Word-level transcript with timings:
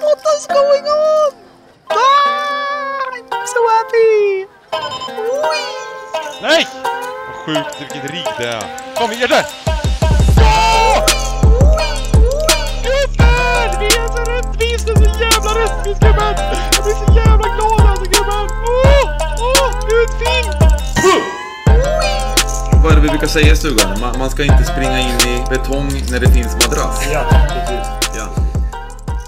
what 0.00 0.18
is 0.36 0.46
going 0.46 0.84
on? 0.84 1.32
Ah, 1.90 1.96
I'm 3.32 3.46
so 3.46 3.60
happy! 3.76 4.46
Nej! 6.42 6.66
Vad 7.26 7.36
sjukt 7.36 7.80
vilket 7.80 8.10
rigg 8.10 8.26
det 8.38 8.48
är. 8.48 8.62
Kom, 8.96 9.12
gör 9.12 9.28
det! 9.28 9.46
Gubben! 12.82 13.80
Vi 13.80 13.86
är 13.86 14.08
så 14.08 14.22
rättvisa, 14.30 14.96
så 14.96 15.20
jävla 15.20 15.50
rättvis 15.62 15.98
gubben! 15.98 16.34
Jag 16.72 16.84
blir 16.84 16.94
så 16.94 17.14
jävla 17.16 17.48
glad 17.56 17.90
alltså 17.90 18.04
gubben! 18.04 18.48
Åh! 18.68 19.10
Åh! 19.40 19.70
Utfin! 20.02 20.52
Vad 22.82 22.92
är 22.92 22.96
det 22.96 23.02
vi 23.02 23.08
brukar 23.08 23.26
säga 23.26 23.52
i 23.52 23.56
stugan? 23.56 24.00
Man, 24.00 24.18
man 24.18 24.30
ska 24.30 24.42
inte 24.42 24.64
springa 24.64 24.98
in 24.98 25.20
i 25.28 25.44
betong 25.50 25.88
när 26.10 26.20
det 26.20 26.30
finns 26.30 26.52
madrass. 26.54 27.08
Ja, 27.12 27.24
precis. 27.48 27.95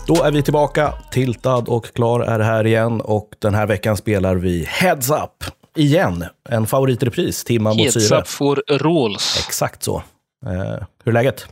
Då 0.08 0.24
är 0.24 0.30
vi 0.32 0.42
tillbaka. 0.42 0.92
Tiltad 1.10 1.68
och 1.68 1.94
klar 1.94 2.20
är 2.20 2.40
här 2.40 2.66
igen 2.66 3.00
och 3.00 3.28
den 3.38 3.54
här 3.54 3.66
veckan 3.66 3.96
spelar 3.96 4.36
vi 4.36 4.64
Heads 4.64 5.10
Up. 5.10 5.44
Igen. 5.76 6.24
En 6.48 6.66
favoritrepris, 6.66 7.44
Timma 7.44 7.70
mot 7.70 7.78
Heads 7.78 8.08
Syre. 8.08 8.18
up 8.20 8.28
for 8.28 8.62
rules. 8.68 9.46
Exakt 9.48 9.82
så. 9.82 9.96
Eh, 10.46 10.52
hur 11.04 11.08
är 11.08 11.12
läget? 11.12 11.48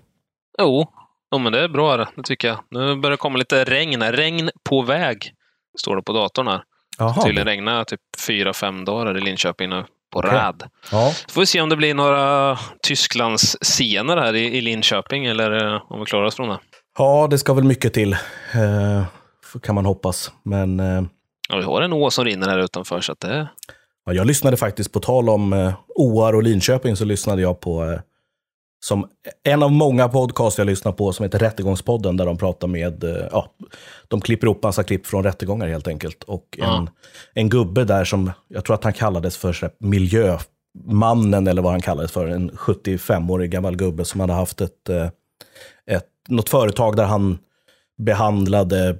Jo, 0.58 0.86
jo, 1.32 1.38
men 1.38 1.52
det 1.52 1.60
är 1.60 1.68
bra 1.68 1.96
det, 1.96 2.06
tycker 2.24 2.48
jag. 2.48 2.58
Nu 2.70 2.96
börjar 2.96 3.10
det 3.10 3.16
komma 3.16 3.38
lite 3.38 3.64
regn. 3.64 4.02
Regn 4.02 4.50
på 4.68 4.82
väg, 4.82 5.32
står 5.80 5.96
det 5.96 6.02
på 6.02 6.12
datorn 6.12 6.46
här. 6.46 6.62
Jaha. 6.98 7.22
Tydligen 7.24 7.46
regnar 7.46 7.84
typ 7.84 8.00
fyra, 8.26 8.52
fem 8.52 8.84
dagar 8.84 9.18
i 9.18 9.20
Linköping 9.20 9.68
nu 9.70 9.84
på 10.12 10.18
Okej. 10.18 10.30
räd. 10.30 10.62
Ja. 10.92 11.12
Så 11.26 11.32
får 11.32 11.40
vi 11.40 11.46
se 11.46 11.60
om 11.60 11.68
det 11.68 11.76
blir 11.76 11.94
några 11.94 12.58
Tysklands 12.82 13.56
scener 13.60 14.16
här 14.16 14.34
i, 14.34 14.56
i 14.56 14.60
Linköping 14.60 15.26
eller 15.26 15.74
eh, 15.74 15.82
om 15.88 16.00
vi 16.00 16.06
klarar 16.06 16.24
oss 16.24 16.36
från 16.36 16.48
det. 16.48 16.58
Ja, 16.98 17.26
det 17.30 17.38
ska 17.38 17.54
väl 17.54 17.64
mycket 17.64 17.94
till. 17.94 18.12
Eh, 18.54 19.04
kan 19.62 19.74
man 19.74 19.86
hoppas. 19.86 20.32
Men 20.42 20.80
eh, 20.80 21.02
Ja, 21.48 21.56
vi 21.56 21.62
har 21.62 21.82
en 21.82 21.92
å 21.92 22.10
som 22.10 22.24
rinner 22.24 22.48
här 22.48 22.58
utanför 22.58 23.00
så 23.00 23.12
att 23.12 23.20
det... 23.20 23.48
ja, 24.06 24.12
jag 24.12 24.26
lyssnade 24.26 24.56
faktiskt, 24.56 24.92
på 24.92 25.00
tal 25.00 25.28
om 25.28 25.52
eh, 25.52 25.74
OR 25.94 26.34
och 26.34 26.42
Linköping, 26.42 26.96
så 26.96 27.04
lyssnade 27.04 27.42
jag 27.42 27.60
på 27.60 27.84
eh, 27.84 28.00
som 28.84 29.08
en 29.42 29.62
av 29.62 29.72
många 29.72 30.08
podcast 30.08 30.58
jag 30.58 30.66
lyssnar 30.66 30.92
på 30.92 31.12
som 31.12 31.22
heter 31.22 31.38
Rättegångspodden, 31.38 32.16
där 32.16 32.26
de 32.26 32.38
pratar 32.38 32.68
med, 32.68 33.04
eh, 33.04 33.26
ja, 33.32 33.50
de 34.08 34.20
klipper 34.20 34.46
upp 34.46 34.62
massa 34.62 34.82
klipp 34.82 35.06
från 35.06 35.24
rättegångar 35.24 35.68
helt 35.68 35.88
enkelt. 35.88 36.24
Och 36.24 36.58
en, 36.62 36.90
en 37.34 37.48
gubbe 37.48 37.84
där 37.84 38.04
som, 38.04 38.30
jag 38.48 38.64
tror 38.64 38.74
att 38.74 38.84
han 38.84 38.92
kallades 38.92 39.36
för 39.36 39.52
här 39.62 39.70
miljömannen, 39.78 41.46
eller 41.46 41.62
vad 41.62 41.72
han 41.72 41.82
kallades 41.82 42.12
för, 42.12 42.26
en 42.26 42.50
75-årig 42.50 43.50
gammal 43.50 43.76
gubbe 43.76 44.04
som 44.04 44.20
hade 44.20 44.32
haft 44.32 44.60
ett, 44.60 44.88
eh, 44.88 45.08
ett, 45.90 46.08
något 46.28 46.48
företag 46.48 46.96
där 46.96 47.04
han 47.04 47.38
behandlade, 47.98 48.96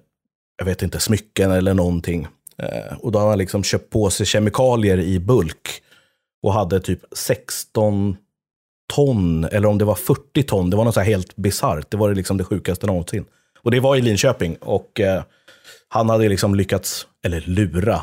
jag 0.59 0.65
vet 0.67 0.83
inte, 0.83 1.01
smycken 1.01 1.51
eller 1.51 1.75
någonting. 1.75 2.29
Eh, 2.59 2.97
och 3.01 3.13
då 3.13 3.19
hade 3.19 3.31
han 3.31 3.39
liksom 3.39 3.63
köpt 3.65 3.91
på 3.91 4.11
sig 4.11 4.27
kemikalier 4.27 4.99
i 4.99 5.19
bulk 5.21 5.83
och 6.43 6.53
hade 6.53 6.81
typ 6.81 7.01
16 7.13 8.17
ton, 8.95 9.45
eller 9.45 9.69
om 9.69 9.79
det 9.79 9.85
var 9.85 9.95
40 9.95 10.43
ton. 10.43 10.71
Det 10.71 10.77
var 10.77 10.85
något 10.85 10.95
så 10.95 11.01
helt 11.01 11.37
bisarrt. 11.37 11.91
Det 11.91 11.97
var 11.97 12.15
liksom 12.15 12.37
det 12.37 12.45
sjukaste 12.45 12.87
någonsin. 12.87 13.25
Och 13.63 13.71
det 13.71 13.81
var 13.81 13.97
i 13.97 14.01
Linköping. 14.03 14.57
Och 14.61 15.01
eh, 15.01 15.23
han 15.89 16.09
hade 16.09 16.29
liksom 16.29 16.55
lyckats, 16.55 17.07
eller 17.25 17.41
lura, 17.41 18.03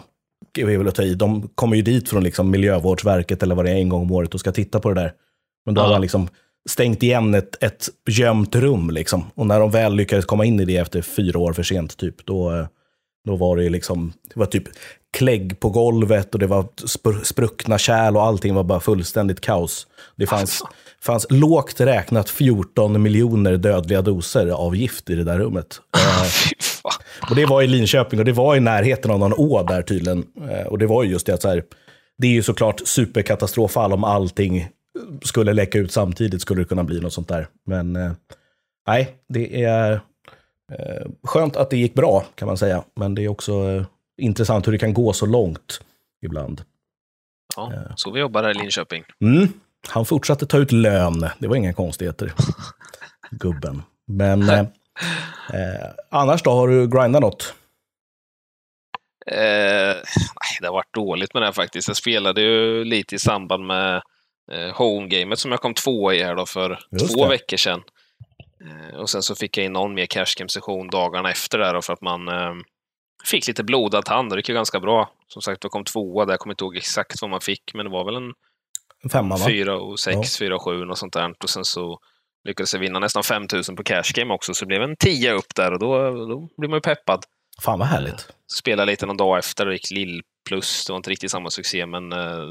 det 0.52 0.62
är 0.62 0.78
väl 0.78 0.88
att 0.88 0.96
ta 0.96 1.04
i. 1.04 1.14
De 1.14 1.48
kommer 1.56 1.76
ju 1.76 1.82
dit 1.82 2.10
från 2.10 2.24
liksom 2.24 2.52
Miljövårdsverket 2.52 3.44
eller 3.44 3.56
vad 3.56 3.66
det 3.66 3.72
är 3.72 3.76
en 3.76 3.90
gång 3.90 4.02
om 4.02 4.12
året 4.12 4.34
och 4.34 4.40
ska 4.40 4.52
titta 4.52 4.80
på 4.80 4.90
det 4.94 5.02
där. 5.02 5.14
Men 5.66 5.76
då 5.76 5.80
Ja. 5.80 5.84
hade 5.84 5.96
han 5.96 6.02
liksom 6.02 6.28
stängt 6.70 7.04
igen 7.04 7.34
ett, 7.34 7.64
ett 7.64 7.90
gömt 8.10 8.56
rum. 8.56 8.90
Liksom. 8.90 9.26
Och 9.36 9.48
när 9.48 9.60
de 9.60 9.72
väl 9.72 9.96
lyckades 9.96 10.26
komma 10.26 10.46
in 10.46 10.60
i 10.60 10.66
det 10.66 10.78
efter 10.78 11.02
fyra 11.02 11.40
år 11.40 11.54
för 11.54 11.64
sent, 11.64 11.98
typ, 11.98 12.26
då, 12.26 12.52
eh, 12.52 12.66
då 13.26 13.36
var 13.36 13.58
det 13.58 13.70
liksom, 13.70 14.14
det 14.34 14.40
var 14.40 14.46
typ 14.46 14.64
klägg 15.18 15.60
på 15.60 15.70
golvet 15.70 16.34
och 16.34 16.40
det 16.40 16.48
var 16.48 16.64
spr- 16.64 17.24
spruckna 17.24 17.78
kärl 17.78 18.16
och 18.18 18.24
allting 18.24 18.54
var 18.56 18.64
bara 18.64 18.80
fullständigt 18.80 19.42
kaos. 19.42 19.88
Det 20.16 20.28
fanns, 20.28 20.62
fanns 21.02 21.26
lågt 21.30 21.82
räknat 21.82 22.30
14 22.30 23.02
miljoner 23.02 23.58
dödliga 23.58 24.02
doser 24.02 24.48
av 24.50 24.76
gift 24.76 25.10
i 25.10 25.16
det 25.16 25.24
där 25.24 25.40
rummet. 25.40 25.82
Eh, 25.98 26.24
Fy 26.24 26.56
fan. 26.60 26.92
och 27.30 27.36
det 27.36 27.46
var 27.46 27.62
i 27.62 27.68
Linköping 27.68 28.20
och 28.20 28.26
det 28.26 28.32
var 28.32 28.56
i 28.56 28.60
närheten 28.60 29.12
av 29.12 29.20
någon 29.20 29.34
å 29.34 29.64
där 29.64 29.82
tydligen. 29.82 30.26
Eh, 30.50 30.68
Och 30.68 30.78
det 30.78 30.88
var 30.88 31.04
ju 31.04 31.10
just 31.12 31.26
det 31.26 31.34
att 31.34 31.42
så 31.42 31.50
här, 31.50 31.64
det 32.18 32.28
är 32.28 32.32
ju 32.32 32.44
såklart 32.44 32.82
superkatastrofall 32.86 33.94
om 33.94 34.04
allting 34.04 34.68
skulle 35.24 35.54
läcka 35.54 35.78
ut 35.78 35.92
samtidigt 35.92 36.42
skulle 36.42 36.62
det 36.62 36.66
kunna 36.66 36.84
bli 36.84 37.00
något 37.00 37.14
sånt 37.14 37.28
där. 37.28 37.48
Men 37.66 37.96
eh, 37.96 38.12
nej, 38.88 39.16
det 39.30 39.64
är 39.64 39.92
eh, 40.72 41.08
skönt 41.24 41.56
att 41.56 41.70
det 41.70 41.78
gick 41.78 41.94
bra 41.94 42.26
kan 42.36 42.46
man 42.46 42.58
säga. 42.58 42.84
Men 42.96 43.16
det 43.16 43.24
är 43.24 43.28
också 43.28 43.54
eh, 43.54 43.86
intressant 44.18 44.68
hur 44.68 44.72
det 44.72 44.78
kan 44.78 44.94
gå 44.94 45.14
så 45.14 45.26
långt 45.26 45.82
ibland. 46.22 46.62
Ja, 47.56 47.72
så 47.96 48.12
vi 48.12 48.20
jobbar 48.20 48.44
här 48.44 48.52
i 48.52 48.54
Linköping. 48.54 49.04
Mm. 49.22 49.48
Han 49.88 50.06
fortsatte 50.06 50.46
ta 50.46 50.58
ut 50.58 50.72
lön. 50.72 51.30
Det 51.40 51.48
var 51.48 51.56
inga 51.56 51.74
konstigheter. 51.74 52.34
Gubben. 53.32 53.84
Men 54.08 54.50
eh, 54.50 54.60
eh, 54.60 55.90
annars 56.10 56.44
då, 56.44 56.52
har 56.52 56.68
du 56.68 56.88
grindat 56.88 57.22
något? 57.22 57.54
Eh, 59.26 59.96
det 60.62 60.68
har 60.68 60.74
varit 60.74 60.94
dåligt 60.94 61.34
med 61.34 61.42
det 61.42 61.48
här 61.48 61.54
faktiskt. 61.54 61.88
Jag 61.88 61.98
spelade 61.98 62.42
ju 62.42 62.84
lite 62.84 63.16
i 63.16 63.20
samband 63.20 63.66
med 63.66 64.02
eh, 64.52 64.76
homegamet 64.76 65.40
som 65.40 65.52
jag 65.52 65.62
kom 65.62 65.74
tvåa 65.74 66.14
i 66.14 66.24
här 66.24 66.36
då 66.36 66.46
för 66.46 66.80
Just 66.92 67.14
två 67.14 67.24
det. 67.24 67.30
veckor 67.30 67.58
sedan. 67.58 67.84
Eh, 68.66 69.00
och 69.00 69.10
sen 69.10 69.22
så 69.24 69.36
fick 69.36 69.58
jag 69.58 69.66
in 69.66 69.74
någon 69.74 69.94
mer 69.94 70.06
cashgame-session 70.06 70.90
dagarna 70.90 71.32
efter 71.32 71.58
där 71.58 71.74
då 71.74 71.82
för 71.82 71.94
att 71.94 72.02
man 72.02 72.28
eh, 72.28 72.54
fick 73.26 73.48
lite 73.48 73.64
blodad 73.64 74.06
tand 74.06 74.32
och 74.32 74.36
det 74.36 74.40
gick 74.40 74.50
ju 74.50 74.56
ganska 74.56 74.80
bra. 74.80 75.12
Som 75.28 75.42
sagt, 75.42 75.64
jag 75.64 75.72
kom 75.72 75.84
tvåa 75.86 76.26
där. 76.26 76.34
Jag 76.34 76.40
kommer 76.40 76.54
inte 76.54 76.64
ihåg 76.64 76.78
exakt 76.78 77.22
vad 77.22 77.30
man 77.30 77.42
fick, 77.42 77.74
men 77.74 77.86
det 77.86 77.92
var 77.92 78.06
väl 78.06 78.16
en 78.16 78.34
femma 79.12 79.38
va? 79.38 79.46
fyra 79.48 79.78
och 79.78 80.00
sex, 80.00 80.38
fyra 80.38 80.56
och 80.56 80.62
sju 80.62 80.86
och 80.86 80.98
sånt 80.98 81.14
där. 81.14 81.34
Och 81.44 81.50
sen 81.50 81.66
så 81.66 82.00
lyckades 82.44 82.74
jag 82.74 82.80
vinna 82.82 83.00
nästan 83.00 83.24
5000 83.24 83.76
på 83.76 83.84
cashgame 83.84 84.34
också, 84.34 84.54
så 84.54 84.66
det 84.66 84.68
blev 84.68 84.82
en 84.82 84.96
10 84.96 85.34
upp 85.34 85.56
där 85.56 85.72
och 85.72 85.80
då, 85.80 86.10
då 86.28 86.50
blir 86.58 86.70
man 86.70 86.78
ju 86.78 86.82
peppad. 86.82 87.26
Fan 87.62 87.80
vad 87.80 87.88
härligt. 87.88 88.28
Spelade 88.60 88.92
lite 88.92 89.06
någon 89.06 89.18
dag 89.18 89.38
efter 89.38 89.68
och 89.68 89.74
gick 89.74 89.92
lill 89.92 90.22
plus. 90.48 90.86
Det 90.86 90.94
var 90.94 90.98
inte 90.98 91.10
riktigt 91.10 91.32
samma 91.32 91.50
succé, 91.50 91.86
men 91.86 92.12
eh, 92.14 92.44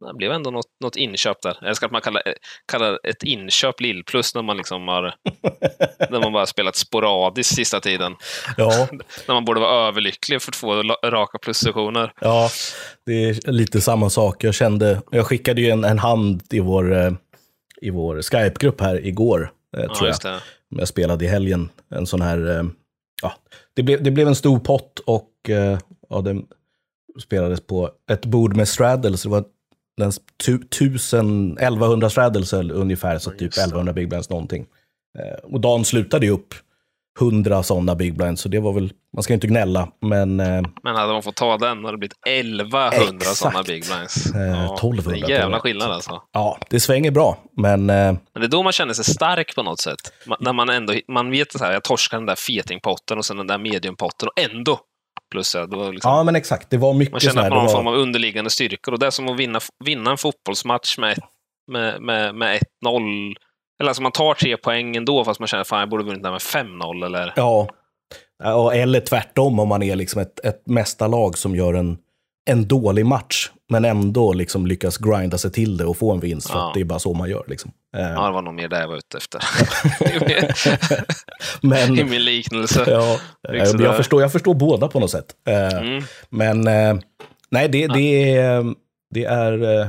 det 0.00 0.14
blev 0.14 0.32
ändå 0.32 0.50
något, 0.50 0.66
något 0.80 0.96
inköp 0.96 1.42
där. 1.42 1.58
Jag 1.60 1.68
älskar 1.68 1.86
att 1.86 1.92
man 1.92 2.00
kallar, 2.00 2.22
eh, 2.26 2.32
kallar 2.66 2.98
ett 3.04 3.22
inköp 3.22 3.80
lill 3.80 4.04
plus 4.04 4.34
när 4.34 4.42
man 4.42 4.56
liksom 4.56 4.88
har 4.88 5.02
när 6.10 6.20
man 6.20 6.32
bara 6.32 6.46
spelat 6.46 6.76
sporadiskt 6.76 7.54
sista 7.54 7.80
tiden. 7.80 8.16
Ja, 8.56 8.88
När 9.28 9.34
man 9.34 9.44
borde 9.44 9.60
vara 9.60 9.88
överlycklig 9.88 10.42
för 10.42 10.52
två 10.52 10.82
raka 11.10 11.38
plussessioner. 11.38 12.12
ja, 12.20 12.50
det 13.06 13.12
är 13.28 13.52
lite 13.52 13.80
samma 13.80 14.10
sak. 14.10 14.44
Jag 14.44 14.54
kände, 14.54 15.02
jag 15.10 15.26
skickade 15.26 15.60
ju 15.60 15.70
en, 15.70 15.84
en 15.84 15.98
hand 15.98 16.42
i 16.50 16.60
vår, 16.60 16.96
eh, 16.96 17.12
i 17.80 17.90
vår 17.90 18.22
Skype-grupp 18.22 18.80
här 18.80 19.06
igår, 19.06 19.52
eh, 19.76 19.82
Ja, 19.88 19.94
tror 19.94 20.08
jag. 20.08 20.16
det. 20.22 20.40
Jag 20.68 20.88
spelade 20.88 21.24
i 21.24 21.28
helgen 21.28 21.68
en 21.90 22.06
sån 22.06 22.20
här, 22.22 22.66
ja, 23.22 23.32
det 23.76 23.82
blev, 23.82 24.02
det 24.02 24.10
blev 24.10 24.28
en 24.28 24.34
stor 24.36 24.58
pott 24.58 24.98
och 25.06 25.30
ja, 26.08 26.20
den 26.20 26.46
spelades 27.22 27.60
på 27.60 27.90
ett 28.10 28.26
bord 28.26 28.56
med 28.56 28.68
straddles. 28.68 29.22
Det 29.22 29.28
var 29.28 29.44
den 29.98 30.12
tu, 30.44 30.54
1000, 30.54 31.58
1100 31.58 32.10
straddles 32.10 32.52
eller 32.52 32.74
ungefär, 32.74 33.18
så 33.18 33.30
typ 33.30 33.40
just 33.42 33.56
det. 33.56 33.60
1100 33.62 33.92
big 33.92 34.08
blinds 34.08 34.30
någonting. 34.30 34.66
Eh, 35.18 35.52
och 35.52 35.60
dagen 35.60 35.84
slutade 35.84 36.26
ju 36.26 36.32
upp 36.32 36.54
100 37.20 37.62
sådana 37.62 37.94
big 37.94 38.16
blinds, 38.16 38.42
så 38.42 38.48
det 38.48 38.60
var 38.60 38.72
väl, 38.72 38.92
man 39.14 39.22
ska 39.22 39.32
ju 39.32 39.34
inte 39.34 39.46
gnälla, 39.46 39.88
men 40.00 40.40
eh, 40.40 40.62
Men 40.82 40.96
hade 40.96 41.12
man 41.12 41.22
fått 41.22 41.36
ta 41.36 41.58
den 41.58 41.84
hade 41.84 41.92
det 41.92 41.98
blivit 41.98 42.16
1100 42.26 42.88
Exakt. 43.12 43.36
sådana 43.36 43.62
big 43.62 43.84
blinds. 43.86 44.34
Eh, 44.34 44.74
1200 44.74 45.10
det 45.10 45.18
är 45.18 45.22
en 45.22 45.40
jävla 45.40 45.60
skillnad 45.60 45.90
alltså. 45.90 46.22
ja, 46.32 46.58
det 46.70 46.80
svänger 46.80 47.10
bra. 47.10 47.38
Men 47.56 47.90
eh, 47.90 47.96
Men 48.06 48.18
det 48.34 48.44
är 48.44 48.48
då 48.48 48.62
man 48.62 48.72
känner 48.72 48.94
sig 48.94 49.04
stark 49.04 49.54
på 49.54 49.62
något 49.62 49.80
sätt. 49.80 50.00
Man, 50.26 50.38
när 50.40 50.52
man 50.52 50.68
ändå, 50.70 50.94
man 51.08 51.30
vet 51.30 51.52
så 51.52 51.64
här, 51.64 51.72
jag 51.72 51.84
torskar 51.84 52.16
den 52.18 52.26
där 52.26 52.36
fetingpotten 52.36 53.18
och 53.18 53.24
sen 53.24 53.36
den 53.36 53.46
där 53.46 53.58
mediumpotten 53.58 54.28
och 54.28 54.40
ändå 54.40 54.80
plussar 55.30 55.58
jag. 55.60 55.70
Då 55.70 55.90
liksom, 55.90 56.10
ja, 56.10 56.22
men 56.22 56.36
exakt, 56.36 56.70
det 56.70 56.76
var 56.76 56.94
mycket 56.94 57.12
man 57.12 57.20
här, 57.22 57.28
att 57.30 57.34
man 57.36 57.42
har 57.44 57.50
det 57.50 57.56
någon 57.56 57.66
var- 57.66 57.72
form 57.72 57.86
av 57.86 57.94
underliggande 57.94 58.50
styrkor. 58.50 58.92
Och 58.92 58.98
det 58.98 59.06
är 59.06 59.10
som 59.10 59.28
att 59.28 59.36
vinna, 59.36 59.60
vinna 59.84 60.10
en 60.10 60.18
fotbollsmatch 60.18 60.98
med, 60.98 61.18
med, 61.72 62.02
med, 62.02 62.34
med 62.34 62.60
1-0. 62.84 63.34
Eller 63.80 63.88
alltså 63.88 64.02
man 64.02 64.12
tar 64.12 64.34
tre 64.34 64.56
poäng 64.56 64.96
ändå, 64.96 65.24
fast 65.24 65.40
man 65.40 65.46
känner 65.46 65.60
att 65.60 65.70
jag 65.70 65.88
borde 65.88 66.04
vunnit 66.04 66.22
den 66.22 66.32
med 66.32 66.40
5-0. 66.40 67.04
Eller... 67.06 67.32
Ja. 67.36 67.68
ja, 68.44 68.72
eller 68.72 69.00
tvärtom 69.00 69.58
om 69.60 69.68
man 69.68 69.82
är 69.82 69.96
liksom 69.96 70.22
ett, 70.22 70.44
ett 70.44 70.62
mästarlag 70.66 71.38
som 71.38 71.56
gör 71.56 71.74
en, 71.74 71.98
en 72.50 72.68
dålig 72.68 73.06
match, 73.06 73.50
men 73.68 73.84
ändå 73.84 74.32
liksom 74.32 74.66
lyckas 74.66 74.96
grinda 74.98 75.38
sig 75.38 75.52
till 75.52 75.76
det 75.76 75.84
och 75.84 75.96
få 75.96 76.12
en 76.12 76.20
vinst, 76.20 76.50
för 76.50 76.58
Ja. 76.58 76.68
att 76.68 76.74
det 76.74 76.80
är 76.80 76.84
bara 76.84 76.98
så 76.98 77.14
man 77.14 77.30
gör. 77.30 77.44
Liksom. 77.48 77.70
Eh, 77.96 78.00
Ja, 78.02 78.26
det 78.26 78.32
var 78.32 78.42
nog 78.42 78.54
mer 78.54 78.68
det 78.68 78.80
jag 78.80 78.88
var 78.88 78.96
ute 78.96 79.16
efter. 79.18 79.40
men, 81.62 81.98
I 81.98 82.04
min 82.04 82.24
liknelse. 82.24 82.84
ja, 82.90 83.18
Liksom 83.52 83.80
jag, 83.80 83.96
förstår, 83.96 84.20
jag 84.22 84.32
förstår 84.32 84.54
båda 84.54 84.88
på 84.88 85.00
något 85.00 85.10
sätt. 85.10 85.34
Eh, 85.48 85.78
Mm. 85.78 86.02
Men 86.30 86.66
eh, 86.66 87.02
nej, 87.50 87.68
det, 87.68 87.86
det 87.86 88.32
är, 88.36 88.74
det 89.14 89.24
är 89.24 89.80
eh, 89.80 89.86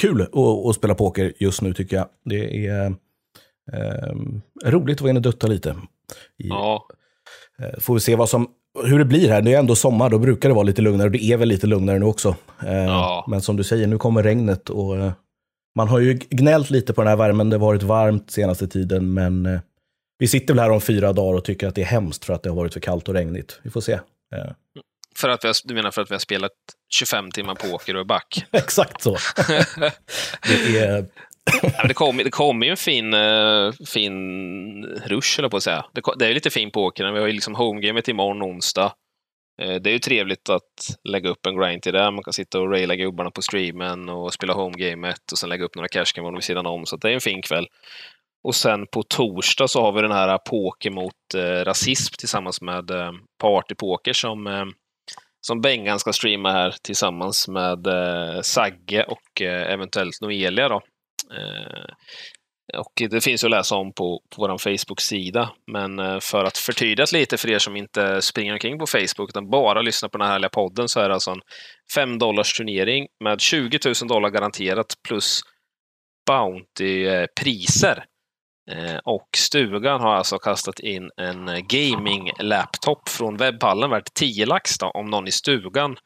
kul 0.00 0.22
att, 0.22 0.36
att 0.68 0.74
spela 0.76 0.94
poker 0.94 1.32
just 1.38 1.62
nu 1.62 1.74
tycker 1.74 1.96
jag. 1.96 2.08
Det 2.24 2.66
är 2.66 2.86
eh, 3.72 4.14
roligt 4.70 4.96
att 4.96 5.00
vara 5.00 5.10
inne 5.10 5.18
och 5.18 5.22
dutta 5.22 5.46
lite. 5.46 5.70
I, 6.38 6.48
Ja, 6.48 6.86
Eh, 7.62 7.80
får 7.80 7.94
vi 7.94 8.00
se 8.00 8.16
vad 8.16 8.28
som, 8.28 8.48
hur 8.84 8.98
det 8.98 9.04
blir 9.04 9.28
här. 9.28 9.42
Det 9.42 9.54
är 9.54 9.58
ändå 9.58 9.74
sommar, 9.76 10.10
då 10.10 10.18
brukar 10.18 10.48
det 10.48 10.54
vara 10.54 10.64
lite 10.64 10.82
lugnare. 10.82 11.08
Det 11.08 11.24
är 11.24 11.36
väl 11.36 11.48
lite 11.48 11.66
lugnare 11.66 11.98
nu 11.98 12.04
också. 12.04 12.36
Eh, 12.66 12.84
Ja. 12.84 13.24
Men 13.28 13.40
som 13.42 13.56
du 13.56 13.64
säger, 13.64 13.86
nu 13.86 13.98
kommer 13.98 14.22
regnet 14.22 14.70
och 14.70 14.96
eh, 14.96 15.12
man 15.76 15.88
har 15.88 15.98
ju 15.98 16.14
gnällt 16.14 16.70
lite 16.70 16.92
på 16.92 17.00
den 17.00 17.08
här 17.08 17.16
värmen. 17.16 17.50
Det 17.50 17.56
har 17.56 17.66
varit 17.66 17.82
varmt 17.82 18.30
senaste 18.30 18.68
tiden, 18.68 19.14
men 19.14 19.46
eh, 19.46 19.60
vi 20.18 20.28
sitter 20.28 20.54
väl 20.54 20.62
här 20.62 20.70
om 20.70 20.80
fyra 20.80 21.12
dagar 21.12 21.38
och 21.38 21.44
tycker 21.44 21.68
att 21.68 21.74
det 21.74 21.82
är 21.82 21.86
hemskt 21.86 22.24
för 22.24 22.34
att 22.34 22.42
det 22.42 22.48
har 22.50 22.56
varit 22.56 22.72
för 22.72 22.80
kallt 22.80 23.08
och 23.08 23.14
regnigt. 23.14 23.60
Vi 23.62 23.70
får 23.70 23.80
se. 23.80 23.98
För 25.16 25.28
att 25.28 25.44
vi 25.44 25.48
har, 25.48 25.56
du 25.64 25.74
menar 25.74 25.90
för 25.90 26.02
att 26.02 26.10
vi 26.10 26.14
har 26.14 26.20
spelat 26.20 26.52
25 26.94 27.30
timmar 27.30 27.54
poker 27.54 27.96
och 27.96 28.06
back? 28.06 28.44
Exakt 28.52 29.02
så. 29.02 29.16
det 30.48 30.78
är, 30.78 31.06
Ja, 31.62 31.70
men 31.78 31.88
det 31.88 31.94
kommer 31.94 32.24
det 32.24 32.30
kom 32.30 32.62
ju 32.62 32.70
en 32.70 32.76
fin, 32.76 33.14
eh, 33.14 33.72
fin 33.88 34.84
rush, 34.84 35.38
eller 35.38 35.48
på 35.48 35.56
att 35.56 35.62
säga. 35.62 35.84
Det, 35.92 36.02
det 36.18 36.26
är 36.26 36.34
lite 36.34 36.50
fin 36.50 36.70
poker. 36.70 37.12
Vi 37.12 37.18
har 37.18 37.26
ju 37.26 37.32
liksom 37.32 37.54
homegamet 37.54 38.08
imorgon 38.08 38.42
onsdag. 38.42 38.92
Eh, 39.62 39.74
det 39.74 39.90
är 39.90 39.92
ju 39.92 39.98
trevligt 39.98 40.48
att 40.48 40.62
lägga 41.08 41.30
upp 41.30 41.46
en 41.46 41.60
grind 41.60 41.82
till 41.82 41.92
det. 41.92 42.10
Man 42.10 42.24
kan 42.24 42.32
sitta 42.32 42.60
och 42.60 42.70
raila 42.70 42.96
gubbarna 42.96 43.30
på 43.30 43.42
streamen 43.42 44.08
och 44.08 44.32
spela 44.32 44.52
homegamet 44.52 45.32
och 45.32 45.38
sen 45.38 45.48
lägga 45.48 45.64
upp 45.64 45.76
några 45.76 45.88
cashgammon 45.88 46.34
vid 46.34 46.44
sidan 46.44 46.66
om. 46.66 46.86
Så 46.86 46.96
att 46.96 47.02
det 47.02 47.10
är 47.10 47.14
en 47.14 47.20
fin 47.20 47.42
kväll. 47.42 47.66
Och 48.44 48.54
sen 48.54 48.86
på 48.86 49.02
torsdag 49.02 49.68
så 49.68 49.82
har 49.82 49.92
vi 49.92 50.02
den 50.02 50.12
här 50.12 50.38
poker 50.38 50.90
mot 50.90 51.34
eh, 51.34 51.64
rasism 51.64 52.14
tillsammans 52.18 52.60
med 52.60 52.90
eh, 52.90 53.12
Partypoker 53.42 54.12
som, 54.12 54.46
eh, 54.46 54.64
som 55.40 55.60
Bengan 55.60 55.98
ska 55.98 56.12
streama 56.12 56.52
här 56.52 56.74
tillsammans 56.82 57.48
med 57.48 57.86
eh, 57.86 58.40
Sagge 58.40 59.04
och 59.04 59.42
eh, 59.42 59.72
eventuellt 59.72 60.20
Noelia. 60.20 60.68
Då. 60.68 60.80
Eh, 61.38 61.94
och 62.78 62.92
det 63.10 63.20
finns 63.20 63.44
ju 63.44 63.46
att 63.46 63.50
läsa 63.50 63.76
om 63.76 63.92
på, 63.92 64.20
på 64.36 64.42
vår 64.42 64.58
Facebook-sida. 64.58 65.50
Men 65.72 65.98
eh, 65.98 66.20
för 66.20 66.44
att 66.44 66.58
förtydliga 66.58 67.06
lite 67.12 67.36
för 67.36 67.50
er 67.50 67.58
som 67.58 67.76
inte 67.76 68.22
springer 68.22 68.52
omkring 68.52 68.78
på 68.78 68.86
Facebook 68.86 69.28
utan 69.28 69.50
bara 69.50 69.82
lyssnar 69.82 70.08
på 70.08 70.18
den 70.18 70.26
här 70.26 70.32
härliga 70.32 70.50
podden 70.50 70.88
så 70.88 71.00
är 71.00 71.08
det 71.08 71.14
alltså 71.14 71.30
en 71.30 71.40
5 71.94 72.18
dollars 72.18 72.52
turnering 72.52 73.06
med 73.24 73.40
20 73.40 73.78
000 73.84 73.94
dollar 74.08 74.30
garanterat 74.30 74.86
plus 75.08 75.40
Bounty-priser. 76.30 78.04
Eh, 78.70 78.98
och 79.04 79.28
stugan 79.36 80.00
har 80.00 80.14
alltså 80.14 80.38
kastat 80.38 80.80
in 80.80 81.10
en 81.16 81.46
gaming-laptop 81.68 83.08
från 83.08 83.36
webbhallen 83.36 83.90
värt 83.90 84.14
10 84.14 84.46
lax 84.46 84.78
då, 84.78 84.86
om 84.86 85.10
någon 85.10 85.28
i 85.28 85.32
stugan 85.32 85.96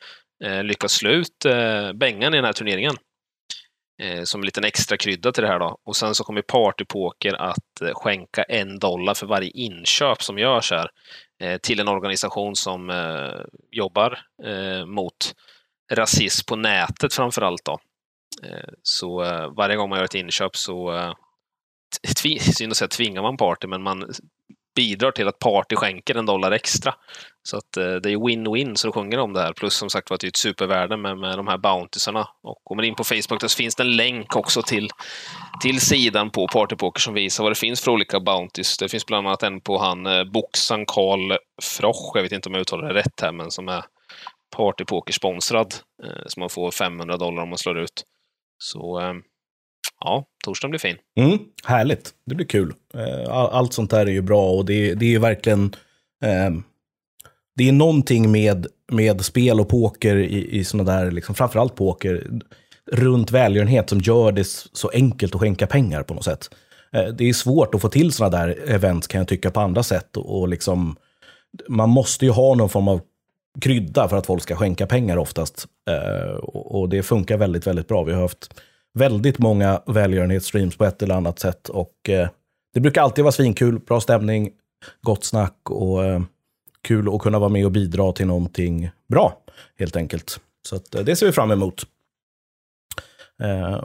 lyckas 0.62 0.92
slå 0.92 1.10
ut 1.10 1.46
Bengan 1.94 2.34
i 2.34 2.36
den 2.36 2.44
här 2.44 2.52
turneringen. 2.52 2.96
Eh, 3.98 4.22
som 4.24 4.40
en 4.40 4.44
liten 4.44 4.64
extra 4.64 4.96
krydda 4.96 5.32
till 5.32 5.42
det 5.42 5.48
här 5.48 5.58
då. 5.58 5.78
Och 5.84 5.96
sen 5.96 6.14
så 6.14 6.24
kommer 6.24 6.42
Partypoker 6.42 7.34
att 7.34 7.80
eh, 7.82 7.94
skänka 7.94 8.42
en 8.42 8.78
dollar 8.78 9.14
för 9.14 9.26
varje 9.26 9.50
inköp 9.50 10.22
som 10.22 10.38
görs 10.38 10.70
här 10.70 10.90
eh, 11.40 11.58
till 11.58 11.80
en 11.80 11.88
organisation 11.88 12.56
som 12.56 12.90
eh, 12.90 13.40
jobbar 13.70 14.18
eh, 14.44 14.86
mot 14.86 15.34
rasism 15.92 16.46
på 16.48 16.56
nätet 16.56 17.14
framför 17.14 17.42
allt 17.42 17.64
då. 17.64 17.78
Eh, 18.42 18.68
så 18.82 19.22
eh, 19.24 19.54
varje 19.56 19.76
gång 19.76 19.88
man 19.88 19.98
gör 19.98 20.04
ett 20.04 20.14
inköp 20.14 20.56
så 20.56 20.92
eh, 20.96 21.12
synd 22.40 22.72
att 22.72 22.76
säga 22.76 22.88
tvingar 22.88 23.22
man 23.22 23.36
party, 23.36 23.66
men 23.66 23.82
man 23.82 24.12
bidrar 24.76 25.10
till 25.10 25.28
att 25.28 25.38
party 25.38 25.76
skänker 25.76 26.14
en 26.14 26.26
dollar 26.26 26.52
extra. 26.52 26.94
Så 27.42 27.56
att 27.56 27.76
eh, 27.76 27.94
det 27.94 28.10
är 28.10 28.16
win-win 28.16 28.74
så 28.74 28.92
sjunger 28.92 29.18
om 29.18 29.32
det 29.32 29.40
här. 29.40 29.52
Plus 29.52 29.74
som 29.74 29.90
sagt 29.90 30.10
var 30.10 30.14
att 30.14 30.20
det 30.20 30.26
är 30.26 30.28
ett 30.28 30.36
supervärde 30.36 30.96
med, 30.96 31.18
med 31.18 31.38
de 31.38 31.46
här 31.46 31.58
Bountysarna. 31.58 32.28
Och 32.42 32.60
går 32.64 32.76
man 32.76 32.84
in 32.84 32.94
på 32.94 33.04
Facebook 33.04 33.40
så 33.40 33.48
finns 33.48 33.74
det 33.74 33.82
en 33.82 33.96
länk 33.96 34.36
också 34.36 34.62
till, 34.62 34.90
till 35.62 35.80
sidan 35.80 36.30
på 36.30 36.48
Partypoker 36.48 37.00
som 37.00 37.14
visar 37.14 37.44
vad 37.44 37.50
det 37.50 37.58
finns 37.58 37.80
för 37.80 37.90
olika 37.90 38.20
bounties. 38.20 38.78
Det 38.78 38.88
finns 38.88 39.06
bland 39.06 39.26
annat 39.26 39.42
en 39.42 39.60
på 39.60 39.78
han 39.78 40.06
eh, 40.06 40.24
boxaren 40.24 40.86
Karl 40.86 41.36
Frosch, 41.62 42.12
jag 42.14 42.22
vet 42.22 42.32
inte 42.32 42.48
om 42.48 42.54
jag 42.54 42.60
uttalar 42.60 42.88
det 42.88 43.00
rätt 43.00 43.20
här, 43.22 43.32
men 43.32 43.50
som 43.50 43.68
är 43.68 43.84
Partypoker-sponsrad. 44.56 45.74
Eh, 46.04 46.22
så 46.26 46.40
man 46.40 46.50
får 46.50 46.70
500 46.70 47.16
dollar 47.16 47.42
om 47.42 47.48
man 47.48 47.58
slår 47.58 47.78
ut. 47.78 48.04
Så 48.58 49.00
eh, 49.00 49.14
ja, 50.00 50.24
torsdagen 50.44 50.70
blir 50.70 50.80
fin. 50.80 50.96
Mm, 51.16 51.38
härligt, 51.64 52.10
det 52.26 52.34
blir 52.34 52.46
kul. 52.46 52.72
Eh, 52.94 53.30
allt 53.30 53.72
sånt 53.72 53.90
där 53.90 54.06
är 54.06 54.10
ju 54.10 54.22
bra 54.22 54.50
och 54.50 54.64
det, 54.64 54.94
det 54.94 55.06
är 55.06 55.10
ju 55.10 55.18
verkligen... 55.18 55.74
Eh, 56.24 56.50
det 57.56 57.68
är 57.68 57.72
någonting 57.72 58.32
med, 58.32 58.66
med 58.92 59.24
spel 59.24 59.60
och 59.60 59.68
poker 59.68 60.16
i, 60.16 60.58
i 60.58 60.64
såna 60.64 60.84
där, 60.84 61.10
liksom, 61.10 61.34
framförallt 61.34 61.74
poker, 61.74 62.40
runt 62.92 63.30
välgörenhet 63.30 63.88
som 63.88 64.00
gör 64.00 64.32
det 64.32 64.46
så 64.72 64.88
enkelt 64.88 65.34
att 65.34 65.40
skänka 65.40 65.66
pengar 65.66 66.02
på 66.02 66.14
något 66.14 66.24
sätt. 66.24 66.50
Eh, 66.92 67.04
det 67.04 67.28
är 67.28 67.32
svårt 67.32 67.74
att 67.74 67.80
få 67.80 67.88
till 67.88 68.12
sådana 68.12 68.36
där 68.36 68.70
event 68.70 69.08
kan 69.08 69.18
jag 69.18 69.28
tycka 69.28 69.50
på 69.50 69.60
andra 69.60 69.82
sätt. 69.82 70.16
Och, 70.16 70.40
och 70.40 70.48
liksom, 70.48 70.96
man 71.68 71.88
måste 71.88 72.24
ju 72.24 72.30
ha 72.30 72.54
någon 72.54 72.68
form 72.68 72.88
av 72.88 73.00
krydda 73.60 74.08
för 74.08 74.16
att 74.16 74.26
folk 74.26 74.42
ska 74.42 74.56
skänka 74.56 74.86
pengar 74.86 75.16
oftast. 75.16 75.66
Eh, 75.90 76.34
och, 76.34 76.80
och 76.80 76.88
det 76.88 77.02
funkar 77.02 77.36
väldigt, 77.36 77.66
väldigt 77.66 77.88
bra. 77.88 78.02
Vi 78.02 78.12
har 78.12 78.20
haft 78.20 78.60
väldigt 78.96 79.38
många 79.38 79.82
välgörenhetsstreams 79.86 80.76
på 80.76 80.84
ett 80.84 81.02
eller 81.02 81.14
annat 81.14 81.38
sätt. 81.38 81.68
Och 81.68 82.08
eh, 82.08 82.28
det 82.74 82.80
brukar 82.80 83.02
alltid 83.02 83.24
vara 83.24 83.32
svinkul, 83.32 83.78
bra 83.78 84.00
stämning, 84.00 84.50
gott 85.02 85.24
snack 85.24 85.70
och 85.70 86.04
eh, 86.04 86.20
kul 86.82 87.14
att 87.14 87.20
kunna 87.20 87.38
vara 87.38 87.48
med 87.48 87.64
och 87.64 87.72
bidra 87.72 88.12
till 88.12 88.26
någonting 88.26 88.90
bra, 89.08 89.38
helt 89.78 89.96
enkelt. 89.96 90.40
Så 90.68 90.76
att, 90.76 90.94
eh, 90.94 91.02
det 91.02 91.16
ser 91.16 91.26
vi 91.26 91.32
fram 91.32 91.50
emot. 91.50 91.82
Eh, 93.42 93.84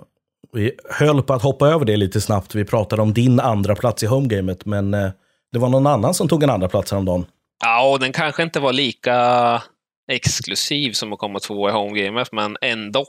vi 0.54 0.72
höll 0.90 1.24
på 1.24 1.34
att 1.34 1.42
hoppa 1.42 1.68
över 1.68 1.86
det 1.86 1.98
lite 1.98 2.22
snabbt. 2.22 2.56
Vi 2.56 2.66
pratade 2.66 3.02
om 3.02 3.14
din 3.14 3.40
andra 3.40 3.76
plats 3.76 4.04
i 4.04 4.06
homegamet, 4.06 4.66
men 4.66 4.94
eh, 4.94 5.12
det 5.52 5.60
var 5.60 5.70
någon 5.70 5.88
annan 5.88 6.14
som 6.14 6.28
tog 6.28 6.44
en 6.44 6.50
andra 6.50 6.68
plats 6.68 6.92
häromdagen. 6.92 7.26
Ja, 7.64 7.92
och 7.92 8.00
den 8.00 8.12
kanske 8.12 8.44
inte 8.44 8.60
var 8.60 8.74
lika 8.74 9.62
exklusiv 10.12 10.92
som 10.92 11.14
att 11.14 11.20
komma 11.20 11.40
tvåa 11.40 11.70
i 11.70 11.74
homegamet, 11.74 12.32
men 12.32 12.58
ändå 12.62 13.06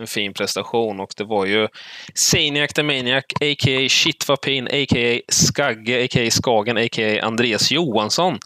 en 0.00 0.06
fin 0.06 0.34
prestation. 0.34 1.00
Och 1.00 1.10
det 1.16 1.24
var 1.24 1.46
ju 1.46 1.68
Saniac 2.14 2.72
the 2.72 2.82
Maniac, 2.82 3.24
a.k.a. 3.40 3.88
Shitvapin, 3.88 4.66
a.k.a. 4.66 5.20
Skagge, 5.28 6.04
a.k.a. 6.04 6.30
Skagen, 6.30 6.76
a.k.a. 6.76 7.26
Andreas 7.26 7.70
Johansson, 7.70 8.38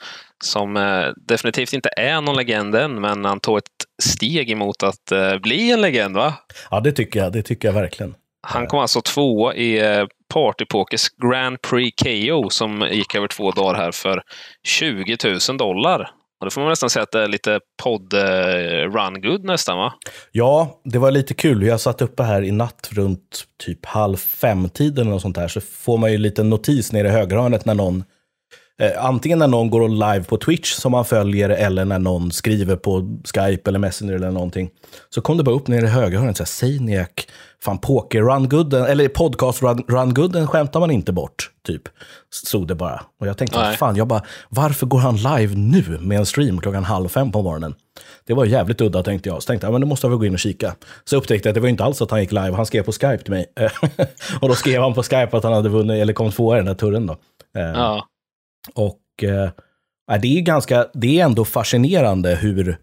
som 0.45 0.77
eh, 0.77 1.07
definitivt 1.29 1.73
inte 1.73 1.89
är 1.97 2.21
någon 2.21 2.37
legend 2.37 2.75
än, 2.75 3.01
men 3.01 3.25
han 3.25 3.41
tog 3.41 3.59
ett 3.59 3.65
steg 4.03 4.51
emot 4.51 4.83
att 4.83 5.13
eh, 5.13 5.39
bli 5.39 5.71
en 5.71 5.81
legend, 5.81 6.17
va? 6.17 6.35
Ja, 6.71 6.81
det 6.81 6.93
tycker 6.93 7.21
jag. 7.21 7.33
Det 7.33 7.43
tycker 7.43 7.69
jag 7.69 7.73
verkligen. 7.73 8.15
Han 8.49 8.67
kom 8.67 8.79
alltså 8.79 9.01
tvåa 9.01 9.55
i 9.55 9.79
eh, 9.79 10.07
Partypokers 10.35 11.09
Grand 11.09 11.63
Prix 11.63 12.03
KO 12.03 12.51
som 12.51 12.89
gick 12.91 13.15
över 13.15 13.29
två 13.29 13.51
dagar 13.51 13.75
här 13.75 13.93
för 13.93 14.23
20 14.67 15.17
000 15.49 15.57
dollar. 15.59 16.11
Och 16.41 16.47
då 16.47 16.51
får 16.51 16.61
man 16.61 16.71
nästan 16.71 16.91
säga 16.91 17.03
att 17.03 17.13
det 17.13 17.23
är 17.23 17.29
lite 17.29 17.61
podd-run-good 17.83 19.41
eh, 19.41 19.47
nästan 19.47 19.79
va? 19.79 19.93
Ja, 20.33 20.81
det 20.85 20.99
var 20.99 21.11
lite 21.11 21.35
kul. 21.35 21.63
Jag 21.63 21.81
satt 21.81 22.03
uppe 22.03 22.23
här 22.23 22.43
i 22.43 22.51
natt 22.51 22.89
runt 22.93 23.45
typ 23.65 23.87
halv 23.87 24.17
fem-tiden 24.17 25.13
och 25.13 25.21
sånt 25.21 25.37
där 25.37 25.49
Så 25.49 25.61
får 25.61 25.99
man 25.99 26.13
ju 26.13 26.19
lite 26.19 26.43
notis 26.43 26.93
nere 26.93 27.09
i 27.09 27.11
högerhörnet 27.11 27.65
när 27.65 27.75
någon 27.75 28.05
Eh, 28.83 29.05
antingen 29.05 29.39
när 29.39 29.47
någon 29.47 29.71
går 29.71 29.89
live 29.89 30.25
på 30.25 30.37
Twitch 30.37 30.73
som 30.73 30.93
man 30.93 31.05
följer 31.05 31.49
eller 31.51 31.85
när 31.85 31.99
någon 31.99 32.33
skriver 32.33 32.77
på 32.77 33.19
Skype 33.35 33.71
eller 33.71 33.79
Messenger 33.79 34.13
eller 34.15 34.31
någonting. 34.31 34.71
Så 35.11 35.21
kom 35.21 35.37
det 35.37 35.43
bara 35.45 35.55
upp 35.55 35.69
nere 35.69 35.87
i 35.87 35.89
högerhörnet, 35.89 36.37
så 36.37 36.43
här, 36.43 36.47
Saniac, 36.47 37.09
fan 37.65 37.79
poker 37.79 38.23
run 38.23 38.49
gooden, 38.49 38.85
eller 38.85 39.09
podcast 39.09 39.63
run, 39.63 39.85
run 39.89 40.15
gooden 40.15 40.47
skämtar 40.47 40.81
man 40.81 40.91
inte 40.91 41.13
bort, 41.13 41.51
typ. 41.67 41.83
Stod 42.35 42.69
det 42.69 42.75
bara. 42.75 43.03
Och 43.21 43.27
jag 43.27 43.39
tänkte, 43.39 43.59
Nej. 43.59 43.77
fan, 43.77 43.97
jag 43.97 44.07
bara, 44.07 44.23
varför 44.49 44.87
går 44.87 44.99
han 44.99 45.17
live 45.17 45.55
nu 45.55 45.99
med 46.01 46.19
en 46.19 46.27
stream 46.27 46.61
klockan 46.61 46.85
halv 46.85 47.09
fem 47.09 47.33
på 47.33 47.43
morgonen? 47.43 47.75
Det 48.27 48.35
var 48.35 48.45
jävligt 48.45 48.81
udda 48.81 49.03
tänkte 49.03 49.29
jag. 49.29 49.43
Så 49.43 49.47
tänkte 49.47 49.67
jag, 49.67 49.73
men 49.73 49.81
då 49.81 49.87
måste 49.87 50.07
jag 50.07 50.11
väl 50.11 50.19
gå 50.19 50.25
in 50.27 50.33
och 50.33 50.39
kika. 50.39 50.75
Så 51.05 51.17
upptäckte 51.17 51.49
jag 51.49 51.51
att 51.51 51.55
det 51.55 51.61
var 51.61 51.69
inte 51.69 51.85
alls 51.85 52.03
att 52.03 52.11
han 52.11 52.21
gick 52.21 52.33
live, 52.33 52.53
han 52.53 52.67
skrev 52.67 52.83
på 52.83 52.93
Skype 52.93 53.19
till 53.19 53.31
mig. 53.33 53.47
och 54.41 54.49
då 54.49 54.55
skrev 54.55 54.83
han 54.83 54.95
på 54.95 55.03
Skype 55.03 55.37
att 55.37 55.45
han 55.45 55.53
hade 55.53 55.69
vunnit, 55.69 56.03
eller 56.03 56.13
kommit 56.13 56.35
tvåa 56.37 56.57
i 56.57 56.59
den 56.59 56.69
här 56.69 56.75
turen 56.75 57.07
då. 57.07 57.13
Eh, 57.59 57.63
Ja. 57.67 58.07
Och 58.75 59.03
eh, 59.23 59.51
ja, 60.07 60.19
det 60.19 60.39
är 60.39 60.41
ganska, 60.41 60.87
det 60.95 61.21
är 61.21 61.25
ändå 61.25 61.45
fascinerande 61.45 62.35
hur, 62.35 62.79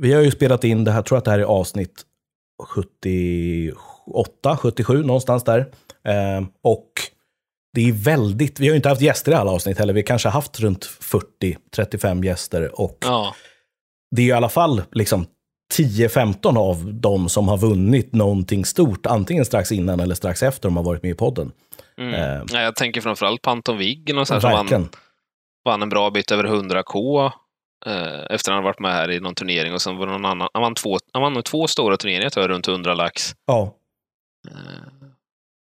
vi 0.00 0.12
har 0.12 0.22
ju 0.22 0.30
spelat 0.30 0.64
in 0.64 0.84
det 0.84 0.90
här, 0.90 0.98
jag 0.98 1.06
tror 1.06 1.18
att 1.18 1.24
det 1.24 1.30
här 1.30 1.38
är 1.38 1.44
avsnitt 1.44 2.02
78, 2.62 4.56
77 4.56 5.02
någonstans 5.02 5.44
där. 5.44 5.58
Eh, 6.04 6.46
och 6.62 6.90
det 7.74 7.88
är 7.88 7.92
väldigt, 7.92 8.60
vi 8.60 8.66
har 8.66 8.72
ju 8.72 8.76
inte 8.76 8.88
haft 8.88 9.00
gäster 9.00 9.32
i 9.32 9.34
alla 9.34 9.50
avsnitt 9.50 9.78
heller, 9.78 9.92
vi 9.92 10.00
har 10.00 10.06
kanske 10.06 10.28
haft 10.28 10.60
runt 10.60 10.84
40-35 10.84 12.24
gäster. 12.24 12.80
Och 12.80 12.98
ja. 13.00 13.34
det 14.16 14.22
är 14.22 14.26
i 14.26 14.32
alla 14.32 14.48
fall 14.48 14.82
liksom 14.92 15.26
10-15 15.78 16.58
av 16.58 16.94
dem 16.94 17.28
som 17.28 17.48
har 17.48 17.58
vunnit 17.58 18.12
någonting 18.12 18.64
stort, 18.64 19.06
antingen 19.06 19.44
strax 19.44 19.72
innan 19.72 20.00
eller 20.00 20.14
strax 20.14 20.42
efter 20.42 20.68
de 20.68 20.76
har 20.76 20.84
varit 20.84 21.02
med 21.02 21.12
i 21.12 21.14
podden. 21.14 21.52
Mm. 21.98 22.14
Eh, 22.14 22.44
ja 22.52 22.60
jag 22.60 22.76
tänker 22.76 23.00
framförallt 23.00 23.42
på 23.42 23.50
Anton 23.50 23.78
Wiggen 23.78 24.18
och 24.18 24.28
så 24.28 24.34
här, 24.34 24.40
som 24.40 24.50
Verkligen. 24.50 24.88
Vann, 25.64 25.82
en 25.82 25.88
bra 25.88 26.10
bit 26.10 26.30
över 26.30 26.44
100k 26.44 27.24
eh, 27.86 28.20
efter 28.30 28.52
att 28.52 28.54
han 28.56 28.64
varit 28.64 28.78
med 28.80 28.92
här 28.92 29.10
i 29.10 29.20
någon 29.20 29.34
turnering 29.34 29.72
och 29.74 29.82
sen 29.82 29.96
var 29.96 30.06
det 30.06 30.12
någon 30.12 30.24
annan. 30.24 30.48
Han 30.54 30.62
vann 30.62 30.74
två, 30.74 30.98
han 31.12 31.22
vann 31.22 31.42
två 31.42 31.66
stora 31.66 31.96
turneringar 31.96 32.30
tror 32.30 32.42
jag, 32.44 32.50
runt 32.50 32.68
100 32.68 32.94
lax. 32.94 33.32
Ja, 33.46 33.76
Eh, 34.50 34.54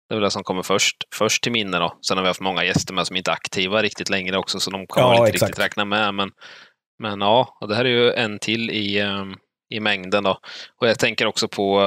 Det 0.10 0.14
är 0.14 0.16
väl 0.16 0.24
det 0.24 0.32
som 0.32 0.44
kommer 0.44 0.64
först, 0.64 0.96
först 1.16 1.44
till 1.44 1.52
minne. 1.52 1.78
Då. 1.80 1.98
Sen 2.08 2.18
har 2.18 2.24
vi 2.24 2.28
haft 2.28 2.42
många 2.42 2.64
gäster 2.64 2.94
med 2.94 3.08
som 3.08 3.16
inte 3.16 3.32
är 3.32 3.34
aktiva 3.34 3.82
riktigt 3.82 4.10
längre 4.10 4.38
också, 4.38 4.60
så 4.60 4.72
de 4.72 4.88
kan 4.88 5.04
Ja, 5.04 5.18
inte 5.18 5.30
exakt. 5.30 5.50
riktigt 5.50 5.66
räkna 5.66 5.86
med. 5.86 6.14
Men, 6.14 6.32
men 7.00 7.22
ja, 7.22 7.58
det 7.68 7.76
här 7.76 7.86
är 7.86 7.90
ju 7.90 8.12
en 8.12 8.40
till 8.40 8.70
i, 8.72 9.00
ehm, 9.00 9.36
i 9.70 9.80
mängden. 9.80 10.24
Då. 10.24 10.40
Och 10.82 10.88
jag 10.88 11.00
tänker 11.00 11.26
också 11.26 11.48
på 11.48 11.82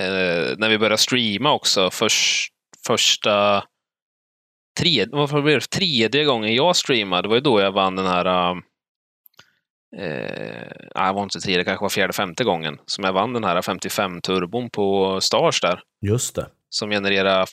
eh, 0.00 0.56
när 0.58 0.68
vi 0.68 0.78
börjar 0.78 0.96
streama 0.96 1.52
också, 1.52 1.90
förs, 1.90 2.48
första 2.86 3.64
tredje, 4.78 5.16
varför 5.16 5.42
blev 5.42 5.60
det 5.60 5.66
tredje 5.66 6.24
gången 6.24 6.54
jag 6.54 6.76
streamade, 6.76 7.22
det 7.22 7.28
var 7.28 7.36
ju 7.36 7.40
då 7.40 7.60
jag 7.60 7.72
vann 7.72 7.96
den 7.96 8.06
här 8.06 8.50
um, 8.50 8.62
eh, 9.96 10.72
nej, 10.94 11.06
det 11.06 11.12
var 11.12 11.22
inte 11.22 11.40
tredje, 11.40 11.58
det 11.60 11.64
kanske 11.64 11.84
var 11.84 11.88
fjärde, 11.88 12.12
femte 12.12 12.44
gången 12.44 12.78
som 12.86 13.04
jag 13.04 13.12
vann 13.12 13.32
den 13.32 13.44
här 13.44 13.62
55 13.62 14.20
turbon 14.20 14.70
på 14.70 15.20
Stars 15.20 15.60
där 15.60 15.82
Just 16.00 16.34
det. 16.34 16.46
som 16.70 16.90
genererar, 16.90 17.48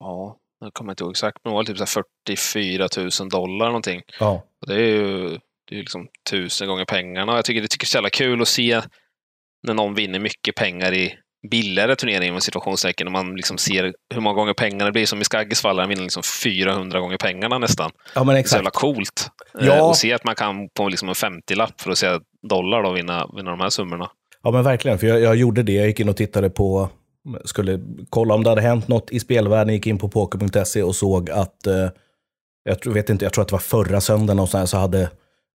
ja, 0.00 0.38
jag 0.60 0.74
kommer 0.74 0.92
inte 0.92 1.04
ihåg 1.04 1.10
exakt, 1.10 1.38
men 1.44 1.52
det 1.52 1.56
var 1.56 1.64
typ 1.64 1.78
så 1.78 1.84
här 1.84 2.04
44 2.26 2.88
000 3.20 3.28
dollar 3.28 3.66
någonting. 3.66 4.02
Ja. 4.20 4.44
Och 4.60 4.66
det 4.66 4.74
är 4.74 4.86
ju 4.86 5.38
det 5.68 5.74
är 5.74 5.78
liksom 5.78 6.08
tusen 6.30 6.68
gånger 6.68 6.84
pengarna. 6.84 7.32
Och 7.32 7.38
jag 7.38 7.44
tycker 7.44 7.62
det 7.62 7.68
tycker 7.68 7.84
det 7.84 7.88
är 7.88 7.90
så 7.90 7.96
jävla 7.96 8.10
kul 8.10 8.42
att 8.42 8.48
se 8.48 8.82
när 9.62 9.74
någon 9.74 9.94
vinner 9.94 10.18
mycket 10.18 10.54
pengar 10.54 10.92
i 10.92 11.18
billigare 11.50 11.96
turneringar 11.96 12.32
med 12.32 12.42
situationstecken. 12.42 13.04
När 13.04 13.12
man 13.12 13.36
liksom 13.36 13.58
ser 13.58 13.94
hur 14.14 14.20
många 14.20 14.34
gånger 14.36 14.52
pengarna 14.54 14.92
blir. 14.92 15.06
Som 15.06 15.20
i 15.20 15.24
Skagges 15.24 15.60
fall, 15.60 15.78
han 15.78 15.88
vinner 15.88 16.02
liksom 16.02 16.22
400 16.42 17.00
gånger 17.00 17.16
pengarna 17.16 17.58
nästan. 17.58 17.90
ja, 18.14 18.24
men 18.24 18.34
Det 18.34 18.40
är 18.40 18.44
så 18.44 18.56
jävla 18.56 18.68
exakt. 18.68 18.80
coolt. 18.80 19.30
Eh, 19.60 19.66
Ja. 19.66 19.82
Och 19.82 19.96
se 19.96 20.12
att 20.12 20.24
man 20.24 20.34
kan 20.34 20.68
på 20.68 20.88
liksom 20.88 21.08
en 21.08 21.14
50-lapp 21.14 21.80
för 21.80 21.90
att 21.90 21.98
se 21.98 22.18
dollar 22.48 22.82
då 22.82 22.92
vinna, 22.92 23.30
vinna 23.36 23.50
de 23.50 23.60
här 23.60 23.70
summorna. 23.70 24.10
Ja, 24.42 24.50
men 24.50 24.62
verkligen. 24.64 24.98
För 24.98 25.06
jag, 25.06 25.20
jag 25.20 25.36
gjorde 25.36 25.62
det. 25.62 25.72
Jag 25.72 25.86
gick 25.86 26.00
in 26.00 26.08
och 26.08 26.16
tittade 26.16 26.50
på, 26.50 26.88
skulle 27.44 27.80
kolla 28.10 28.34
om 28.34 28.42
det 28.44 28.48
hade 28.50 28.62
hänt 28.62 28.88
något 28.88 29.10
i 29.10 29.20
spelvärlden. 29.20 29.74
Gick 29.74 29.86
in 29.86 29.98
på 29.98 30.08
poker.se 30.08 30.82
och 30.82 30.96
såg 30.96 31.30
att, 31.30 31.66
eh, 31.66 31.88
jag 32.64 32.92
vet 32.92 33.10
inte, 33.10 33.24
jag 33.24 33.32
tror 33.32 33.42
att 33.42 33.48
det 33.48 33.52
var 33.54 33.58
förra 33.58 34.00
söndagen 34.00 34.38
och 34.40 34.48
så, 34.48 34.58
här, 34.58 34.66
så 34.66 34.76
hade 34.76 35.10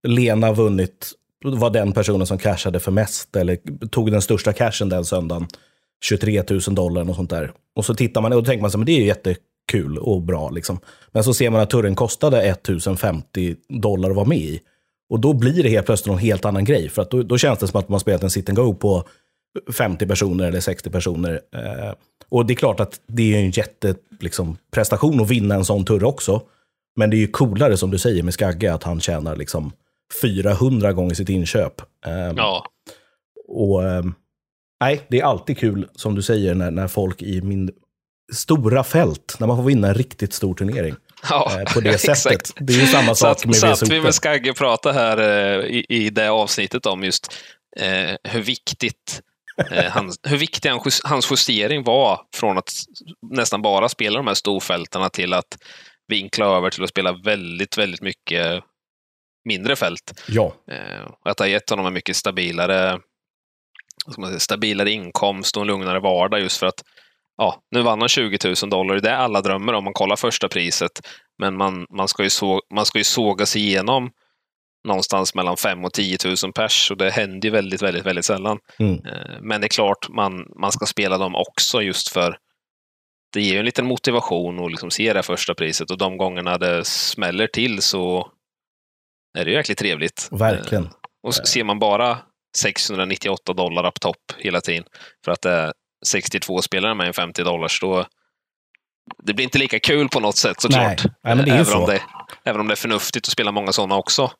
Lena 0.08 0.51
vunnit, 0.53 1.12
var 1.43 1.69
den 1.69 1.91
personen 1.91 2.27
som 2.27 2.38
cashade 2.38 2.79
för 2.79 2.91
mest, 2.91 3.36
eller 3.36 3.88
tog 3.88 4.12
den 4.12 4.22
största 4.22 4.53
cashen 4.53 4.89
den 4.89 5.05
söndagen. 5.05 5.48
23 6.03 6.44
000 6.50 6.60
dollar 6.75 7.10
och 7.10 7.15
sånt 7.15 7.29
där. 7.29 7.51
Och 7.75 7.86
så 7.86 7.94
tittar 7.94 8.22
man 8.22 8.34
och 8.34 8.44
då 8.44 8.46
tänker 8.46 8.62
man 8.62 8.72
så 8.72 8.77
men 8.77 8.86
det 8.86 8.91
är 8.91 9.00
ju 9.00 9.06
jättekul 9.06 9.98
och 9.98 10.22
bra 10.22 10.50
liksom. 10.50 10.79
Men 11.12 11.24
så 11.24 11.34
ser 11.34 11.50
man 11.50 11.62
att 11.62 11.70
turen 11.70 11.96
kostade 11.96 12.41
1050 12.41 13.56
dollar 13.82 14.10
att 14.10 14.15
vara 14.15 14.27
med 14.27 14.38
i. 14.38 14.62
Och 15.10 15.20
då 15.20 15.34
blir 15.34 15.63
det 15.63 15.70
helt 15.70 15.86
plötsligt 15.86 16.13
en 16.13 16.20
helt 16.20 16.46
annan 16.46 16.65
grej. 16.65 16.89
För 16.89 17.01
att 17.01 17.12
då, 17.12 17.24
då 17.24 17.38
känns 17.38 17.60
det 17.60 17.68
som 17.68 17.79
att 17.79 17.89
man 17.89 18.00
spelat 18.00 18.24
en 18.24 18.29
sit 18.29 18.50
and 18.50 18.58
go 18.58 18.74
på 18.74 19.03
50 19.77 20.08
personer 20.08 20.48
eller 20.48 20.60
60 20.60 20.89
personer. 20.89 21.41
Eh, 21.56 21.94
och 22.29 22.46
det 22.46 22.53
är 22.53 22.56
klart 22.56 22.79
att 22.79 23.00
det 23.08 23.36
är 23.36 23.39
en 23.39 23.51
jätteprestation 23.51 24.18
liksom, 24.20 24.58
prestation 24.72 25.22
att 25.22 25.29
vinna 25.29 25.56
en 25.56 25.65
sån 25.65 25.86
tur 25.86 26.03
också. 26.03 26.41
Men 26.96 27.10
det 27.10 27.15
är 27.15 27.20
ju 27.20 27.27
coolare 27.27 27.77
som 27.77 27.91
du 27.91 27.98
säger 27.98 28.24
med 28.24 28.34
Skagge 28.34 28.74
att 28.74 28.84
han 28.84 29.00
tjänar 29.00 29.36
liksom 29.36 29.72
400 30.22 30.94
gånger 30.94 31.13
sitt 31.13 31.29
inköp. 31.29 31.82
Eh, 32.06 32.34
Ja, 32.38 32.65
och 33.48 33.84
eh, 33.84 34.03
nej, 34.79 35.05
det 35.09 35.19
är 35.19 35.24
alltid 35.24 35.57
kul 35.57 35.89
som 35.95 36.15
du 36.15 36.21
säger 36.21 36.55
när, 36.55 36.71
när 36.71 36.88
folk 36.88 37.21
i 37.21 37.41
min 37.41 37.71
stora 38.33 38.83
fält, 38.83 39.36
när 39.39 39.48
man 39.48 39.57
får 39.57 39.63
vinna 39.63 39.88
en 39.88 39.93
riktigt 39.93 40.33
stor 40.33 40.53
turnering 40.53 40.95
ja 41.29 41.59
eh, 41.59 41.74
på 41.74 41.79
det 41.79 41.89
exakt. 41.93 42.21
sättet. 42.21 42.53
Det 42.59 42.74
är 42.74 42.77
ju 42.77 42.86
samma 42.86 43.15
sak 43.15 43.39
Satt, 43.39 43.45
med 43.45 43.55
satt 43.55 43.81
VSOP. 43.81 43.91
vi 43.91 44.01
med 44.01 44.15
Skagge 44.15 44.51
och 44.51 44.57
pratade 44.57 45.00
här 45.00 45.17
eh, 45.17 45.65
i, 45.65 45.86
i 45.89 46.09
det 46.09 46.29
avsnittet 46.29 46.86
om 46.86 47.03
just 47.03 47.33
eh, 47.79 48.15
hur 48.24 48.41
viktigt 48.41 49.21
eh, 49.71 49.86
han, 49.91 50.12
hur 50.24 50.38
viktig 50.38 50.69
han, 50.69 50.79
hans 51.03 51.31
justering 51.31 51.83
var 51.83 52.21
från 52.36 52.57
att 52.57 52.71
nästan 53.31 53.62
bara 53.62 53.89
spela 53.89 54.17
de 54.17 54.27
här 54.27 54.33
storfältarna 54.33 55.09
till 55.09 55.33
att 55.33 55.57
vinkla 56.07 56.45
över 56.45 56.69
till 56.69 56.83
att 56.83 56.89
spela 56.89 57.12
väldigt, 57.12 57.77
väldigt 57.77 58.01
mycket 58.01 58.63
mindre 59.45 59.75
fält. 59.75 60.21
Ja, 60.27 60.53
Eh, 60.71 61.12
att 61.25 61.38
det 61.38 61.43
har 61.43 61.50
gett 61.50 61.69
honom 61.69 61.86
en 61.86 61.93
mycket 61.93 62.15
stabilare, 62.15 63.00
säga, 64.27 64.39
stabilare 64.39 64.91
inkomst 64.91 65.58
och 65.58 65.62
en 65.62 65.68
lugnare 65.68 66.00
vardag 66.00 66.39
just 66.39 66.58
för 66.58 66.68
att 66.68 66.84
ja, 67.38 67.62
nu 67.72 67.82
vann 67.82 68.00
han 68.00 68.10
20 68.10 68.38
000 68.62 68.70
dollar. 68.70 69.00
Det 69.00 69.10
är 69.10 69.15
alla 69.15 69.41
drömmer 69.41 69.74
om 69.74 69.84
man 69.84 69.94
kollar 69.94 70.15
första 70.15 70.48
priset. 70.48 70.91
Men 71.38 71.58
man, 71.58 71.86
man, 71.89 72.08
ska 72.08 72.24
ju 72.24 72.29
så, 72.29 72.62
man 72.74 72.86
ska 72.86 72.98
ju 72.98 73.03
såga 73.03 73.46
sig 73.46 73.62
igenom 73.62 74.12
någonstans 74.88 75.36
mellan 75.36 75.58
5 75.58 75.86
och 75.86 75.94
10 75.94 76.18
000 76.44 76.53
pers 76.53 76.91
och 76.91 76.98
det 76.98 77.10
händer 77.10 77.48
ju 77.48 77.51
väldigt, 77.51 77.82
väldigt, 77.82 78.06
väldigt 78.06 78.25
sällan. 78.25 78.60
Mm. 78.79 78.94
Eh, 79.06 79.38
Men 79.41 79.62
det 79.62 79.68
är 79.68 79.70
klart 79.70 80.10
man, 80.10 80.46
man 80.60 80.72
ska 80.72 80.86
spela 80.86 81.18
dem 81.18 81.36
också 81.36 81.82
just 81.82 82.10
för 82.10 82.38
det 83.34 83.41
ger 83.41 83.53
ju 83.53 83.60
en 83.60 83.65
liten 83.65 83.86
motivation 83.86 84.65
att 84.65 84.72
liksom 84.72 84.91
se 84.91 85.13
det 85.13 85.24
första 85.24 85.56
priset 85.56 85.91
och 85.91 85.98
de 85.98 86.18
gångerna 86.18 86.58
det 86.58 86.86
smäller 86.86 87.48
till 87.48 87.82
så 87.82 88.32
är 89.38 89.46
det 89.46 89.51
ju 89.51 89.58
jäkligt 89.58 89.77
trevligt. 89.77 90.29
verkligen. 90.32 90.84
Eh, 90.84 90.89
Och 91.24 91.36
ser 91.36 91.63
man 91.63 91.79
bara 91.79 92.18
698 92.58 93.53
dollar 93.53 93.88
up 93.88 94.00
top 94.00 94.18
hela 94.38 94.62
tiden 94.62 94.84
för 95.25 95.32
att 95.32 95.41
det 95.41 95.51
är 95.51 95.74
62 96.06 96.62
spelare 96.62 96.96
med 96.96 97.08
en 97.08 97.13
50 97.13 97.44
dollars, 97.44 97.79
då 97.82 98.06
det 99.24 99.34
blir 99.34 99.44
inte 99.44 99.58
lika 99.58 99.79
kul 99.79 100.10
på 100.10 100.20
något 100.20 100.38
sätt 100.38 100.62
såklart. 100.62 101.06
Nej, 101.24 101.36
nej, 101.36 101.50
även, 101.50 101.65
så. 101.65 101.77
Om 101.77 101.86
det, 101.86 102.01
även 102.44 102.62
om 102.62 102.68
det 102.68 102.74
är 102.74 102.75
förnuftigt 102.75 103.27
att 103.27 103.32
spela 103.32 103.51
många 103.51 103.72
sådana 103.72 103.96
också. 103.96 104.32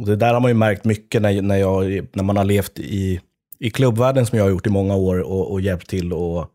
Och 0.00 0.06
Det 0.06 0.16
där 0.16 0.34
har 0.34 0.40
man 0.40 0.50
ju 0.50 0.54
märkt 0.54 0.84
mycket 0.84 1.22
när, 1.22 1.42
när, 1.42 1.56
jag, 1.56 2.06
när 2.12 2.24
man 2.24 2.36
har 2.36 2.44
levt 2.44 2.78
i, 2.78 3.20
i 3.58 3.70
klubbvärlden 3.70 4.26
som 4.26 4.38
jag 4.38 4.44
har 4.44 4.50
gjort 4.50 4.66
i 4.66 4.70
många 4.70 4.94
år 4.94 5.18
och, 5.20 5.52
och 5.52 5.60
hjälpt 5.60 5.88
till 5.88 6.12
och 6.12 6.50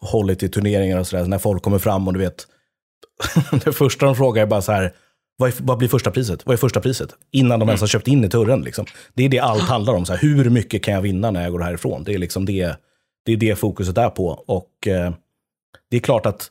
hållit 0.00 0.42
i 0.42 0.48
turneringar 0.48 0.98
och 0.98 1.06
sådär. 1.06 1.24
När 1.24 1.38
folk 1.38 1.62
kommer 1.62 1.78
fram 1.78 2.08
och 2.08 2.14
du 2.14 2.20
vet, 2.20 2.46
det 3.64 3.72
första 3.72 4.06
de 4.06 4.16
frågar 4.16 4.42
är 4.42 4.46
bara 4.46 4.62
så 4.62 4.72
här, 4.72 4.92
vad, 5.42 5.50
är, 5.50 5.54
vad 5.62 5.78
blir 5.78 5.88
första 5.88 6.10
priset? 6.10 6.46
Vad 6.46 6.52
är 6.52 6.56
första 6.56 6.80
priset? 6.80 7.16
Innan 7.30 7.60
de 7.60 7.68
ens 7.68 7.80
har 7.80 7.88
köpt 7.88 8.08
in 8.08 8.24
i 8.24 8.28
turren. 8.28 8.60
Liksom. 8.60 8.86
Det 9.14 9.24
är 9.24 9.28
det 9.28 9.38
allt 9.38 9.62
handlar 9.62 9.94
om. 9.94 10.06
Så 10.06 10.12
här, 10.12 10.20
hur 10.20 10.50
mycket 10.50 10.82
kan 10.82 10.94
jag 10.94 11.00
vinna 11.00 11.30
när 11.30 11.42
jag 11.42 11.52
går 11.52 11.60
härifrån? 11.60 12.04
Det 12.04 12.14
är 12.14 12.18
liksom 12.18 12.44
det, 12.44 12.76
det, 13.24 13.32
är 13.32 13.36
det 13.36 13.56
fokuset 13.56 13.98
är 13.98 14.08
på. 14.08 14.28
Och 14.28 14.86
eh, 14.86 15.12
det 15.90 15.96
är 15.96 16.00
klart 16.00 16.26
att 16.26 16.50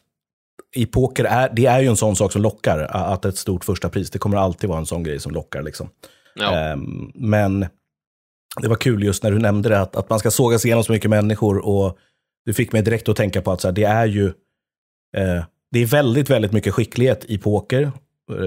i 0.76 0.86
poker 0.86 1.24
är 1.24 1.50
det 1.56 1.66
är 1.66 1.80
ju 1.80 1.88
en 1.88 1.98
sån 1.98 2.16
sak 2.16 2.32
som 2.32 2.42
lockar. 2.42 2.80
Att 2.80 3.26
ett 3.26 3.38
stort 3.38 3.66
första 3.66 3.90
pris, 3.90 4.10
det 4.10 4.20
kommer 4.20 4.38
alltid 4.38 4.70
vara 4.70 4.80
en 4.80 4.86
sån 4.86 5.04
grej 5.04 5.20
som 5.20 5.32
lockar. 5.32 5.62
Liksom. 5.62 5.90
Ja, 6.36 6.60
Ehm, 6.60 7.12
men 7.16 7.66
det 8.62 8.68
var 8.68 8.76
kul 8.76 9.04
just 9.04 9.24
när 9.24 9.32
du 9.32 9.40
nämnde 9.40 9.70
det, 9.70 9.80
att, 9.80 9.96
att 9.96 10.10
man 10.10 10.20
ska 10.20 10.32
såga 10.32 10.60
sig 10.60 10.68
igenom 10.68 10.84
så 10.84 10.92
mycket 10.92 11.10
människor. 11.10 11.58
Och 11.58 11.98
du 12.46 12.54
fick 12.54 12.72
mig 12.72 12.82
direkt 12.82 13.10
att 13.10 13.16
tänka 13.16 13.42
på 13.42 13.52
att 13.52 13.62
så 13.62 13.68
här, 13.68 13.74
det 13.74 13.84
är 13.84 14.06
ju 14.06 14.26
eh, 15.18 15.44
det 15.72 15.80
är 15.80 15.86
väldigt, 15.86 16.30
väldigt 16.30 16.52
mycket 16.52 16.74
skicklighet 16.74 17.26
i 17.26 17.38
poker. 17.38 17.92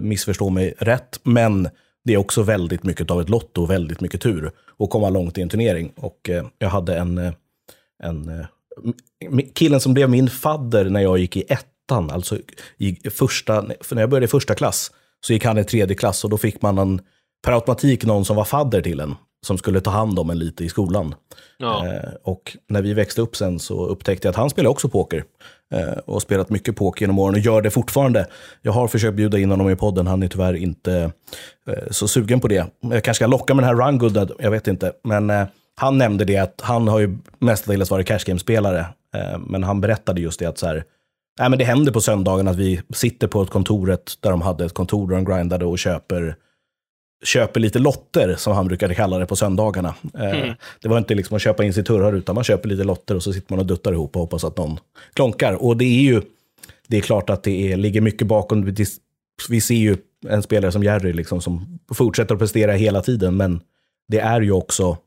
Missförstå 0.02 0.50
mig 0.50 0.74
rätt. 0.78 1.20
Men 1.22 1.68
det 2.04 2.14
är 2.14 2.16
också 2.16 2.42
väldigt 2.42 2.82
mycket 2.82 3.10
av 3.10 3.20
ett 3.20 3.28
lotto 3.28 3.62
och 3.62 3.70
väldigt 3.70 4.00
mycket 4.00 4.20
tur 4.20 4.50
att 4.78 4.90
komma 4.90 5.10
långt 5.10 5.38
i 5.38 5.42
en 5.42 5.48
turnering. 5.48 5.92
Och 5.96 6.30
eh, 6.30 6.44
jag 6.58 6.68
hade 6.68 6.98
en, 6.98 7.18
eh, 7.18 7.32
en 8.02 8.28
eh, 8.28 8.46
killen 9.54 9.80
som 9.80 9.94
blev 9.94 10.10
min 10.10 10.30
fadder 10.30 10.84
när 10.84 11.00
jag 11.00 11.18
gick 11.18 11.36
i 11.36 11.44
ettan, 11.48 12.10
alltså 12.10 12.38
i 12.78 13.10
första, 13.10 13.66
för 13.80 13.94
när 13.94 14.02
jag 14.02 14.10
började 14.10 14.24
i 14.24 14.28
första 14.28 14.54
klass, 14.54 14.90
så 15.26 15.32
gick 15.32 15.44
han 15.44 15.58
i 15.58 15.64
tredje 15.64 15.96
klass 15.96 16.24
och 16.24 16.30
då 16.30 16.38
fick 16.38 16.62
man 16.62 16.78
en, 16.78 17.00
per 17.44 17.52
automatik 17.52 18.04
någon 18.04 18.24
som 18.24 18.36
var 18.36 18.44
fadder 18.44 18.82
till 18.82 19.00
en, 19.00 19.14
som 19.46 19.58
skulle 19.58 19.80
ta 19.80 19.90
hand 19.90 20.18
om 20.18 20.30
en 20.30 20.38
lite 20.38 20.64
i 20.64 20.68
skolan. 20.68 21.14
ja. 21.58 21.86
Eh, 21.86 22.10
och 22.22 22.56
när 22.68 22.82
vi 22.82 22.94
växte 22.94 23.20
upp 23.20 23.36
sen 23.36 23.58
så 23.58 23.86
upptäckte 23.86 24.26
jag 24.28 24.32
att 24.32 24.36
han 24.36 24.50
spelar 24.50 24.70
också 24.70 24.88
poker. 24.88 25.24
Eh, 25.74 25.98
och 26.04 26.12
har 26.12 26.20
spelat 26.20 26.50
mycket 26.50 26.76
poker 26.76 27.02
genom 27.02 27.18
åren 27.18 27.34
och 27.34 27.40
gör 27.40 27.62
det 27.62 27.70
fortfarande. 27.70 28.26
Jag 28.62 28.72
har 28.72 28.88
försökt 28.88 29.16
bjuda 29.16 29.38
in 29.38 29.50
honom 29.50 29.70
i 29.70 29.76
podden, 29.76 30.06
han 30.06 30.22
är 30.22 30.28
tyvärr 30.28 30.54
inte 30.54 31.12
eh, 31.68 31.90
så 31.90 32.08
sugen 32.08 32.40
på 32.40 32.48
det. 32.48 32.66
Jag 32.80 33.04
kanske 33.04 33.14
ska 33.14 33.26
locka 33.26 33.54
med 33.54 33.64
den 33.64 33.76
här 33.76 33.86
Rungood, 33.86 34.30
jag 34.38 34.50
vet 34.50 34.66
inte. 34.66 34.92
Men 35.04 35.30
eh, 35.30 35.46
han 35.76 35.98
nämnde 35.98 36.24
det 36.24 36.36
att 36.36 36.60
han 36.60 36.88
har 36.88 36.98
ju 36.98 37.18
mestadels 37.38 37.90
varit 37.90 38.06
cash 38.06 38.18
game-spelare. 38.26 38.86
Men 39.46 39.62
han 39.62 39.80
berättade 39.80 40.20
just 40.20 40.38
det 40.38 40.46
att 40.46 40.58
så 40.58 40.66
här, 40.66 40.84
nej, 41.38 41.50
men 41.50 41.58
det 41.58 41.64
händer 41.64 41.92
på 41.92 42.00
söndagen 42.00 42.48
att 42.48 42.56
vi 42.56 42.82
sitter 42.94 43.26
på 43.26 43.42
ett 43.42 43.50
kontoret 43.50 44.12
där 44.20 44.30
de 44.30 44.42
hade 44.42 44.64
ett 44.64 44.74
kontor 44.74 45.08
där 45.08 45.16
de 45.16 45.24
grindade 45.24 45.64
och 45.64 45.78
köper 45.78 46.36
köper 47.24 47.60
lite 47.60 47.78
lotter, 47.78 48.34
som 48.36 48.52
han 48.52 48.68
brukade 48.68 48.94
kalla 48.94 49.18
det 49.18 49.26
på 49.26 49.36
söndagarna. 49.36 49.94
Eh, 50.18 50.52
Det 50.80 50.88
var 50.88 50.98
inte 50.98 51.14
liksom 51.14 51.36
att 51.36 51.42
köpa 51.42 51.64
in 51.64 51.74
sig 51.74 51.84
turrar, 51.84 52.12
utan 52.12 52.34
man 52.34 52.44
köper 52.44 52.68
lite 52.68 52.84
lotter 52.84 53.14
och 53.16 53.22
så 53.22 53.32
sitter 53.32 53.52
man 53.52 53.58
och 53.60 53.66
duttar 53.66 53.92
ihop 53.92 54.16
och 54.16 54.20
hoppas 54.22 54.44
att 54.44 54.56
någon 54.56 54.78
klonkar. 55.14 55.52
Och 55.64 55.76
det 55.76 55.84
är 55.84 56.02
ju, 56.02 56.22
det 56.88 56.96
är 56.96 57.00
klart 57.00 57.30
att 57.30 57.42
det 57.42 57.72
är, 57.72 57.76
ligger 57.76 58.00
mycket 58.00 58.26
bakom. 58.26 58.74
Vi- 59.48 59.60
ser 59.60 59.74
ju 59.74 59.96
en 60.28 60.42
spelare 60.42 60.72
som 60.72 60.82
Jerry 60.82 61.12
liksom, 61.12 61.40
som 61.40 61.78
fortsätter 61.94 62.34
att 62.34 62.40
prestera 62.40 62.72
hela 62.72 63.00
tiden, 63.02 63.36
men 63.36 63.60
det 64.08 64.18
är 64.20 64.40
ju 64.40 64.52
också 64.52 64.98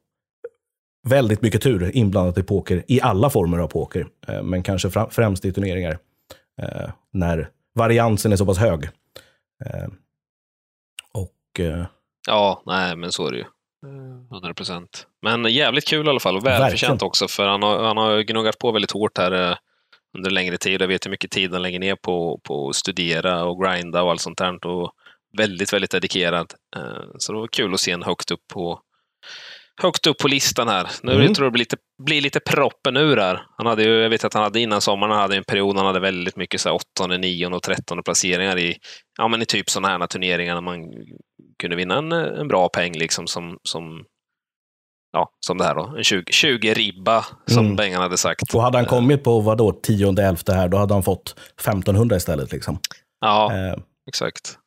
väldigt 1.08 1.42
mycket 1.42 1.62
tur 1.62 1.92
inblandat 1.98 2.38
i 2.38 2.44
poker, 2.44 2.84
i 2.88 3.02
alla 3.02 3.30
former 3.30 3.58
av 3.58 3.68
poker, 3.68 4.08
eh, 4.28 4.44
men 4.44 4.64
kanske 4.64 4.90
främst 5.10 5.46
i 5.46 5.52
turneringar, 5.54 5.98
eh, 6.62 6.90
när 7.14 7.50
variansen 7.76 8.32
är 8.32 8.36
så 8.36 8.46
pass 8.46 8.58
hög. 8.58 8.90
Och 11.14 11.60
ja, 12.28 12.64
nej, 12.66 12.96
men 12.96 13.12
så 13.12 13.28
är 13.28 13.32
det 13.32 13.38
ju. 13.38 13.46
100 14.32 14.54
procent. 14.54 15.08
Men 15.22 15.46
jävligt 15.46 15.88
kul 15.88 16.06
i 16.08 16.10
alla 16.10 16.20
fall 16.20 16.36
och 16.36 16.46
välförtjänt 16.46 17.02
också 17.02 17.28
för 17.28 17.48
han 17.48 17.64
har, 17.64 17.84
han 17.84 17.98
har 17.98 18.22
gnuggat 18.22 18.58
på 18.60 18.72
väldigt 18.72 18.92
hårt 18.92 19.18
här. 19.18 19.32
eh, 19.52 19.58
under 20.18 20.30
längre 20.30 20.58
tid. 20.58 20.82
Jag 20.82 20.88
vet 20.88 21.06
hur 21.06 21.12
mycket 21.12 21.32
tid 21.32 21.54
han 21.54 21.62
lägger 21.62 21.80
ner 21.80 21.96
på, 21.96 22.40
på 22.44 22.70
att 22.70 22.76
studera 22.76 23.44
och 23.46 23.64
grinda 23.64 24.04
och 24.04 24.12
allt 24.12 24.22
sånt 24.22 24.38
där. 24.38 24.66
Och 24.68 24.92
väldigt, 25.38 25.74
väldigt 25.74 25.92
dedikerad. 25.92 26.54
Eh, 26.76 27.04
så 27.18 27.32
det 27.34 27.40
var 27.40 27.48
kul 27.48 27.74
att 27.74 27.80
se 27.80 27.92
en 27.92 28.04
högt 28.04 28.32
upp 28.32 28.48
på, 28.54 28.82
högt 29.82 30.08
upp 30.08 30.18
på 30.18 30.28
listan 30.28 30.68
här. 30.68 30.88
Nu 31.04 31.12
Mm. 31.14 31.34
tror 31.34 31.46
jag 31.46 31.52
det 31.52 31.54
blir 31.54 31.60
lite, 31.62 31.78
blir 32.04 32.22
lite 32.22 32.40
proppen 32.40 32.98
ur 32.98 33.18
här. 33.18 33.42
Han 33.58 33.66
hade 33.68 33.84
ju, 33.84 34.02
jag 34.02 34.10
vet 34.10 34.24
att 34.24 34.34
han 34.34 34.44
hade 34.44 34.60
innan 34.60 34.82
sommaren 34.82 35.18
hade 35.18 35.38
en 35.38 35.44
period 35.44 35.78
han 35.78 35.86
hade 35.86 36.00
väldigt 36.00 36.36
mycket 36.36 36.62
så 36.62 36.70
här, 36.70 36.76
åttonde, 36.76 37.18
nionde 37.18 37.58
och 37.58 37.64
trettonde 37.64 38.04
placeringar 38.04 38.58
i, 38.58 38.78
ja, 39.18 39.28
men 39.28 39.42
i 39.42 39.46
typ 39.46 39.70
sådana 39.70 39.98
här 39.98 40.08
turneringar 40.08 40.54
när 40.54 40.62
man 40.62 40.80
kunde 41.60 41.76
vinna 41.76 41.98
en, 41.98 42.12
en 42.12 42.48
bra 42.48 42.70
peng 42.70 42.94
liksom 42.94 43.28
som, 43.28 43.58
som 43.64 44.06
Ja, 45.12 45.30
som 45.46 45.58
det 45.58 45.64
här 45.64 45.76
då. 45.76 45.94
En 45.98 46.04
20, 46.04 46.32
20 46.32 46.74
ribba, 46.74 47.26
som 47.48 47.66
Mm. 47.66 47.76
Bengan 47.76 48.02
hade 48.02 48.18
sagt. 48.18 48.56
Och 48.56 48.62
hade 48.62 48.78
han 48.78 48.86
kommit 48.86 49.24
på 49.24 49.40
vadå, 49.40 49.72
tionde, 49.72 50.24
elfte 50.24 50.54
här, 50.54 50.68
då 50.68 50.78
hade 50.78 50.94
han 50.94 51.04
fått 51.04 51.36
1500 51.60 52.16
istället. 52.16 52.52
Liksom. 52.52 52.80
Ja, 53.22 53.54
Eh, 53.54 53.78
exakt. 54.08 54.58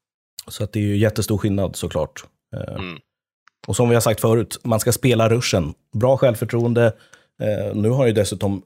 så 0.48 0.64
att 0.64 0.72
det 0.72 0.78
är 0.78 0.82
ju 0.84 0.96
jättestor 0.96 1.38
skillnad 1.38 1.76
såklart. 1.76 2.24
Eh, 2.56 2.74
Mm. 2.74 2.98
Och 3.68 3.76
som 3.76 3.88
vi 3.88 3.94
har 3.94 4.00
sagt 4.00 4.20
förut, 4.20 4.58
man 4.64 4.80
ska 4.80 4.92
spela 4.92 5.28
ruschen. 5.28 5.74
Bra 5.96 6.16
självförtroende. 6.16 6.86
Eh, 7.42 7.74
nu 7.74 7.88
har 7.90 8.06
ju 8.06 8.12
dessutom 8.12 8.62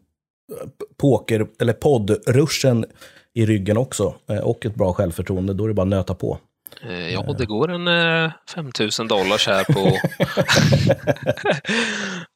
eh, 0.52 0.69
poker, 0.97 1.47
eller 1.61 1.73
poddruschen 1.73 2.85
i 3.35 3.47
ryggen 3.47 3.76
också. 3.76 4.14
Eh, 4.31 4.38
och 4.38 4.66
ett 4.66 4.75
bra 4.75 4.93
självförtroende. 4.93 5.54
Då 5.54 5.64
är 5.64 5.69
det 5.69 5.75
bara 5.75 5.83
att 5.83 5.88
nöta 5.88 6.14
på. 6.14 6.38
Eh, 6.83 7.12
Ja, 7.12 7.35
det 7.38 7.47
går 7.47 7.71
en 7.73 7.88
eh, 8.25 8.31
5000 8.54 9.09
dollars 9.09 9.47
här 9.47 9.64
på... 9.64 9.81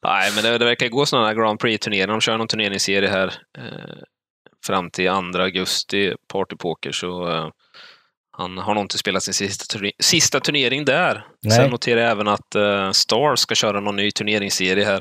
Nej, 0.02 0.30
men 0.34 0.44
det, 0.44 0.58
det 0.58 0.64
verkar 0.64 0.88
gå 0.88 1.06
sådana 1.06 1.26
här 1.26 1.34
Grand 1.34 1.60
Prix-turneringar. 1.60 2.06
De 2.06 2.20
kör 2.20 2.38
någon 2.38 2.48
turneringsserie 2.48 3.08
här 3.08 3.26
eh, 3.58 3.98
fram 4.66 4.90
till 4.90 5.06
2 5.06 5.12
augusti, 5.42 6.14
Party 6.32 6.56
Poker, 6.56 6.92
så 6.92 7.30
eh, 7.30 7.48
han 8.36 8.58
har 8.58 8.74
nog 8.74 8.84
inte 8.84 8.98
spelat 8.98 9.22
sin 9.22 9.34
sista, 9.34 9.78
turne- 9.78 9.92
sista 10.02 10.40
turnering 10.40 10.84
där. 10.84 11.24
Nej. 11.42 11.56
Sen 11.56 11.70
noterar 11.70 12.00
jag 12.00 12.10
även 12.10 12.28
att 12.28 12.54
eh, 12.54 12.90
Stars 12.90 13.38
ska 13.40 13.54
köra 13.54 13.80
någon 13.80 13.96
ny 13.96 14.10
turneringsserie 14.10 14.84
här. 14.84 15.00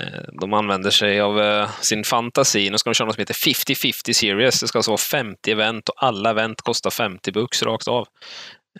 Eh, 0.00 0.22
de 0.40 0.52
använder 0.52 0.90
sig 0.90 1.20
av 1.20 1.40
eh, 1.40 1.70
sin 1.80 2.04
fantasi. 2.04 2.70
Nu 2.70 2.78
ska 2.78 2.90
de 2.90 2.94
köra 2.94 3.06
något 3.06 3.14
som 3.14 3.22
heter 3.22 3.34
50-50 3.34 4.12
Series. 4.12 4.60
Det 4.60 4.68
ska 4.68 4.78
alltså 4.78 4.90
vara 4.90 4.98
50 4.98 5.50
event 5.50 5.88
och 5.88 6.04
alla 6.04 6.30
event 6.30 6.60
kostar 6.60 6.90
50 6.90 7.32
bucks 7.32 7.62
rakt 7.62 7.88
av. 7.88 8.06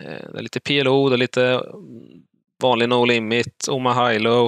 Eh, 0.01 0.31
Det 0.31 0.37
är 0.37 0.41
lite 0.41 0.59
PLO, 0.59 1.09
det 1.09 1.15
är 1.15 1.17
lite 1.17 1.45
mm, 1.45 1.61
vanlig 2.63 2.89
No 2.89 3.05
Limit, 3.05 3.67
Oma 3.69 4.07
High 4.09 4.19
Low. 4.21 4.45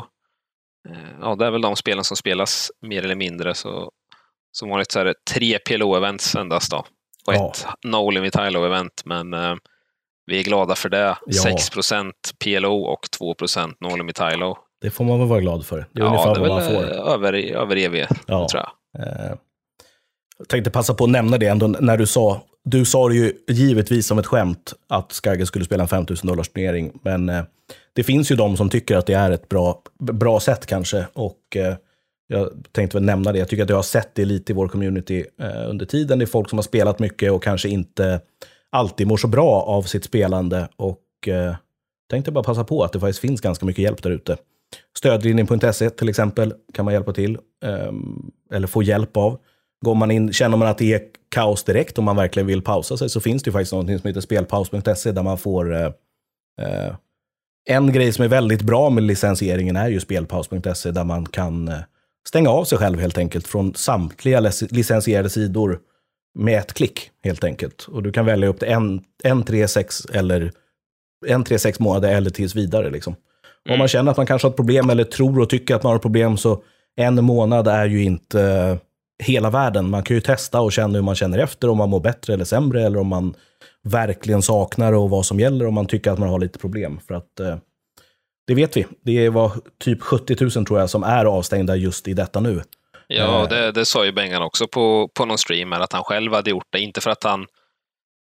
Eh, 0.89 0.97
Ja, 1.21 1.35
det 1.35 1.45
är 1.45 1.51
väl 1.51 1.61
de 1.61 1.75
spelen 1.75 2.03
som 2.03 2.17
spelas 2.17 2.71
mer 2.81 3.03
eller 3.03 3.15
mindre. 3.15 3.53
Så, 3.53 3.91
som 4.51 4.69
vanligt 4.69 4.91
så 4.91 4.99
är 4.99 5.05
det 5.05 5.13
tre 5.33 5.57
PLO-events 5.57 6.39
endast 6.39 6.71
då. 6.71 6.77
Och 7.27 7.33
Ja. 7.33 7.49
ett 7.51 7.65
No 7.85 8.09
Limit 8.09 8.35
High 8.35 8.49
Low-event. 8.49 9.01
Men 9.05 9.33
eh, 9.33 9.55
vi 10.25 10.39
är 10.39 10.43
glada 10.43 10.75
för 10.75 10.89
det. 10.89 11.17
Ja. 11.25 11.41
6 11.43 11.69
PLO 12.43 12.83
och 12.83 13.11
2 13.17 13.35
No 13.79 13.95
Limit 13.97 14.19
High 14.19 14.37
Low. 14.37 14.57
Det 14.81 14.91
får 14.91 15.03
man 15.03 15.19
väl 15.19 15.27
vara 15.27 15.39
glad 15.39 15.65
för. 15.65 15.77
Det 15.91 16.01
är 16.01 16.05
Ja, 16.05 16.09
ungefär 16.09 16.33
det 16.35 16.45
är 16.45 16.49
vad 16.49 16.63
man 16.63 16.71
får. 16.71 16.83
eh, 16.91 17.13
över, 17.13 17.33
över 17.33 17.77
EV, 17.77 17.95
Ja. 18.27 18.47
tror 18.51 18.63
jag. 18.63 19.07
Eh, 19.07 19.35
Jag 20.37 20.47
tänkte 20.47 20.71
passa 20.71 20.93
på 20.93 21.03
att 21.03 21.09
nämna 21.09 21.37
det 21.37 21.47
ändå 21.47 21.67
när 21.67 21.97
du 21.97 22.07
sa, 22.07 22.41
du 22.63 22.85
sa 22.85 23.09
det 23.09 23.15
ju 23.15 23.33
givetvis 23.47 24.07
som 24.07 24.19
ett 24.19 24.25
skämt 24.25 24.73
att 24.87 25.11
Skagge 25.11 25.45
skulle 25.45 25.65
spela 25.65 25.83
en 25.83 25.89
5000 25.89 26.27
dollars 26.27 26.49
turnering, 26.49 26.91
men 27.03 27.29
eh, 27.29 27.43
det 27.93 28.03
finns 28.03 28.31
ju 28.31 28.35
de 28.35 28.57
som 28.57 28.69
tycker 28.69 28.97
att 28.97 29.05
det 29.05 29.13
är 29.13 29.31
ett 29.31 29.49
bra, 29.49 29.81
bra 29.99 30.39
sätt 30.39 30.65
kanske. 30.65 31.05
Och 31.13 31.55
eh, 31.55 31.75
jag 32.27 32.49
tänkte 32.71 32.97
väl 32.97 33.05
nämna 33.05 33.31
det, 33.31 33.39
jag 33.39 33.47
tycker 33.47 33.63
att 33.63 33.69
jag 33.69 33.75
har 33.75 33.83
sett 33.83 34.15
det 34.15 34.25
lite 34.25 34.51
i 34.51 34.55
vår 34.55 34.67
community 34.67 35.25
eh, 35.41 35.69
under 35.69 35.85
tiden. 35.85 36.19
Det 36.19 36.25
är 36.25 36.27
folk 36.27 36.49
som 36.49 36.57
har 36.57 36.63
spelat 36.63 36.99
mycket 36.99 37.31
och 37.31 37.43
kanske 37.43 37.69
inte 37.69 38.21
alltid 38.69 39.07
mår 39.07 39.17
så 39.17 39.27
bra 39.27 39.61
av 39.61 39.81
sitt 39.81 40.03
spelande. 40.03 40.67
Och 40.75 40.99
tänkte 42.09 42.31
bara 42.31 42.43
passa 42.43 42.63
på 42.63 42.83
att 42.83 42.93
det 42.93 42.99
faktiskt 42.99 43.19
finns 43.19 43.41
ganska 43.41 43.65
mycket 43.65 43.83
hjälp 43.83 44.03
där 44.03 44.11
ute. 44.11 44.37
Stödlinjen.se 44.97 45.89
till 45.89 46.09
exempel 46.09 46.53
kan 46.73 46.85
man 46.85 46.93
hjälpa 46.93 47.13
till, 47.13 47.37
ehm, 47.65 48.31
eller 48.53 48.67
få 48.67 48.83
hjälp 48.83 49.17
av. 49.17 49.39
Går 49.85 49.95
man 49.95 50.11
in, 50.11 50.33
känner 50.33 50.57
man 50.57 50.67
att 50.67 50.77
det 50.77 50.93
är 50.93 51.01
kaos 51.33 51.63
direkt 51.63 51.97
och 51.97 52.03
man 52.03 52.15
verkligen 52.15 52.47
vill 52.47 52.61
pausa 52.61 52.97
sig 52.97 53.09
så 53.09 53.19
finns 53.19 53.43
det 53.43 53.47
ju 53.47 53.51
faktiskt 53.51 53.73
något 53.73 54.01
som 54.01 54.07
heter 54.07 54.21
spelpaus.se 54.21 55.11
där 55.11 55.23
man 55.23 55.37
får 55.37 55.75
eh, 55.75 55.91
eh, 56.61 56.95
en 57.69 57.93
grej 57.93 58.13
som 58.13 58.25
är 58.25 58.29
väldigt 58.29 58.61
bra 58.61 58.89
med 58.89 59.03
licensieringen 59.03 59.75
är 59.75 59.89
ju 59.89 59.99
spelpaus.se 59.99 60.91
där 60.91 61.03
man 61.03 61.25
kan 61.25 61.67
eh, 61.67 61.79
stänga 62.27 62.49
av 62.49 62.65
sig 62.65 62.77
själv 62.77 62.99
helt 62.99 63.17
enkelt 63.17 63.47
från 63.47 63.73
samtliga 63.75 64.39
lic- 64.39 64.73
licensierade 64.73 65.29
sidor 65.29 65.79
med 66.39 66.59
ett 66.59 66.73
klick 66.73 67.11
helt 67.23 67.43
enkelt. 67.43 67.87
Och 67.91 68.03
du 68.03 68.11
kan 68.11 68.25
välja 68.25 68.47
upp 68.47 68.59
till 68.59 68.67
en, 68.67 69.01
en 69.23 69.43
3, 69.43 69.67
6 69.67 70.05
eller 70.05 70.51
en 71.25 71.43
3, 71.43 71.59
6 71.59 71.79
månader 71.79 72.15
eller 72.15 72.29
tills 72.29 72.55
vidare. 72.55 72.89
Liksom. 72.89 73.15
Om 73.69 73.79
man 73.79 73.87
känner 73.87 74.11
att 74.11 74.17
man 74.17 74.25
kanske 74.25 74.45
har 74.45 74.49
ett 74.49 74.57
problem 74.57 74.89
eller 74.89 75.03
tror 75.03 75.39
och 75.39 75.49
tycker 75.49 75.75
att 75.75 75.83
man 75.83 75.89
har 75.89 75.95
ett 75.95 76.01
problem 76.01 76.37
så 76.37 76.63
en 76.95 77.23
månad 77.23 77.67
är 77.67 77.85
ju 77.85 78.03
inte 78.03 78.77
hela 79.23 79.49
världen. 79.49 79.89
Man 79.89 80.03
kan 80.03 80.15
ju 80.15 80.21
testa 80.21 80.61
och 80.61 80.71
känna 80.71 80.93
hur 80.93 81.01
man 81.01 81.15
känner 81.15 81.37
efter, 81.37 81.69
om 81.69 81.77
man 81.77 81.89
mår 81.89 81.99
bättre 81.99 82.33
eller 82.33 82.45
sämre 82.45 82.83
eller 82.83 82.99
om 82.99 83.07
man 83.07 83.35
verkligen 83.83 84.41
saknar 84.41 84.93
och 84.93 85.09
vad 85.09 85.25
som 85.25 85.39
gäller 85.39 85.67
om 85.67 85.73
man 85.73 85.85
tycker 85.85 86.11
att 86.11 86.19
man 86.19 86.29
har 86.29 86.39
lite 86.39 86.59
problem. 86.59 86.99
För 87.07 87.13
att 87.13 87.39
eh, 87.39 87.57
det 88.47 88.55
vet 88.55 88.77
vi. 88.77 88.85
Det 89.03 89.29
var 89.29 89.51
typ 89.83 90.01
70 90.01 90.35
000 90.55 90.65
tror 90.65 90.79
jag 90.79 90.89
som 90.89 91.03
är 91.03 91.25
avstängda 91.25 91.75
just 91.75 92.07
i 92.07 92.13
detta 92.13 92.39
nu. 92.39 92.61
Ja, 93.07 93.43
Eh. 93.43 93.49
det, 93.49 93.71
det 93.71 93.85
sa 93.85 94.05
ju 94.05 94.11
Bengan 94.11 94.41
också 94.41 94.67
på, 94.67 95.09
på 95.13 95.25
någon 95.25 95.37
stream 95.37 95.73
att 95.73 95.93
han 95.93 96.03
själv 96.03 96.33
hade 96.33 96.49
gjort 96.49 96.67
det. 96.69 96.79
Inte 96.79 97.01
för 97.01 97.11
att 97.11 97.23
han 97.23 97.45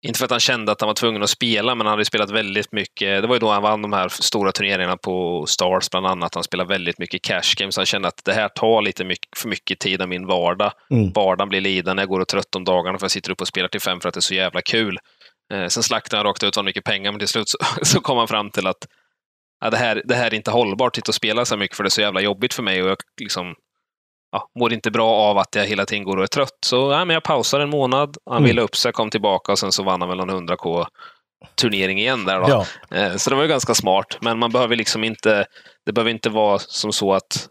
inte 0.08 0.18
för 0.20 0.26
att 0.26 0.32
han 0.32 0.40
kände 0.40 0.72
att 0.72 0.82
han 0.82 0.88
var 0.88 0.94
tvungen 0.94 1.24
att 1.24 1.30
spela, 1.30 1.76
men 1.76 1.88
han 1.88 1.94
hade 1.94 2.06
spelat 2.06 2.32
väldigt 2.32 2.72
mycket. 2.72 3.22
Det 3.22 3.28
var 3.28 3.36
ju 3.36 3.40
då 3.40 3.50
han 3.50 3.62
vann 3.62 3.82
de 3.82 3.94
här 3.94 4.10
stora 4.10 4.52
turneringarna 4.52 4.98
på 4.98 5.46
Stars 5.46 5.90
bland 5.90 6.08
annat. 6.08 6.36
Han 6.36 6.44
spelade 6.44 6.70
väldigt 6.70 7.00
mycket 7.00 7.22
cash 7.22 7.56
games. 7.58 7.78
Han 7.78 7.86
kände 7.86 8.08
att 8.08 8.22
det 8.26 8.34
här 8.34 8.50
tar 8.50 8.82
lite 8.82 9.06
mycket, 9.06 9.38
för 9.38 9.50
mycket 9.50 9.80
tid 9.80 10.02
av 10.02 10.10
min 10.10 10.28
vardag. 10.28 10.72
Mm. 10.92 11.12
Vardagen 11.12 11.50
blir 11.50 11.62
lidande. 11.62 12.02
Jag 12.02 12.10
går 12.10 12.20
och 12.20 12.28
trött 12.28 12.56
om 12.56 12.64
dagarna 12.64 12.98
för 12.98 13.04
jag 13.04 13.12
sitter 13.12 13.32
upp 13.32 13.42
och 13.42 13.48
spelar 13.48 13.68
till 13.68 13.82
fem 13.82 14.00
för 14.00 14.10
att 14.10 14.14
det 14.14 14.20
är 14.20 14.22
så 14.22 14.36
jävla 14.36 14.62
kul. 14.62 15.00
Eh, 15.54 15.68
sen 15.68 15.84
slaktade 15.84 16.20
han 16.20 16.26
rakt 16.26 16.44
ut 16.44 16.56
vad 16.56 16.66
mycket 16.66 16.84
pengar, 16.84 17.12
men 17.12 17.20
till 17.20 17.28
slut 17.28 17.50
så, 17.50 17.58
så 17.82 18.02
kom 18.02 18.18
han 18.18 18.28
fram 18.28 18.50
till 18.50 18.68
att 18.68 18.88
ja, 19.62 19.70
det, 19.70 19.78
här, 19.78 20.02
det 20.06 20.16
här 20.16 20.28
är 20.28 20.34
inte 20.34 20.52
hållbart 20.52 20.92
att 20.92 20.96
sitta 20.96 21.10
och 21.10 21.16
spela 21.16 21.46
så 21.46 21.58
mycket 21.58 21.78
för 21.78 21.84
det 21.84 21.88
är 21.88 21.92
så 21.92 22.02
jävla 22.02 22.22
jobbigt 22.22 22.54
för 22.54 22.64
mig 22.64 22.84
och 22.84 22.90
jag 22.90 22.98
liksom 23.22 23.56
ja, 24.32 24.50
mår 24.60 24.74
inte 24.74 24.92
bra 24.92 25.10
av 25.10 25.38
att 25.38 25.56
jag 25.56 25.66
hela 25.66 25.86
tiden 25.86 26.04
går 26.04 26.18
och 26.18 26.24
är 26.24 26.28
trött. 26.28 26.58
Så 26.66 26.76
ja, 26.92 27.06
men 27.06 27.14
jag 27.14 27.24
pausar 27.24 27.60
en 27.60 27.70
månad, 27.70 28.18
han 28.26 28.38
Mm. 28.38 28.48
ville 28.48 28.62
upp 28.62 28.76
sig, 28.76 28.92
kom 28.92 29.10
tillbaka 29.10 29.52
och 29.52 29.60
sen 29.60 29.72
så 29.72 29.84
vann 29.84 30.02
han 30.02 30.10
väl 30.10 30.18
någon 30.18 30.30
100k 30.50 30.86
turnering 31.56 32.00
igen 32.00 32.26
där 32.26 32.40
då. 32.40 32.50
Ja, 32.50 32.66
Eh, 32.98 33.16
Så 33.16 33.30
det 33.30 33.36
var 33.36 33.44
ju 33.44 33.50
ganska 33.50 33.74
smart, 33.76 34.18
men 34.22 34.40
man 34.40 34.52
behöver 34.52 34.76
liksom 34.76 35.04
inte, 35.04 35.46
det 35.86 35.92
behöver 35.94 36.12
inte 36.12 36.30
vara 36.30 36.60
som 36.60 36.94
så 36.94 37.14
att 37.14 37.50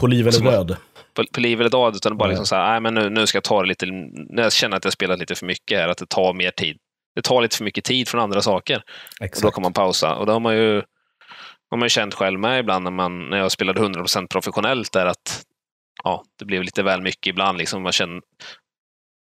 på 0.00 0.06
liv 0.06 0.28
eller 0.28 0.50
död. 0.50 0.76
på, 1.14 1.24
på 1.34 1.40
liv 1.40 1.60
eller 1.60 1.70
död, 1.70 1.96
utan 1.96 2.16
bara 2.16 2.24
Nej. 2.24 2.30
liksom 2.32 2.46
så 2.46 2.56
här, 2.56 2.70
nej, 2.70 2.80
men 2.80 2.94
nu, 2.94 3.10
nu 3.10 3.26
ska 3.26 3.36
jag 3.36 3.44
ta 3.44 3.62
det 3.62 3.68
lite, 3.68 3.86
när 4.30 4.42
jag 4.42 4.52
känner 4.52 4.76
att 4.76 4.84
jag 4.84 4.92
spelat 4.92 5.18
lite 5.18 5.34
för 5.34 5.46
mycket 5.46 5.78
här, 5.78 5.88
att 5.88 5.98
det 5.98 6.08
tar 6.08 6.32
mer 6.32 6.50
tid. 6.50 6.76
Det 7.16 7.22
tar 7.22 7.42
lite 7.42 7.56
för 7.56 7.64
mycket 7.64 7.84
tid 7.84 8.08
från 8.08 8.20
andra 8.20 8.40
saker. 8.42 8.76
Och 8.76 8.82
då 9.20 9.24
Exakt. 9.24 9.54
kan 9.54 9.62
man 9.62 9.72
pausa. 9.72 10.14
Och 10.14 10.26
det 10.26 10.32
har 10.32 10.40
man 10.40 10.56
ju, 10.56 10.82
har 11.70 11.76
man 11.78 11.86
ju 11.86 11.90
känt 11.90 12.14
själv 12.14 12.40
med 12.40 12.60
ibland 12.60 12.84
när, 12.84 12.90
man, 12.90 13.30
när 13.30 13.38
jag 13.38 13.52
spelade 13.52 13.80
100% 13.80 14.26
professionellt, 14.28 14.92
där 14.92 15.06
att 15.06 15.42
ja, 16.04 16.24
det 16.38 16.44
blev 16.44 16.62
lite 16.62 16.82
väl 16.82 17.02
mycket 17.02 17.26
ibland. 17.26 17.58
Liksom 17.58 17.82
man 17.82 17.92
kände, 17.92 18.20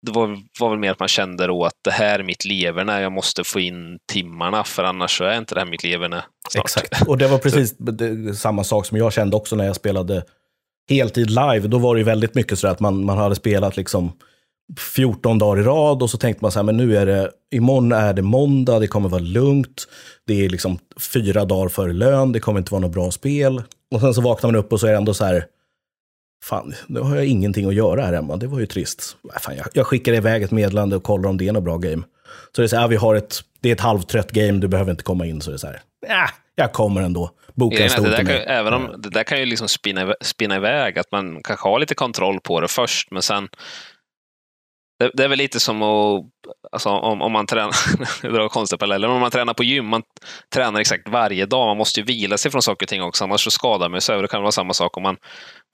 det 0.06 0.12
var, 0.12 0.38
var 0.60 0.70
väl 0.70 0.78
mer 0.78 0.90
att 0.90 0.98
man 0.98 1.08
kände 1.08 1.46
då 1.46 1.64
att 1.64 1.74
det 1.84 1.90
här 1.90 2.18
är 2.18 2.22
mitt 2.24 2.44
leverne, 2.44 3.00
jag 3.00 3.12
måste 3.12 3.44
få 3.44 3.60
in 3.60 3.98
timmarna, 4.12 4.64
för 4.64 4.84
annars 4.84 5.18
så 5.18 5.24
är 5.24 5.38
inte 5.38 5.54
det 5.54 5.60
här 5.60 5.66
mitt 5.70 5.84
leverne. 5.84 6.24
Exakt. 6.58 7.08
Och 7.08 7.18
det 7.18 7.28
var 7.28 7.38
precis 7.38 7.76
det- 7.78 8.34
samma 8.34 8.64
sak 8.64 8.86
som 8.86 8.98
jag 8.98 9.12
kände 9.12 9.36
också 9.36 9.56
när 9.56 9.64
jag 9.66 9.76
spelade 9.76 10.24
heltid 10.90 11.30
live. 11.30 11.60
Då 11.68 11.78
var 11.78 11.96
det 11.96 12.02
väldigt 12.02 12.34
mycket 12.34 12.58
så 12.58 12.68
att 12.68 12.80
man, 12.80 13.04
man 13.04 13.18
hade 13.18 13.34
spelat 13.34 13.76
liksom 13.76 14.12
14 14.78 15.38
dagar 15.38 15.62
i 15.62 15.64
rad 15.64 16.02
och 16.02 16.10
så 16.10 16.18
tänkte 16.18 16.44
man 16.44 16.52
så 16.52 16.58
här, 16.58 16.64
men 16.64 16.76
nu 16.76 16.96
är 16.96 17.06
det, 17.06 17.30
imorgon 17.54 17.92
är 17.92 18.12
det 18.14 18.22
måndag, 18.22 18.78
det 18.78 18.86
kommer 18.86 19.08
vara 19.08 19.22
lugnt. 19.22 19.88
Det 20.26 20.44
är 20.44 20.48
liksom 20.48 20.78
fyra 21.12 21.44
dagar 21.44 21.68
före 21.68 21.92
lön, 21.92 22.32
det 22.32 22.40
kommer 22.40 22.58
inte 22.58 22.72
vara 22.72 22.80
något 22.80 22.92
bra 22.92 23.10
spel. 23.10 23.62
Och 23.94 24.00
sen 24.00 24.14
så 24.14 24.20
vaknar 24.20 24.48
man 24.52 24.56
upp 24.56 24.72
och 24.72 24.80
så 24.80 24.86
är 24.86 24.90
det 24.90 24.96
ändå 24.96 25.14
så 25.14 25.24
här, 25.24 25.44
fan, 26.48 26.74
nu 26.86 27.00
har 27.00 27.16
jag 27.16 27.26
ingenting 27.26 27.66
att 27.66 27.74
göra 27.74 28.02
här 28.02 28.12
hemma. 28.12 28.36
Det 28.36 28.46
var 28.46 28.60
ju 28.60 28.66
trist. 28.66 29.16
Fan, 29.40 29.56
jag, 29.56 29.66
jag 29.72 29.86
skickar 29.86 30.12
iväg 30.12 30.42
ett 30.42 30.50
meddelande 30.50 30.96
och 30.96 31.02
kollar 31.02 31.28
om 31.28 31.36
det 31.36 31.48
är 31.48 31.52
något 31.52 31.64
bra 31.64 31.76
game. 31.78 32.02
Så 32.52 32.62
det 32.62 32.66
är 32.66 32.68
så 32.68 32.76
här, 32.76 32.88
vi 32.88 32.96
har 32.96 33.14
ett, 33.14 33.40
det 33.60 33.68
är 33.68 33.72
ett 33.72 33.80
halvtrött 33.80 34.30
game, 34.30 34.52
du 34.60 34.68
behöver 34.68 34.90
inte 34.90 35.04
komma 35.04 35.26
in. 35.26 35.40
Så 35.40 35.50
det 35.50 35.56
är 35.56 35.58
så 35.58 35.66
här, 35.66 35.80
äh, 36.06 36.30
jag 36.54 36.72
kommer 36.72 37.02
ändå. 37.02 37.30
Boka 37.54 37.84
en 37.84 37.90
stol 37.90 38.12
till 38.12 38.24
mig. 38.24 38.44
även 38.46 38.74
om, 38.74 38.94
det 38.98 39.10
där 39.10 39.22
kan 39.22 39.38
ju 39.38 39.46
liksom 39.46 39.68
spinna, 39.68 40.14
spinna 40.20 40.56
iväg, 40.56 40.98
att 40.98 41.12
man 41.12 41.42
kanske 41.42 41.68
har 41.68 41.78
lite 41.78 41.94
kontroll 41.94 42.40
på 42.40 42.60
det 42.60 42.68
först, 42.68 43.10
men 43.10 43.22
sen 43.22 43.48
det, 44.98 45.10
det 45.14 45.24
är 45.24 45.28
väl 45.28 45.38
lite 45.38 45.60
som 45.60 45.82
att, 45.82 46.24
alltså, 46.72 46.88
om, 46.88 47.22
om 47.22 47.32
man 47.32 47.46
tränar, 47.46 47.72
det 48.22 48.28
drar 48.28 48.48
konstiga 48.48 48.78
paralleller, 48.78 49.08
om 49.08 49.20
man 49.20 49.30
tränar 49.30 49.54
på 49.54 49.64
gym, 49.64 49.86
man 49.86 50.02
tränar 50.54 50.80
exakt 50.80 51.08
varje 51.08 51.46
dag, 51.46 51.66
man 51.66 51.76
måste 51.76 52.00
ju 52.00 52.06
vila 52.06 52.38
sig 52.38 52.50
från 52.50 52.62
saker 52.62 52.86
och 52.86 52.88
ting 52.88 53.02
också, 53.02 53.24
annars 53.24 53.44
så 53.44 53.50
skadar 53.50 53.88
man 53.88 54.00
sig. 54.00 54.22
Det 54.22 54.28
kan 54.28 54.42
vara 54.42 54.52
samma 54.52 54.72
sak 54.72 54.96
om 54.96 55.02
man 55.02 55.16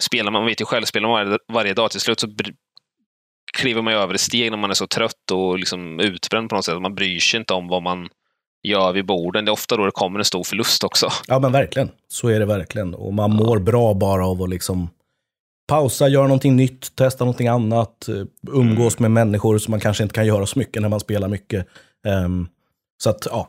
spelar, 0.03 0.31
man 0.31 0.47
vet 0.47 0.61
ju 0.61 0.65
själv, 0.65 0.85
spelar 0.85 1.09
man 1.09 1.27
varje, 1.27 1.39
varje 1.53 1.75
dag, 1.75 1.91
till 1.91 2.01
slut 2.01 2.21
så 2.21 2.29
kliver 3.53 3.83
man 3.83 3.93
ju 3.93 3.99
över 3.99 4.15
ett 4.15 4.21
steg 4.21 4.51
när 4.51 4.59
man 4.59 4.71
är 4.71 4.75
så 4.75 4.87
trött 4.87 5.31
och 5.33 5.59
liksom 5.59 6.01
utbränd 6.01 6.49
på 6.49 6.55
något 6.55 6.65
sätt. 6.65 6.83
Man 6.83 6.95
bryr 6.95 7.19
sig 7.19 7.41
inte 7.41 7.55
om 7.55 7.69
vad 7.69 7.83
man 7.83 8.09
gör 8.63 8.93
vid 8.93 9.07
borden. 9.07 9.45
Det 9.45 9.49
är 9.49 9.53
ofta 9.53 9.77
då 9.77 9.85
det 9.85 9.91
kommer 9.91 10.19
en 10.19 10.25
stor 10.25 10.45
förlust 10.45 10.85
också. 10.85 11.09
Ja, 11.27 11.39
men 11.39 11.53
verkligen. 11.53 11.91
Så 12.09 12.29
är 12.29 12.41
det 12.41 12.47
verkligen. 12.47 12.95
Och 12.95 13.15
man 13.15 13.31
mår 13.31 13.59
bra 13.59 13.95
bara 13.95 14.27
av 14.27 14.43
att 14.43 14.51
liksom 14.51 14.89
pausa, 15.66 16.09
göra 16.09 16.22
någonting 16.27 16.57
nytt, 16.57 16.96
testa 16.96 17.25
någonting 17.25 17.48
annat, 17.48 18.09
eh, 18.09 18.25
umgås 18.53 18.98
med 18.98 19.11
människor 19.11 19.59
som 19.59 19.70
man 19.70 19.81
kanske 19.81 20.03
inte 20.03 20.14
kan 20.14 20.27
göra 20.27 20.46
så 20.46 20.59
mycket 20.59 20.83
när 20.83 20.88
man 20.88 21.01
spelar 21.01 21.29
mycket. 21.29 21.66
Ehm, 22.07 22.48
så 23.03 23.11
att, 23.11 23.27
ja. 23.31 23.48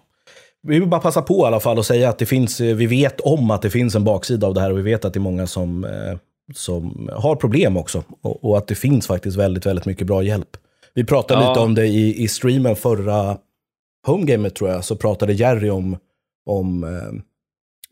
Vi 0.68 0.80
vill 0.80 0.90
bara 0.90 1.02
passa 1.02 1.22
på 1.22 1.44
i 1.44 1.48
alla 1.48 1.60
fall 1.60 1.78
och 1.78 1.86
säga 1.86 2.10
att 2.10 2.18
det 2.18 2.26
finns, 2.26 2.62
eh, 2.62 2.76
vi 2.76 2.86
vet 2.86 3.20
om 3.22 3.52
att 3.52 3.62
det 3.62 3.70
finns 3.70 3.96
en 3.96 4.04
baksida 4.04 4.48
av 4.48 4.54
det 4.54 4.62
här 4.62 4.72
och 4.72 4.78
vi 4.78 4.82
vet 4.82 5.06
att 5.06 5.14
det 5.14 5.18
är 5.18 5.22
många 5.22 5.48
som, 5.48 5.84
eh, 5.84 6.18
som 6.56 7.10
har 7.14 7.36
problem 7.36 7.78
också. 7.78 8.04
Och, 8.22 8.44
och 8.46 8.58
att 8.58 8.68
det 8.68 8.76
finns 8.76 9.08
faktiskt 9.08 9.38
väldigt, 9.38 9.66
väldigt 9.66 9.86
mycket 9.86 10.08
bra 10.08 10.24
hjälp. 10.24 10.58
Vi 10.94 11.04
pratade 11.04 11.42
Ja. 11.44 11.50
lite 11.50 11.60
om 11.60 11.76
det 11.76 11.88
i, 11.88 12.24
i 12.24 12.28
streamen 12.28 12.76
förra 12.76 13.38
homegamet 14.08 14.56
tror 14.56 14.70
jag, 14.70 14.86
så 14.86 14.96
pratade 14.96 15.34
Jerry 15.34 15.70
om, 15.70 15.98
om 16.46 16.86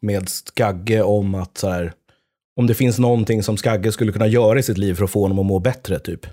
med 0.01 0.29
Skagge 0.29 1.01
om 1.01 1.35
att 1.35 1.57
så 1.57 1.69
här, 1.69 1.93
om 2.55 2.67
det 2.67 2.73
finns 2.73 2.99
någonting 2.99 3.43
som 3.43 3.57
Skagge 3.57 3.91
skulle 3.91 4.11
kunna 4.11 4.27
göra 4.27 4.59
i 4.59 4.63
sitt 4.63 4.77
liv 4.77 4.93
för 4.93 5.03
att 5.03 5.11
få 5.11 5.21
honom 5.21 5.39
att 5.39 5.45
må 5.45 5.59
bättre, 5.59 5.99
typ. 5.99 6.25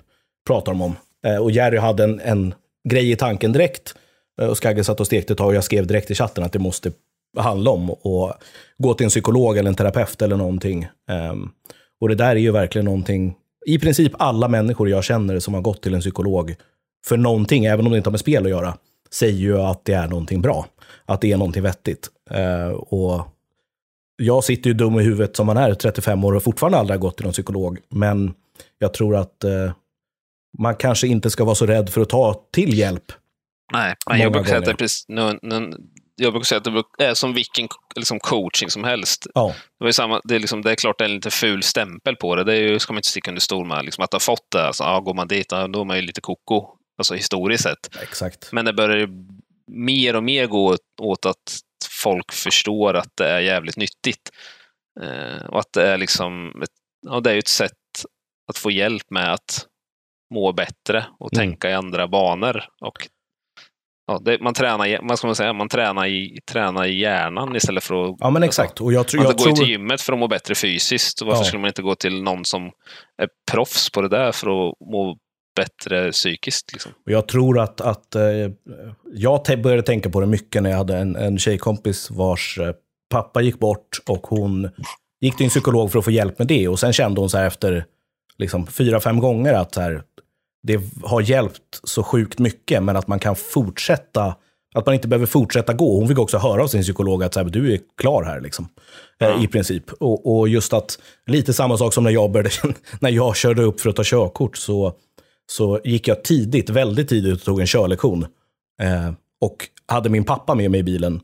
Pratar 0.47 0.71
de 0.71 0.81
om. 0.81 0.95
Eh, 1.25 1.37
och 1.37 1.51
Jerry 1.51 1.77
hade 1.77 2.03
en, 2.03 2.19
en 2.19 2.53
grej 2.89 3.11
i 3.11 3.15
tanken 3.15 3.51
direkt. 3.51 3.95
Eh, 4.41 4.47
och 4.47 4.57
Skagge 4.57 4.83
satt 4.83 4.99
och 4.99 5.05
stekte 5.05 5.33
ett 5.33 5.37
tag 5.37 5.47
och 5.47 5.55
jag 5.55 5.63
skrev 5.63 5.87
direkt 5.87 6.11
i 6.11 6.15
chatten 6.15 6.43
att 6.43 6.53
det 6.53 6.59
måste 6.59 6.91
handla 7.37 7.71
om 7.71 7.89
att 7.89 8.43
gå 8.77 8.93
till 8.93 9.03
en 9.03 9.09
psykolog 9.09 9.57
eller 9.57 9.69
en 9.69 9.75
terapeut 9.75 10.21
eller 10.21 10.37
någonting. 10.37 10.87
Ehm, 11.09 11.49
och 12.01 12.09
det 12.09 12.15
där 12.15 12.35
är 12.35 12.39
ju 12.39 12.51
verkligen 12.51 12.85
någonting, 12.85 13.35
i 13.65 13.79
princip 13.79 14.11
alla 14.17 14.47
människor 14.47 14.89
jag 14.89 15.03
känner 15.03 15.39
som 15.39 15.53
har 15.53 15.61
gått 15.61 15.81
till 15.81 15.93
en 15.93 16.01
psykolog 16.01 16.55
för 17.05 17.17
någonting, 17.17 17.65
även 17.65 17.85
om 17.85 17.91
det 17.91 17.97
inte 17.97 18.07
har 18.07 18.11
med 18.11 18.19
spel 18.19 18.45
att 18.45 18.49
göra, 18.49 18.77
säger 19.11 19.37
ju 19.39 19.59
att 19.59 19.85
det 19.85 19.93
är 19.93 20.07
någonting 20.07 20.41
bra. 20.41 20.65
Att 21.05 21.21
det 21.21 21.31
är 21.31 21.37
någonting 21.37 21.63
vettigt. 21.63 22.09
Eh, 22.29 22.67
och 22.69 23.21
jag 24.19 24.43
sitter 24.43 24.69
ju 24.69 24.73
dum 24.73 24.99
i 24.99 25.03
huvudet 25.03 25.35
som 25.35 25.45
man 25.45 25.57
är, 25.57 25.73
35 25.73 26.23
år 26.23 26.33
och 26.33 26.43
fortfarande 26.43 26.77
aldrig 26.77 26.99
har 26.99 27.01
gått 27.01 27.17
till 27.17 27.25
någon 27.25 27.33
psykolog. 27.33 27.79
Men 27.89 28.33
jag 28.79 28.93
tror 28.93 29.15
att 29.15 29.43
eh, 29.43 29.71
man 30.57 30.75
kanske 30.75 31.07
inte 31.07 31.29
ska 31.29 31.43
vara 31.43 31.55
så 31.55 31.65
rädd 31.65 31.89
för 31.89 32.01
att 32.01 32.09
ta 32.09 32.47
till 32.53 32.77
hjälp. 32.77 33.11
Nej, 33.73 33.95
Många 34.09 34.23
jag 34.23 34.31
brukar 34.31 34.47
säga 34.47 34.59
att 34.59 34.65
det 34.65 34.71
är 34.71 34.75
precis, 34.75 35.05
nu, 35.07 35.39
nu, 35.41 35.73
jag 36.15 36.33
brukar 36.33 36.45
säga 36.45 36.57
att 36.57 36.85
det 36.97 37.05
är 37.05 37.13
som 37.13 37.33
vilken 37.33 37.67
liksom, 37.95 38.19
coaching 38.19 38.69
som 38.69 38.83
helst. 38.83 39.27
Ja, 39.33 39.55
Det, 39.79 39.85
var 39.85 39.91
samma, 39.91 40.21
det, 40.23 40.35
är 40.35 40.39
liksom, 40.39 40.61
det 40.61 40.71
är 40.71 40.75
klart 40.75 40.97
det 40.97 41.03
är 41.03 41.09
en 41.09 41.15
lite 41.15 41.29
ful 41.29 41.63
stämpel 41.63 42.15
på 42.15 42.35
det. 42.35 42.43
Det 42.43 42.53
är 42.53 42.61
ju, 42.61 42.79
ska 42.79 42.93
man 42.93 42.97
inte 42.97 43.09
sticka 43.09 43.31
under 43.31 43.41
stol 43.41 43.67
med. 43.67 43.85
Liksom, 43.85 44.03
att 44.03 44.13
ha 44.13 44.19
fått 44.19 44.51
det, 44.51 44.67
alltså, 44.67 44.83
ja, 44.83 44.99
går 44.99 45.13
man 45.13 45.27
dit, 45.27 45.49
då 45.49 45.81
är 45.81 45.85
man 45.85 45.95
ju 45.95 46.01
lite 46.01 46.21
koko. 46.21 46.67
Alltså 46.97 47.15
historiskt 47.15 47.63
sett. 47.63 48.01
exakt. 48.01 48.49
Men 48.51 48.65
det 48.65 48.73
börjar 48.73 48.97
ju 48.97 49.07
mer 49.67 50.15
och 50.15 50.23
mer 50.23 50.47
gå 50.47 50.77
åt 51.01 51.25
att 51.25 51.59
folk 52.03 52.31
förstår 52.31 52.93
att 52.93 53.11
det 53.17 53.29
är 53.29 53.39
jävligt 53.39 53.77
nyttigt. 53.77 54.29
Eh, 55.01 55.45
och 55.45 55.59
att 55.59 55.73
det 55.73 55.87
är 55.87 55.97
liksom, 55.97 56.61
ett, 56.63 56.69
ja, 57.07 57.19
det 57.19 57.31
är 57.31 57.37
ett 57.37 57.47
sätt 57.47 57.73
att 58.47 58.57
få 58.57 58.71
hjälp 58.71 59.09
med 59.11 59.33
att 59.33 59.65
må 60.33 60.51
bättre 60.53 61.05
och 61.19 61.33
Mm. 61.33 61.39
tänka 61.49 61.69
i 61.69 61.73
andra 61.73 62.07
banor. 62.07 62.63
Och, 62.81 63.07
ja, 64.07 64.19
det, 64.21 64.41
man 64.41 64.53
tränar, 64.53 65.07
vad 65.07 65.17
ska 65.17 65.27
man 65.27 65.35
säga, 65.35 65.53
man 65.53 65.69
tränar 65.69 66.05
i, 66.07 66.39
tränar 66.51 66.85
i 66.85 66.99
hjärnan 66.99 67.55
istället 67.55 67.83
för 67.83 68.09
att 68.09 68.15
Ja, 68.19 68.29
men 68.29 68.43
exakt. 68.43 68.81
Och 68.81 68.93
jag, 68.93 69.07
tror- 69.07 69.23
man 69.23 69.31
jag 69.31 69.39
ju 69.39 69.45
till 69.45 69.55
tror... 69.55 69.67
gymmet 69.69 70.01
för 70.01 70.13
att 70.13 70.19
må 70.19 70.27
bättre 70.27 70.55
fysiskt. 70.55 71.21
Varför 71.21 71.39
Ja. 71.41 71.43
skulle 71.43 71.61
man 71.61 71.67
inte 71.67 71.81
gå 71.81 71.95
till 71.95 72.23
någon 72.23 72.45
som 72.45 72.65
är 73.17 73.29
proffs 73.51 73.89
på 73.89 74.01
det 74.01 74.09
där 74.09 74.31
för 74.31 74.47
att 74.69 74.75
må 74.91 75.17
bättre 75.59 76.11
psykiskt? 76.11 76.73
Liksom? 76.73 76.91
Och 77.05 77.11
jag 77.11 77.27
tror 77.27 77.59
att, 77.59 77.81
att 77.81 78.15
eh, 78.15 78.23
jag 79.13 79.61
började 79.63 79.81
tänka 79.81 80.09
på 80.09 80.19
det 80.19 80.27
mycket 80.27 80.63
när 80.63 80.69
jag 80.69 80.77
hade 80.77 80.97
en, 80.97 81.15
en 81.15 81.37
tjejkompis 81.37 82.11
vars 82.11 82.59
eh, 82.59 82.73
pappa 83.09 83.41
gick 83.41 83.59
bort 83.59 83.99
och 84.07 84.27
hon 84.27 84.69
gick 85.21 85.37
till 85.37 85.43
en 85.43 85.49
psykolog 85.49 85.91
för 85.91 85.99
att 85.99 86.05
få 86.05 86.11
hjälp 86.11 86.39
med 86.39 86.47
det. 86.47 86.67
Och 86.67 86.79
sen 86.79 86.93
kände 86.93 87.21
hon 87.21 87.29
så 87.29 87.37
här 87.37 87.47
efter 87.47 87.85
liksom, 88.37 88.67
fyra, 88.67 88.99
fem 88.99 89.19
gånger 89.19 89.53
att 89.53 89.73
så 89.73 89.81
här, 89.81 90.03
det 90.63 90.81
har 91.03 91.21
hjälpt 91.21 91.79
så 91.83 92.03
sjukt 92.03 92.39
mycket, 92.39 92.83
men 92.83 92.95
att 92.95 93.07
man 93.07 93.19
kan 93.19 93.35
fortsätta, 93.35 94.35
att 94.75 94.85
man 94.85 94.95
inte 94.95 95.07
behöver 95.07 95.25
fortsätta 95.25 95.73
gå. 95.73 95.99
Hon 95.99 96.07
fick 96.07 96.19
också 96.19 96.37
höra 96.37 96.63
av 96.63 96.67
sin 96.67 96.81
psykolog 96.81 97.23
att 97.23 97.33
så 97.33 97.39
här, 97.39 97.49
du 97.49 97.73
är 97.73 97.79
klar 97.97 98.23
här, 98.23 98.41
liksom. 98.41 98.67
Eh, 99.19 99.43
i 99.43 99.47
princip. 99.47 99.91
Och, 99.91 100.39
och 100.39 100.49
just 100.49 100.73
att, 100.73 100.99
lite 101.27 101.53
samma 101.53 101.77
sak 101.77 101.93
som 101.93 102.03
när 102.03 102.11
jag, 102.11 102.31
började, 102.31 102.49
när 102.99 103.09
jag 103.09 103.35
körde 103.35 103.63
upp 103.63 103.81
för 103.81 103.89
att 103.89 103.95
ta 103.95 104.03
körkort, 104.05 104.57
så, 104.57 104.93
så 105.51 105.79
gick 105.83 106.07
jag 106.07 106.23
tidigt, 106.23 106.69
väldigt 106.69 107.09
tidigt 107.09 107.33
och 107.33 107.41
tog 107.41 107.59
en 107.59 107.67
körlektion. 107.67 108.25
Eh, 108.81 109.11
och 109.41 109.69
hade 109.85 110.09
min 110.09 110.23
pappa 110.23 110.55
med 110.55 110.71
mig 110.71 110.79
i 110.79 110.83
bilen. 110.83 111.21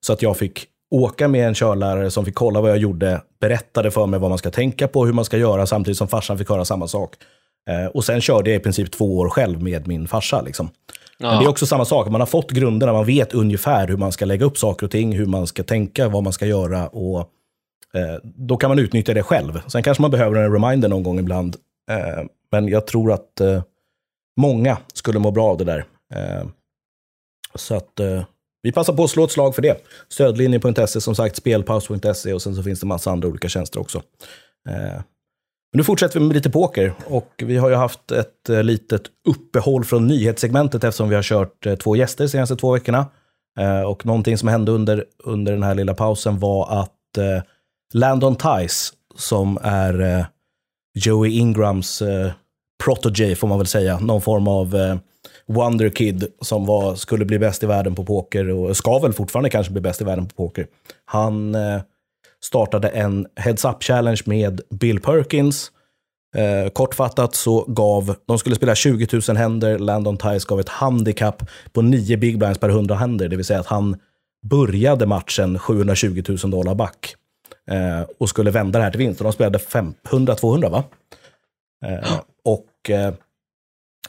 Så 0.00 0.12
att 0.12 0.22
jag 0.22 0.36
fick 0.36 0.66
åka 0.90 1.28
med 1.28 1.48
en 1.48 1.54
körlärare 1.54 2.10
som 2.10 2.24
fick 2.24 2.34
kolla 2.34 2.60
vad 2.60 2.70
jag 2.70 2.78
gjorde, 2.78 3.22
berättade 3.40 3.90
för 3.90 4.06
mig 4.06 4.20
vad 4.20 4.30
man 4.30 4.38
ska 4.38 4.50
tänka 4.50 4.88
på, 4.88 5.06
hur 5.06 5.12
man 5.12 5.24
ska 5.24 5.36
göra, 5.36 5.66
samtidigt 5.66 5.98
som 5.98 6.08
farsan 6.08 6.38
fick 6.38 6.48
höra 6.48 6.64
samma 6.64 6.88
sak. 6.88 7.14
Eh, 7.70 7.86
och 7.86 8.04
sen 8.04 8.20
körde 8.20 8.50
jag 8.50 8.60
i 8.60 8.62
princip 8.62 8.90
två 8.90 9.18
år 9.18 9.28
själv 9.28 9.62
med 9.62 9.86
min 9.86 10.08
farsa. 10.08 10.42
Liksom. 10.42 10.70
Men 11.18 11.38
det 11.38 11.44
är 11.44 11.48
också 11.48 11.66
samma 11.66 11.84
sak, 11.84 12.08
man 12.08 12.20
har 12.20 12.26
fått 12.26 12.50
grunderna, 12.50 12.92
man 12.92 13.06
vet 13.06 13.34
ungefär 13.34 13.88
hur 13.88 13.96
man 13.96 14.12
ska 14.12 14.24
lägga 14.24 14.46
upp 14.46 14.58
saker 14.58 14.86
och 14.86 14.90
ting, 14.90 15.16
hur 15.16 15.26
man 15.26 15.46
ska 15.46 15.62
tänka, 15.62 16.08
vad 16.08 16.22
man 16.22 16.32
ska 16.32 16.46
göra. 16.46 16.88
Och 16.88 17.18
eh, 17.94 18.16
Då 18.22 18.56
kan 18.56 18.70
man 18.70 18.78
utnyttja 18.78 19.14
det 19.14 19.22
själv. 19.22 19.60
Sen 19.66 19.82
kanske 19.82 20.02
man 20.02 20.10
behöver 20.10 20.36
en 20.36 20.52
reminder 20.52 20.88
någon 20.88 21.02
gång 21.02 21.18
ibland. 21.18 21.56
Eh, 21.90 22.24
men 22.52 22.68
jag 22.68 22.86
tror 22.86 23.12
att 23.12 23.40
eh, 23.40 23.62
många 24.40 24.78
skulle 24.94 25.18
må 25.18 25.30
bra 25.30 25.46
av 25.46 25.56
det 25.56 25.64
där. 25.64 25.84
Eh, 26.14 26.46
så 27.54 27.74
att 27.74 28.00
eh, 28.00 28.24
vi 28.62 28.72
passar 28.72 28.92
på 28.92 29.04
att 29.04 29.10
slå 29.10 29.24
ett 29.24 29.30
slag 29.30 29.54
för 29.54 29.62
det. 29.62 29.76
Stödlinjen.se, 30.08 31.00
som 31.00 31.14
sagt, 31.14 31.36
spelpaus.se 31.36 32.32
och 32.32 32.42
sen 32.42 32.54
så 32.54 32.62
finns 32.62 32.80
det 32.80 32.86
massa 32.86 33.10
andra 33.10 33.28
olika 33.28 33.48
tjänster 33.48 33.80
också. 33.80 34.02
Eh, 34.68 35.02
men 35.72 35.78
nu 35.78 35.84
fortsätter 35.84 36.20
vi 36.20 36.26
med 36.26 36.34
lite 36.34 36.50
poker 36.50 36.94
och 37.06 37.32
vi 37.36 37.56
har 37.56 37.68
ju 37.68 37.74
haft 37.74 38.12
ett 38.12 38.48
eh, 38.48 38.62
litet 38.62 39.02
uppehåll 39.28 39.84
från 39.84 40.06
nyhetssegmentet 40.06 40.84
eftersom 40.84 41.08
vi 41.08 41.14
har 41.14 41.22
kört 41.22 41.66
eh, 41.66 41.74
två 41.74 41.96
gäster 41.96 42.24
de 42.24 42.28
senaste 42.28 42.56
två 42.56 42.72
veckorna. 42.72 43.06
Eh, 43.60 43.82
och 43.82 44.06
någonting 44.06 44.38
som 44.38 44.48
hände 44.48 44.72
under, 44.72 45.04
under 45.24 45.52
den 45.52 45.62
här 45.62 45.74
lilla 45.74 45.94
pausen 45.94 46.38
var 46.38 46.80
att 46.82 47.18
eh, 47.18 47.42
Landon 47.94 48.36
Tice, 48.36 48.92
som 49.16 49.58
är 49.62 50.00
eh, 50.00 50.26
Joey 51.06 51.38
Ingrams 51.38 52.02
eh, 52.02 52.30
protege 52.84 53.36
får 53.36 53.48
man 53.48 53.58
väl 53.58 53.66
säga, 53.66 53.98
någon 53.98 54.22
form 54.22 54.48
av 54.48 54.76
eh, 54.76 54.96
wonderkid 55.46 56.26
som 56.40 56.66
var, 56.66 56.94
skulle 56.94 57.24
bli 57.24 57.38
bäst 57.38 57.62
i 57.62 57.66
världen 57.66 57.94
på 57.94 58.04
poker 58.04 58.50
och 58.50 58.76
ska 58.76 58.98
väl 58.98 59.12
fortfarande 59.12 59.50
kanske 59.50 59.72
bli 59.72 59.80
bäst 59.80 60.00
i 60.00 60.04
världen 60.04 60.26
på 60.26 60.34
poker. 60.34 60.66
Han 61.04 61.54
eh, 61.54 61.80
startade 62.44 62.88
en 62.88 63.26
Heads 63.36 63.64
Up 63.64 63.82
Challenge 63.82 64.20
med 64.24 64.60
Bill 64.70 65.00
Perkins. 65.00 65.70
Eh, 66.36 66.70
kortfattat 66.70 67.34
så 67.34 67.64
gav, 67.68 68.14
de 68.26 68.38
skulle 68.38 68.56
spela 68.56 68.74
20 68.74 69.20
000 69.28 69.36
händer, 69.36 69.78
Landon 69.78 70.16
Tice 70.16 70.46
gav 70.48 70.60
ett 70.60 70.68
handikapp 70.68 71.42
på 71.72 71.82
9 71.82 72.16
big 72.16 72.38
blinds 72.38 72.58
per 72.58 72.68
100 72.68 72.94
händer, 72.94 73.28
det 73.28 73.36
vill 73.36 73.44
säga 73.44 73.60
att 73.60 73.66
han 73.66 73.96
började 74.50 75.06
matchen 75.06 75.58
720 75.58 76.22
000 76.28 76.50
dollar 76.50 76.74
back 76.74 77.14
eh, 77.70 78.02
och 78.18 78.28
skulle 78.28 78.50
vända 78.50 78.78
det 78.78 78.84
här 78.84 78.90
till 78.90 78.98
vinst. 78.98 79.20
De 79.20 79.32
spelade 79.32 79.58
100-200 79.58 80.70
va? 80.70 80.84
Eh, 81.86 82.20
och 82.44 82.90
eh, 82.90 83.14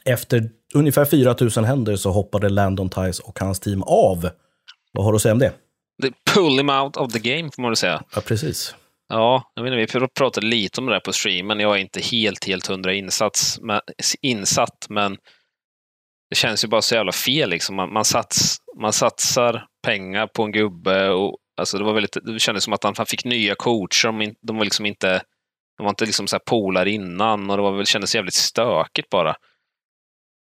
efter 0.06 0.50
ungefär 0.74 1.06
4 1.06 1.36
000 1.56 1.66
händer 1.66 1.96
så 1.96 2.12
hoppade 2.12 2.50
Landon 2.50 2.90
Tice 2.90 3.24
och 3.24 3.40
hans 3.40 3.60
team 3.60 3.84
av. 3.84 4.30
Vad 4.92 5.06
har 5.06 5.12
du 5.12 5.16
att 5.16 5.22
säga 5.22 5.34
om 5.34 5.40
det? 5.40 5.54
Det 6.02 6.14
pull 6.34 6.58
him 6.58 6.70
out 6.70 6.98
of 6.98 7.14
the 7.14 7.20
game, 7.20 7.50
får 7.56 7.62
man 7.62 7.72
väl 7.72 7.76
säga. 7.76 8.04
Ja, 8.16 8.22
precis. 8.22 8.76
Ja, 9.10 9.52
jag 9.56 9.64
menar, 9.64 9.78
vi 9.78 9.86
pr- 9.86 10.10
pratade 10.18 10.48
lite 10.48 10.82
om 10.82 10.88
det 10.88 10.94
där 10.94 11.00
på 11.00 11.14
streamen. 11.14 11.60
Jag 11.60 11.76
är 11.76 11.80
inte 11.80 12.02
helt, 12.02 12.46
helt 12.46 12.68
hundra 12.68 12.94
insats, 12.94 13.60
men, 13.62 13.82
insatt, 14.22 14.86
men 14.90 15.18
det 16.30 16.36
känns 16.36 16.64
ju 16.64 16.68
bara 16.68 16.82
så 16.82 16.96
jävla 16.96 17.12
fel. 17.12 17.50
Liksom. 17.50 17.76
Man, 17.76 17.94
man, 17.94 18.06
sats, 18.06 18.58
man 18.82 18.94
satsar 18.94 19.66
pengar 19.84 20.28
på 20.28 20.44
en 20.44 20.52
gubbe 20.52 21.10
och 21.10 21.38
alltså, 21.60 21.78
det, 21.78 21.84
var 21.84 21.94
väldigt, 21.94 22.18
det 22.24 22.40
kändes 22.40 22.64
som 22.64 22.74
att 22.74 22.84
han, 22.84 22.94
han 22.98 23.06
fick 23.06 23.26
nya 23.26 23.56
coacher. 23.56 24.12
De, 24.12 24.36
de 24.42 24.58
var 24.58 24.64
liksom 24.64 24.86
inte, 24.86 25.22
de 25.78 25.84
var 25.84 25.90
inte 25.90 26.06
liksom 26.06 26.28
så 26.28 26.36
här 26.36 26.42
polare 26.46 26.92
innan 26.92 27.50
och 27.50 27.58
det 27.58 27.64
var 27.64 27.72
väl, 27.72 27.86
kändes 27.86 28.16
jävligt 28.16 28.34
stökigt 28.34 29.10
bara. 29.10 29.36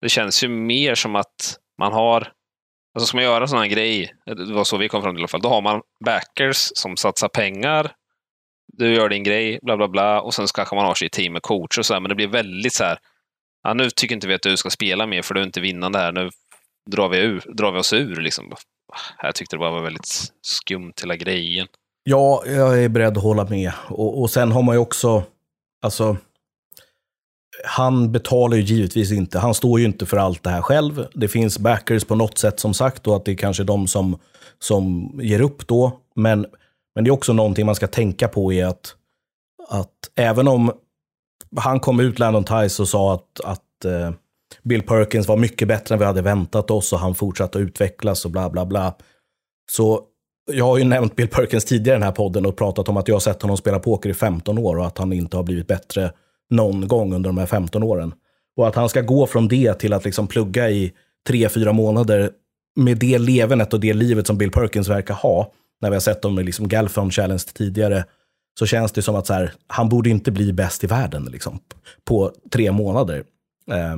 Det 0.02 0.10
känns 0.10 0.44
ju 0.44 0.48
mer 0.48 0.96
som 0.96 1.16
att 1.16 1.58
man 1.78 1.94
har 1.94 2.34
Alltså 2.94 3.08
ska 3.08 3.18
man 3.18 3.24
göra 3.24 3.44
en 3.44 3.48
sån 3.48 3.60
här 3.60 3.68
grej, 3.68 4.14
det 4.26 4.54
var 4.54 4.64
så 4.64 4.78
vi 4.78 4.90
kom 4.90 5.02
fram 5.02 5.16
till 5.16 5.20
i 5.20 5.22
alla 5.22 5.28
fall, 5.28 5.42
då 5.42 5.50
har 5.50 5.62
man 5.62 5.82
backers 6.06 6.72
som 6.76 6.98
satsar 6.98 7.28
pengar 7.28 7.96
du 8.74 8.94
gör 8.94 9.10
din 9.10 9.24
grej, 9.24 9.60
bla 9.62 9.78
bla 9.78 9.88
bla, 9.88 10.22
och 10.22 10.34
sen 10.34 10.48
kanske 10.54 10.76
man 10.76 10.86
har 10.86 10.96
sitt 10.96 11.12
team 11.12 11.34
med 11.34 11.42
coacher. 11.42 11.80
och 11.80 11.86
så 11.86 11.94
här, 11.94 12.02
men 12.02 12.10
det 12.10 12.16
blir 12.16 12.28
väldigt 12.28 12.74
så 12.74 12.84
här, 12.84 12.98
ja, 13.64 13.74
nu 13.74 13.90
tycker 13.90 14.16
inte 14.16 14.28
vi 14.28 14.34
att 14.34 14.42
du 14.42 14.58
ska 14.58 14.70
spela 14.70 15.08
mer 15.08 15.22
för 15.22 15.34
du 15.34 15.42
är 15.42 15.46
inte 15.46 15.62
vinnande 15.62 16.00
här, 16.00 16.12
nu 16.12 16.30
drar 16.92 17.10
vi, 17.10 17.18
ur, 17.18 17.44
drar 17.58 17.72
vi 17.72 17.80
oss 17.80 17.94
ur 17.94 18.16
liksom. 18.16 18.54
Jag 19.22 19.36
tyckte 19.36 19.56
det 19.56 19.60
bara 19.60 19.72
var 19.72 19.82
väldigt 19.82 20.32
skumt 20.42 20.94
hela 21.02 21.16
grejen. 21.16 21.68
Ja, 22.04 22.44
jag 22.46 22.84
är 22.84 22.90
beredd 22.90 23.18
att 23.18 23.24
hålla 23.24 23.46
med. 23.46 23.72
Och, 23.88 24.22
och 24.22 24.30
sen 24.30 24.52
har 24.52 24.62
man 24.62 24.76
ju 24.76 24.80
också, 24.80 25.24
alltså, 25.82 26.18
han 27.66 28.12
betalar 28.12 28.58
ju 28.58 28.64
givetvis 28.64 29.12
inte. 29.12 29.40
Han 29.40 29.54
står 29.54 29.80
ju 29.80 29.86
inte 29.86 30.06
för 30.06 30.18
allt 30.18 30.44
det 30.44 30.50
här 30.50 30.62
själv. 30.62 31.08
Det 31.14 31.28
finns 31.28 31.60
backers 31.60 32.06
på 32.06 32.16
något 32.16 32.38
sätt 32.38 32.60
som 32.60 32.74
sagt 32.74 33.08
och 33.08 33.16
att 33.16 33.26
det 33.26 33.32
är 33.32 33.36
kanske 33.36 33.64
är 33.64 33.66
de 33.66 33.88
som, 33.88 34.20
som 34.60 35.12
ger 35.24 35.42
upp 35.42 35.68
då. 35.68 36.00
Men, 36.16 36.46
men 36.96 37.04
det 37.04 37.10
är 37.10 37.12
också 37.12 37.34
någonting 37.34 37.66
man 37.66 37.76
ska 37.76 37.88
tänka 37.88 38.28
på 38.28 38.54
är 38.54 38.66
att, 38.66 38.96
att 39.70 40.12
även 40.16 40.48
om 40.48 40.72
han 41.56 41.80
kom 41.80 42.00
ut, 42.00 42.20
Landon 42.20 42.44
Tice, 42.44 42.82
och 42.82 42.88
sa 42.88 43.14
att, 43.14 43.42
att 43.44 43.86
eh, 43.86 44.12
Bill 44.64 44.82
Perkins 44.82 45.28
var 45.28 45.38
mycket 45.38 45.68
bättre 45.68 45.96
än 45.96 46.00
vi 46.00 46.06
hade 46.06 46.22
väntat 46.22 46.72
oss 46.72 46.94
och 46.94 47.00
han 47.00 47.16
fortsatte 47.16 47.58
att 47.58 47.62
utvecklas 47.62 48.26
och 48.26 48.32
bla 48.32 48.50
bla 48.50 48.66
bla. 48.66 48.94
Så 49.72 50.02
jag 50.52 50.66
har 50.66 50.78
ju 50.78 50.84
nämnt 50.84 51.16
Bill 51.16 51.28
Perkins 51.28 51.66
tidigare 51.66 51.96
i 51.96 52.00
den 52.00 52.04
här 52.04 52.12
podden 52.12 52.46
och 52.46 52.58
pratat 52.58 52.90
om 52.90 52.98
att 52.98 53.08
jag 53.08 53.16
har 53.16 53.20
sett 53.20 53.42
honom 53.42 53.58
spela 53.58 53.80
poker 53.80 54.10
i 54.10 54.14
15 54.14 54.58
år 54.58 54.78
och 54.78 54.88
att 54.88 54.98
han 54.98 55.14
inte 55.14 55.38
har 55.38 55.44
blivit 55.44 55.68
bättre 55.68 56.12
någon 56.50 56.88
gång 56.88 57.14
under 57.14 57.30
de 57.30 57.38
här 57.38 57.46
15 57.46 57.84
åren. 57.84 58.14
Och 58.58 58.68
att 58.68 58.76
han 58.76 58.90
ska 58.90 59.02
gå 59.02 59.28
från 59.28 59.48
det 59.48 59.74
till 59.74 59.94
att 59.94 60.06
liksom 60.06 60.28
plugga 60.28 60.70
i 60.70 60.94
tre, 61.28 61.50
fyra 61.50 61.74
månader 61.74 62.32
med 62.76 62.98
det 62.98 63.18
levenet 63.18 63.74
och 63.74 63.80
det 63.80 63.94
livet 63.94 64.28
som 64.28 64.38
Bill 64.38 64.52
Perkins 64.52 64.90
verkar 64.90 65.14
ha, 65.14 65.52
när 65.82 65.90
vi 65.90 65.96
har 65.96 66.02
sett 66.02 66.22
dem 66.22 66.36
med 66.36 66.46
liksom 66.46 66.68
Galfon 66.68 67.12
Challenge 67.12 67.44
tidigare, 67.54 68.06
så 68.60 68.66
känns 68.66 68.92
det 68.92 69.02
som 69.02 69.16
att 69.16 69.28
så 69.28 69.34
här, 69.34 69.54
han 69.68 69.90
borde 69.90 70.10
inte 70.10 70.32
bli 70.32 70.54
bäst 70.54 70.84
i 70.84 70.88
världen 70.88 71.26
liksom, 71.26 71.60
på 72.06 72.32
tre 72.52 72.72
månader. 72.72 73.24
Eh, 73.72 73.98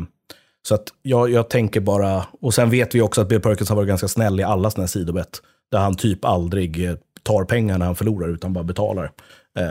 så 0.67 0.75
att 0.75 0.83
jag, 1.01 1.29
jag 1.29 1.49
tänker 1.49 1.79
bara, 1.79 2.25
och 2.41 2.53
sen 2.53 2.69
vet 2.69 2.95
vi 2.95 3.01
också 3.01 3.21
att 3.21 3.27
Bill 3.27 3.41
Perkins 3.41 3.69
har 3.69 3.75
varit 3.75 3.87
ganska 3.87 4.07
snäll 4.07 4.39
i 4.39 4.43
alla 4.43 4.71
sina 4.71 4.87
sidobett, 4.87 5.41
där 5.71 5.79
han 5.79 5.95
typ 5.95 6.25
aldrig 6.25 6.85
eh, 6.85 6.95
tar 7.23 7.43
pengar 7.43 7.77
när 7.77 7.85
han 7.85 7.95
förlorar, 7.95 8.27
utan 8.29 8.53
bara 8.53 8.63
betalar. 8.63 9.11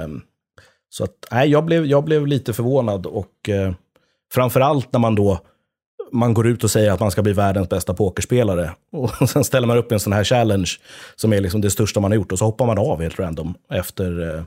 Um, 0.04 0.22
så 0.88 1.04
att, 1.04 1.14
nej, 1.30 1.50
jag 1.50 1.64
blev, 1.64 1.86
jag 1.86 2.04
blev 2.04 2.26
lite 2.26 2.52
förvånad 2.52 3.06
och 3.06 3.48
eh, 3.48 3.72
framförallt 4.32 4.92
när 4.92 5.00
man 5.00 5.14
då 5.14 5.40
man 6.12 6.34
går 6.34 6.46
ut 6.46 6.64
och 6.64 6.70
säger 6.70 6.90
att 6.90 7.00
man 7.00 7.10
ska 7.10 7.22
bli 7.22 7.32
världens 7.32 7.68
bästa 7.68 7.94
pokerspelare. 7.94 8.70
Och 8.92 9.28
sen 9.28 9.44
ställer 9.44 9.66
man 9.66 9.78
upp 9.78 9.92
en 9.92 10.00
sån 10.00 10.12
här 10.12 10.24
challenge 10.24 10.70
som 11.16 11.32
är 11.32 11.40
liksom 11.40 11.60
det 11.60 11.70
största 11.70 12.00
man 12.00 12.10
har 12.10 12.16
gjort 12.16 12.32
och 12.32 12.38
så 12.38 12.44
hoppar 12.44 12.66
man 12.66 12.78
av 12.78 13.02
helt 13.02 13.18
random 13.18 13.54
efter, 13.70 14.36
eh, 14.36 14.42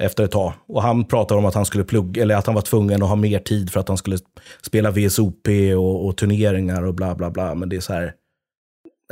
efter 0.00 0.24
ett 0.24 0.30
tag. 0.30 0.52
Och 0.68 0.82
han 0.82 1.04
pratade 1.04 1.38
om 1.38 1.46
att 1.46 1.54
han 1.54 1.66
skulle 1.66 1.84
plugga, 1.84 2.22
eller 2.22 2.36
att 2.36 2.46
han 2.46 2.54
var 2.54 2.62
tvungen 2.62 3.02
att 3.02 3.08
ha 3.08 3.16
mer 3.16 3.38
tid 3.38 3.70
för 3.72 3.80
att 3.80 3.88
han 3.88 3.98
skulle 3.98 4.18
spela 4.62 4.90
VSOP 4.90 5.48
och, 5.76 6.06
och 6.06 6.16
turneringar 6.16 6.82
och 6.82 6.94
bla 6.94 7.14
bla 7.14 7.30
bla. 7.30 7.54
Men 7.54 7.68
det 7.68 7.76
är 7.76 7.80
så 7.80 7.92
här, 7.92 8.14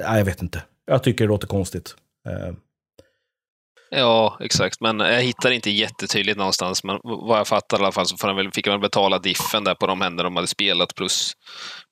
nej, 0.03 0.19
jag 0.19 0.25
vet 0.25 0.43
inte. 0.43 0.63
Jag 0.87 1.03
tycker 1.03 1.25
det 1.25 1.29
låter 1.29 1.47
konstigt. 1.47 1.97
Uh. 2.29 2.55
Ja, 3.95 4.37
exakt. 4.41 4.81
Men 4.81 5.01
jag 5.01 5.23
hittar 5.23 5.51
inte 5.51 5.71
jättetydligt 5.71 6.39
någonstans. 6.39 6.85
Men 6.85 7.01
vad 7.03 7.39
jag 7.39 7.49
fattar 7.49 7.77
i 7.77 7.81
alla 7.81 7.93
fall 7.93 8.07
så 8.07 8.17
får 8.17 8.29
han 8.29 8.37
väl, 8.37 8.53
fick 8.53 8.67
han 8.67 8.73
väl 8.73 8.81
betala 8.81 9.19
diffen 9.19 9.65
där 9.65 9.75
på 9.75 9.87
de 9.87 10.01
händer 10.01 10.25
de 10.25 10.37
hade 10.37 10.49
spelat 10.49 10.95
plus, 10.95 11.33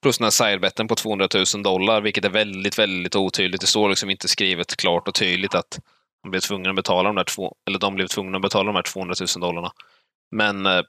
plus 0.03 0.19
den 0.19 0.25
här 0.25 0.31
sidebetten 0.31 0.89
på 0.89 0.95
200 0.95 1.29
000 1.55 1.63
dollar, 1.63 2.01
vilket 2.01 2.25
är 2.25 2.31
väldigt, 2.31 2.79
väldigt 2.79 3.17
otydligt. 3.17 3.61
Det 3.61 3.67
står 3.67 3.89
liksom 3.89 4.11
inte 4.11 4.29
skrivet 4.29 4.77
klart 4.77 5.09
och 5.09 5.15
tydligt 5.15 5.55
att 5.55 5.79
han 6.23 6.31
blev 6.31 6.41
tvungen 6.41 6.71
att 6.71 6.77
betala 6.77 7.09
de 7.09 7.17
där 7.17 7.25
två, 7.25 7.55
eller 7.69 7.79
de 7.79 7.95
blev 7.95 8.07
tvungna 8.07 8.37
att 8.39 8.43
betala 8.43 8.65
de 8.67 8.75
här 8.77 8.83
200 8.83 9.15
000 9.37 9.41
dollarna. 9.49 9.73
Men, 10.31 10.67
eh, 10.67 10.81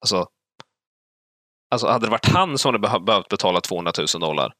alltså, 0.00 0.26
alltså 1.70 1.86
hade 1.86 2.06
det 2.06 2.10
varit 2.10 2.26
han 2.26 2.58
som 2.58 2.74
hade 2.74 3.00
behövt 3.00 3.28
betala 3.28 3.60
200 3.60 3.92
000 4.14 4.20
dollar, 4.20 4.52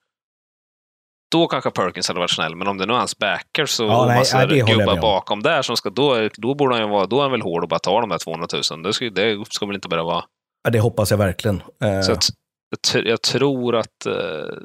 då 1.30 1.46
kanske 1.46 1.70
Perkins 1.70 2.08
hade 2.08 2.20
varit 2.20 2.30
snäll, 2.30 2.56
men 2.56 2.68
om 2.68 2.78
det 2.78 2.86
nu 2.86 2.92
är 2.92 2.98
hans 2.98 3.18
backers 3.18 3.80
och 3.80 3.86
Ja, 3.86 4.06
nej, 4.06 4.18
massor 4.18 4.38
nej, 4.38 4.58
jag 4.58 4.68
med 4.68 4.76
gubbar 4.78 4.92
om. 4.94 5.00
bakom 5.00 5.42
där 5.42 5.62
som 5.62 5.76
ska, 5.76 5.90
då, 5.90 6.28
då 6.36 6.54
borde 6.54 6.74
han 6.74 6.84
ju 6.84 6.90
vara, 6.90 7.06
då 7.06 7.18
är 7.18 7.22
han 7.22 7.30
väl 7.30 7.42
hård 7.42 7.62
och 7.62 7.68
bara 7.68 7.78
ta 7.78 8.00
de 8.00 8.08
där 8.10 8.18
200 8.18 8.46
000. 8.70 8.82
Det 8.82 8.92
ska, 8.92 9.10
det 9.10 9.44
ska 9.50 9.66
väl 9.66 9.74
inte 9.74 9.88
behöva 9.88 10.06
vara. 10.12 10.24
ja, 10.64 10.70
det 10.70 10.80
hoppas 10.80 11.10
jag 11.10 11.18
verkligen. 11.18 11.62
Eh, 11.82 12.00
Så 12.00 12.12
att, 12.12 12.24
jag, 12.70 12.78
tr- 12.78 13.08
jag 13.08 13.22
tror 13.22 13.76
att 13.76 14.06
eh, 14.06 14.56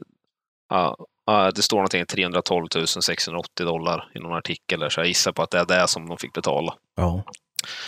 ja, 0.69 0.97
det 1.55 1.61
står 1.61 1.77
någonting 1.77 2.05
312 2.05 2.67
680 2.85 3.65
dollar 3.65 4.11
i 4.15 4.19
någon 4.19 4.33
artikel 4.37 4.79
där, 4.79 4.89
så 4.89 4.99
jag 4.99 5.07
gissar 5.07 5.31
på 5.31 5.41
att 5.43 5.51
det 5.51 5.59
är 5.59 5.65
det 5.65 5.87
som 5.87 6.09
de 6.09 6.17
fick 6.17 6.33
betala. 6.33 6.73
ja, 6.95 7.23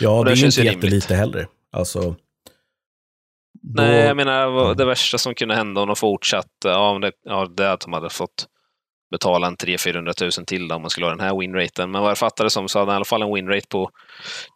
ja 0.00 0.18
det 0.18 0.24
det 0.24 0.30
är 0.32 0.36
känns 0.36 0.58
inte 0.58 0.66
ju 0.68 0.72
rimligt. 0.72 0.84
jättelite 0.84 1.14
heller. 1.14 1.48
Alltså, 1.72 2.00
då- 2.00 3.82
Nej, 3.82 4.06
jag 4.06 4.16
menar 4.16 4.74
det 4.74 4.84
värsta 4.84 5.18
som 5.18 5.34
kunde 5.34 5.54
hända 5.54 5.80
om 5.80 5.86
de 5.86 5.96
fortsatte, 5.96 6.48
ja, 6.68 6.98
det, 7.02 7.12
ja, 7.24 7.46
det 7.56 7.64
är 7.64 7.70
att 7.72 7.80
de 7.80 7.92
hade 7.92 8.10
fått 8.10 8.46
betala 9.10 9.46
en 9.46 9.56
300 9.56 10.12
000 10.20 10.30
till 10.30 10.68
då, 10.68 10.74
om 10.74 10.82
man 10.82 10.90
skulle 10.90 11.06
ha 11.06 11.10
den 11.10 11.20
här 11.20 11.38
winraten. 11.40 11.90
Men 11.90 12.02
vad 12.02 12.10
jag 12.10 12.18
fattade 12.18 12.50
som 12.50 12.68
så 12.68 12.78
hade 12.78 12.90
han 12.90 12.94
i 12.94 12.96
alla 12.96 13.04
fall 13.04 13.22
en 13.22 13.34
winrate 13.34 13.66
på 13.68 13.90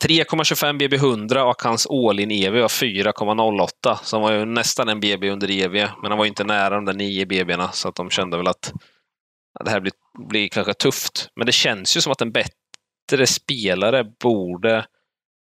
3,25 0.05 0.81
BB100 0.81 1.41
och 1.41 1.63
hans 1.63 1.87
all-in 1.87 2.31
EV 2.31 2.55
var 2.55 2.69
4,08. 2.69 3.99
Så 4.03 4.17
han 4.17 4.23
var 4.23 4.33
ju 4.33 4.45
nästan 4.45 4.89
en 4.89 5.01
BB 5.01 5.31
under 5.31 5.51
EV, 5.51 5.73
men 5.73 6.11
han 6.11 6.19
var 6.19 6.25
ju 6.25 6.29
inte 6.29 6.45
nära 6.45 6.75
de 6.75 6.85
där 6.85 6.95
9 6.95 7.25
BB'na 7.25 7.71
så 7.73 7.89
att 7.89 7.95
de 7.95 8.11
kände 8.11 8.37
väl 8.37 8.49
att 8.49 8.73
det 9.65 9.71
här 9.71 9.81
blir, 9.81 9.93
blir 10.29 10.49
kanske 10.49 10.75
tufft. 10.75 11.29
Men 11.37 11.47
det 11.47 11.53
känns 11.53 11.97
ju 11.97 12.01
som 12.01 12.13
att 12.13 12.21
en 12.21 12.33
bättre 12.33 13.27
spelare 13.27 14.05
borde 14.05 14.87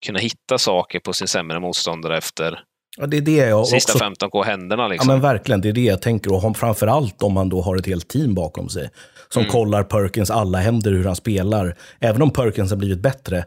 kunna 0.05 0.19
hitta 0.19 0.57
saker 0.57 0.99
på 0.99 1.13
sin 1.13 1.27
sämre 1.27 1.59
motståndare 1.59 2.17
efter 2.17 2.63
ja, 2.97 3.05
det 3.07 3.17
är 3.17 3.21
det 3.21 3.35
jag 3.35 3.67
sista 3.67 3.93
också 3.93 4.05
15K 4.27 4.43
händerna. 4.43 4.83
Ja 4.83 4.87
Liksom. 4.87 5.07
men 5.07 5.21
verkligen, 5.21 5.61
det 5.61 5.69
är 5.69 5.73
det 5.73 5.81
jag 5.83 6.01
tänker. 6.01 6.33
Och 6.33 6.57
framförallt 6.57 7.23
om 7.23 7.33
man 7.33 7.49
då 7.49 7.61
har 7.61 7.75
ett 7.77 7.85
helt 7.85 8.07
team 8.07 8.33
bakom 8.35 8.69
sig. 8.69 8.89
Som 9.29 9.41
Mm. 9.41 9.51
kollar 9.51 9.83
Perkins 9.83 10.29
alla 10.31 10.57
händer, 10.57 10.91
hur 10.91 11.05
han 11.05 11.15
spelar. 11.15 11.75
Även 11.99 12.21
om 12.21 12.31
Perkins 12.31 12.69
har 12.71 12.77
blivit 12.77 12.99
bättre. 12.99 13.45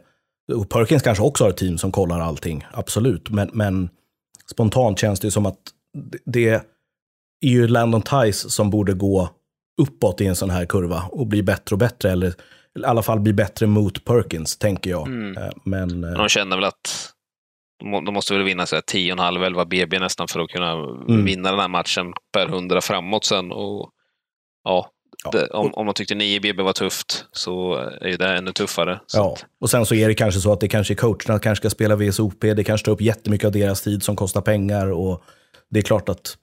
Och 0.55 0.69
Perkins 0.69 1.03
kanske 1.03 1.23
också 1.23 1.43
har 1.43 1.49
ett 1.49 1.57
team 1.57 1.77
som 1.77 1.91
kollar 1.91 2.19
allting, 2.19 2.65
absolut. 2.71 3.29
Men, 3.29 3.49
men 3.53 3.89
spontant 4.51 4.99
känns 4.99 5.19
det 5.19 5.31
som 5.31 5.45
att 5.45 5.57
det 6.25 6.49
är 6.49 6.61
ju 7.45 7.67
Landon 7.67 8.01
Tice 8.01 8.49
som 8.49 8.69
borde 8.69 8.93
gå 8.93 9.29
uppåt 9.81 10.21
i 10.21 10.25
en 10.25 10.35
sån 10.35 10.49
här 10.49 10.65
kurva 10.65 11.03
och 11.11 11.27
bli 11.27 11.43
bättre 11.43 11.73
och 11.73 11.79
bättre. 11.79 12.11
Eller 12.11 12.27
i 12.79 12.83
alla 12.85 13.03
fall 13.03 13.19
bli 13.19 13.33
bättre 13.33 13.67
mot 13.67 14.05
Perkins, 14.05 14.57
tänker 14.57 14.89
jag. 14.89 15.07
Mm. 15.07 15.37
Eh, 15.37 15.49
Men 15.63 16.03
eh, 16.03 16.11
De 16.11 16.29
känner 16.29 16.55
väl 16.55 16.65
att 16.65 17.09
de 17.79 17.89
må- 17.89 18.01
de 18.01 18.13
måste 18.13 18.33
väl 18.33 18.43
vinna 18.43 18.65
så 18.65 18.75
här 18.75 18.81
10,5-11 18.81 19.65
BB 19.65 19.99
nästan 19.99 20.27
för 20.27 20.39
att 20.39 20.49
kunna 20.49 20.71
Mm. 20.73 21.25
vinna 21.25 21.51
den 21.51 21.59
här 21.59 21.67
matchen 21.67 22.13
per 22.33 22.47
100 22.47 22.81
framåt 22.81 23.25
sen. 23.25 23.51
Och, 23.51 23.89
ja, 24.63 24.91
Ja. 25.23 25.31
Det, 25.31 25.47
om, 25.47 25.73
om 25.73 25.85
de 25.85 25.93
tyckte 25.93 26.15
9 26.15 26.39
BB 26.39 26.63
var 26.63 26.73
tufft 26.73 27.25
så 27.31 27.75
är 28.01 28.17
det 28.17 28.37
ännu 28.37 28.51
tuffare. 28.51 28.99
Ja, 29.13 29.33
att, 29.33 29.45
och 29.61 29.69
sen 29.69 29.85
så 29.85 29.95
är 29.95 30.07
det 30.07 30.13
kanske 30.13 30.39
så 30.41 30.53
att 30.53 30.59
det 30.59 30.67
kanske 30.67 30.93
är 30.93 30.95
coacherna 30.95 31.39
kanske 31.39 31.55
ska 31.55 31.69
spela 31.69 31.95
VSOP, 31.95 32.41
det 32.41 32.63
kanske 32.63 32.85
tar 32.85 32.91
upp 32.91 33.01
jättemycket 33.01 33.45
av 33.45 33.51
deras 33.51 33.81
tid 33.81 34.03
som 34.03 34.15
kostar 34.15 34.41
pengar 34.41 34.91
och 34.91 35.23
det 35.69 35.79
är 35.79 35.83
klart 35.83 36.09
att 36.09 36.37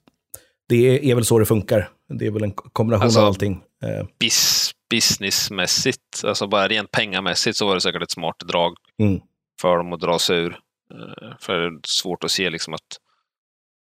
det 0.69 0.75
är, 0.75 1.03
är 1.11 1.15
väl 1.15 1.25
så 1.25 1.39
det 1.39 1.45
funkar. 1.45 1.89
Det 2.19 2.25
är 2.25 2.31
väl 2.31 2.43
en 2.43 2.51
kombination 2.53 3.03
Alltså- 3.05 3.19
av 3.19 3.25
allting. 3.25 3.61
Eh, 3.83 4.07
bis, 4.19 4.71
businessmässigt, 4.89 6.23
alltså 6.23 6.47
bara 6.47 6.67
rent 6.67 6.91
pengamässigt 6.91 7.57
så 7.57 7.67
var 7.67 7.75
det 7.75 7.81
säkert 7.81 8.03
ett 8.03 8.11
smart 8.11 8.35
drag 8.47 8.73
Mm. 9.01 9.19
för 9.61 9.77
dem 9.77 9.93
att 9.93 9.99
dra 9.99 10.19
sig 10.19 10.37
ur. 10.37 10.59
Eh, 10.93 11.35
För 11.39 11.59
det 11.59 11.65
är 11.65 11.79
svårt 11.87 12.23
att 12.23 12.31
se 12.31 12.49
liksom 12.49 12.73
att 12.73 12.97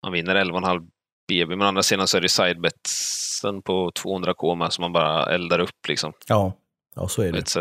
man 0.03 0.11
vinner 0.13 0.35
11,5 0.35 0.87
BB, 1.27 1.55
men 1.55 1.61
å 1.65 1.67
andra 1.67 1.83
sidan 1.83 2.07
så 2.07 2.17
är 2.17 2.21
det 2.21 2.29
sidebetsen 2.29 3.61
på 3.61 3.91
200K 3.91 4.55
med 4.55 4.73
som 4.73 4.81
man 4.81 4.93
bara 4.93 5.25
eldar 5.25 5.59
upp 5.59 5.87
liksom. 5.87 6.13
ja, 6.27 6.53
ja, 6.95 7.07
så 7.07 7.21
är 7.21 7.31
det. 7.31 7.49
Så 7.49 7.59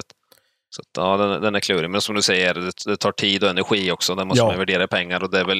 att, 0.80 0.88
ja, 0.96 1.16
den, 1.16 1.42
den 1.42 1.54
är 1.54 1.60
klurig. 1.60 1.90
Men 1.90 2.00
som 2.00 2.14
du 2.14 2.22
säger, 2.22 2.54
det, 2.54 2.72
det 2.86 2.96
tar 2.96 3.12
tid 3.12 3.44
och 3.44 3.50
energi 3.50 3.90
också. 3.90 4.14
Där 4.14 4.24
måste 4.24 4.40
Ja. 4.40 4.46
man 4.46 4.58
värdera 4.58 4.86
pengar 4.88 5.22
och 5.22 5.30
det 5.30 5.40
är 5.40 5.44
väl, 5.44 5.58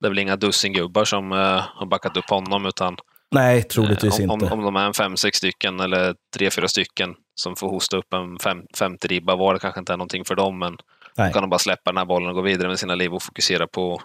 det 0.00 0.06
är 0.06 0.08
väl 0.08 0.18
inga 0.18 0.36
dussingubbar 0.36 1.04
som 1.04 1.32
eh, 1.32 1.62
har 1.74 1.86
backat 1.86 2.16
upp 2.16 2.30
honom 2.30 2.66
utan 2.66 2.96
Nej, 3.30 3.62
troligtvis 3.62 4.18
eh, 4.20 4.30
om, 4.30 4.40
inte. 4.42 4.52
om, 4.52 4.58
om 4.58 4.64
de 4.64 4.76
är 4.76 4.86
en 4.86 4.94
fem, 4.94 5.16
sex 5.16 5.38
stycken 5.38 5.80
eller 5.80 6.14
tre, 6.36 6.50
fyra 6.50 6.68
stycken 6.68 7.14
som 7.34 7.56
får 7.56 7.68
hosta 7.70 7.96
upp 7.96 8.12
en 8.12 8.38
fem, 8.38 8.62
50 8.78 9.08
ribba 9.08 9.36
var 9.36 9.54
det 9.54 9.60
kanske 9.60 9.80
inte 9.80 9.92
är 9.92 9.96
någonting 9.96 10.24
för 10.24 10.34
dem 10.34 10.58
men 10.58 10.76
Nej. 11.18 11.28
då 11.28 11.32
kan 11.32 11.42
de 11.42 11.50
bara 11.50 11.58
släppa 11.58 11.90
den 11.90 11.98
här 11.98 12.04
bollen 12.04 12.28
och 12.28 12.34
gå 12.34 12.40
vidare 12.40 12.68
med 12.68 12.78
sina 12.78 12.94
liv 12.94 13.14
och 13.14 13.22
fokusera 13.22 13.66
på, 13.66 14.02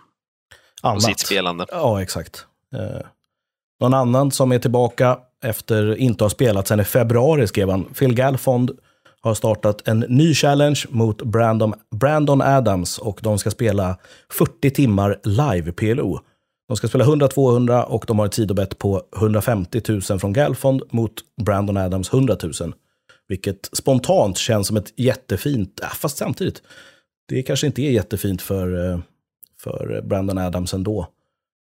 på 0.83 0.99
sitt 0.99 1.19
spelande. 1.19 1.65
Ja, 1.71 2.01
exakt. 2.01 2.45
Eh, 2.75 3.05
någon 3.79 3.93
annan 3.93 4.31
som 4.31 4.51
är 4.51 4.59
tillbaka 4.59 5.19
efter 5.43 5.95
inte 5.95 6.23
ha 6.23 6.29
spelat 6.29 6.67
sedan 6.67 6.79
i 6.79 6.83
februari 6.83 7.47
skrev 7.47 7.69
han. 7.69 7.83
Phil 7.83 8.13
Galfond 8.13 8.71
har 9.21 9.33
startat 9.33 9.87
en 9.87 9.99
ny 9.99 10.33
challenge 10.33 10.85
mot 10.89 11.21
Brandon, 11.21 11.73
Brandon 11.95 12.41
Adams 12.41 12.97
och 12.97 13.19
de 13.23 13.39
ska 13.39 13.51
spela 13.51 13.97
40 14.33 14.69
timmar 14.69 15.19
live 15.23 15.71
PLO. 15.71 16.19
De 16.67 16.77
ska 16.77 16.87
spela 16.87 17.05
100-200 17.05 17.83
och 17.83 18.03
de 18.07 18.19
har 18.19 18.25
ett 18.25 18.33
sidobett 18.33 18.77
på 18.77 19.03
150 19.17 19.81
000 19.87 20.01
från 20.01 20.33
Galfond 20.33 20.83
mot 20.91 21.13
Brandon 21.41 21.77
Adams 21.77 22.13
100 22.13 22.37
000. 22.43 22.73
Vilket 23.27 23.69
spontant 23.73 24.37
känns 24.37 24.67
som 24.67 24.77
ett 24.77 24.93
jättefint, 24.95 25.79
äh, 25.83 25.89
fast 25.89 26.17
samtidigt, 26.17 26.61
det 27.29 27.43
kanske 27.43 27.67
inte 27.67 27.81
är 27.81 27.91
jättefint 27.91 28.41
för, 28.41 28.91
eh, 28.91 28.99
för 29.61 30.01
Brandon 30.01 30.37
Adams 30.37 30.73
ändå. 30.73 31.07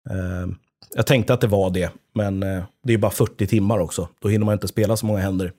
Eh, 0.09 0.47
jag 0.95 1.07
tänkte 1.07 1.33
att 1.33 1.41
det 1.41 1.47
var 1.47 1.69
det, 1.69 1.91
men 2.13 2.43
eh, 2.43 2.63
det 2.83 2.93
är 2.93 2.97
bara 2.97 3.11
40 3.11 3.47
timmar 3.47 3.79
också. 3.79 4.07
Då 4.19 4.29
hinner 4.29 4.45
man 4.45 4.53
inte 4.53 4.67
spela 4.67 4.97
så 4.97 5.05
många 5.05 5.19
händer. 5.19 5.53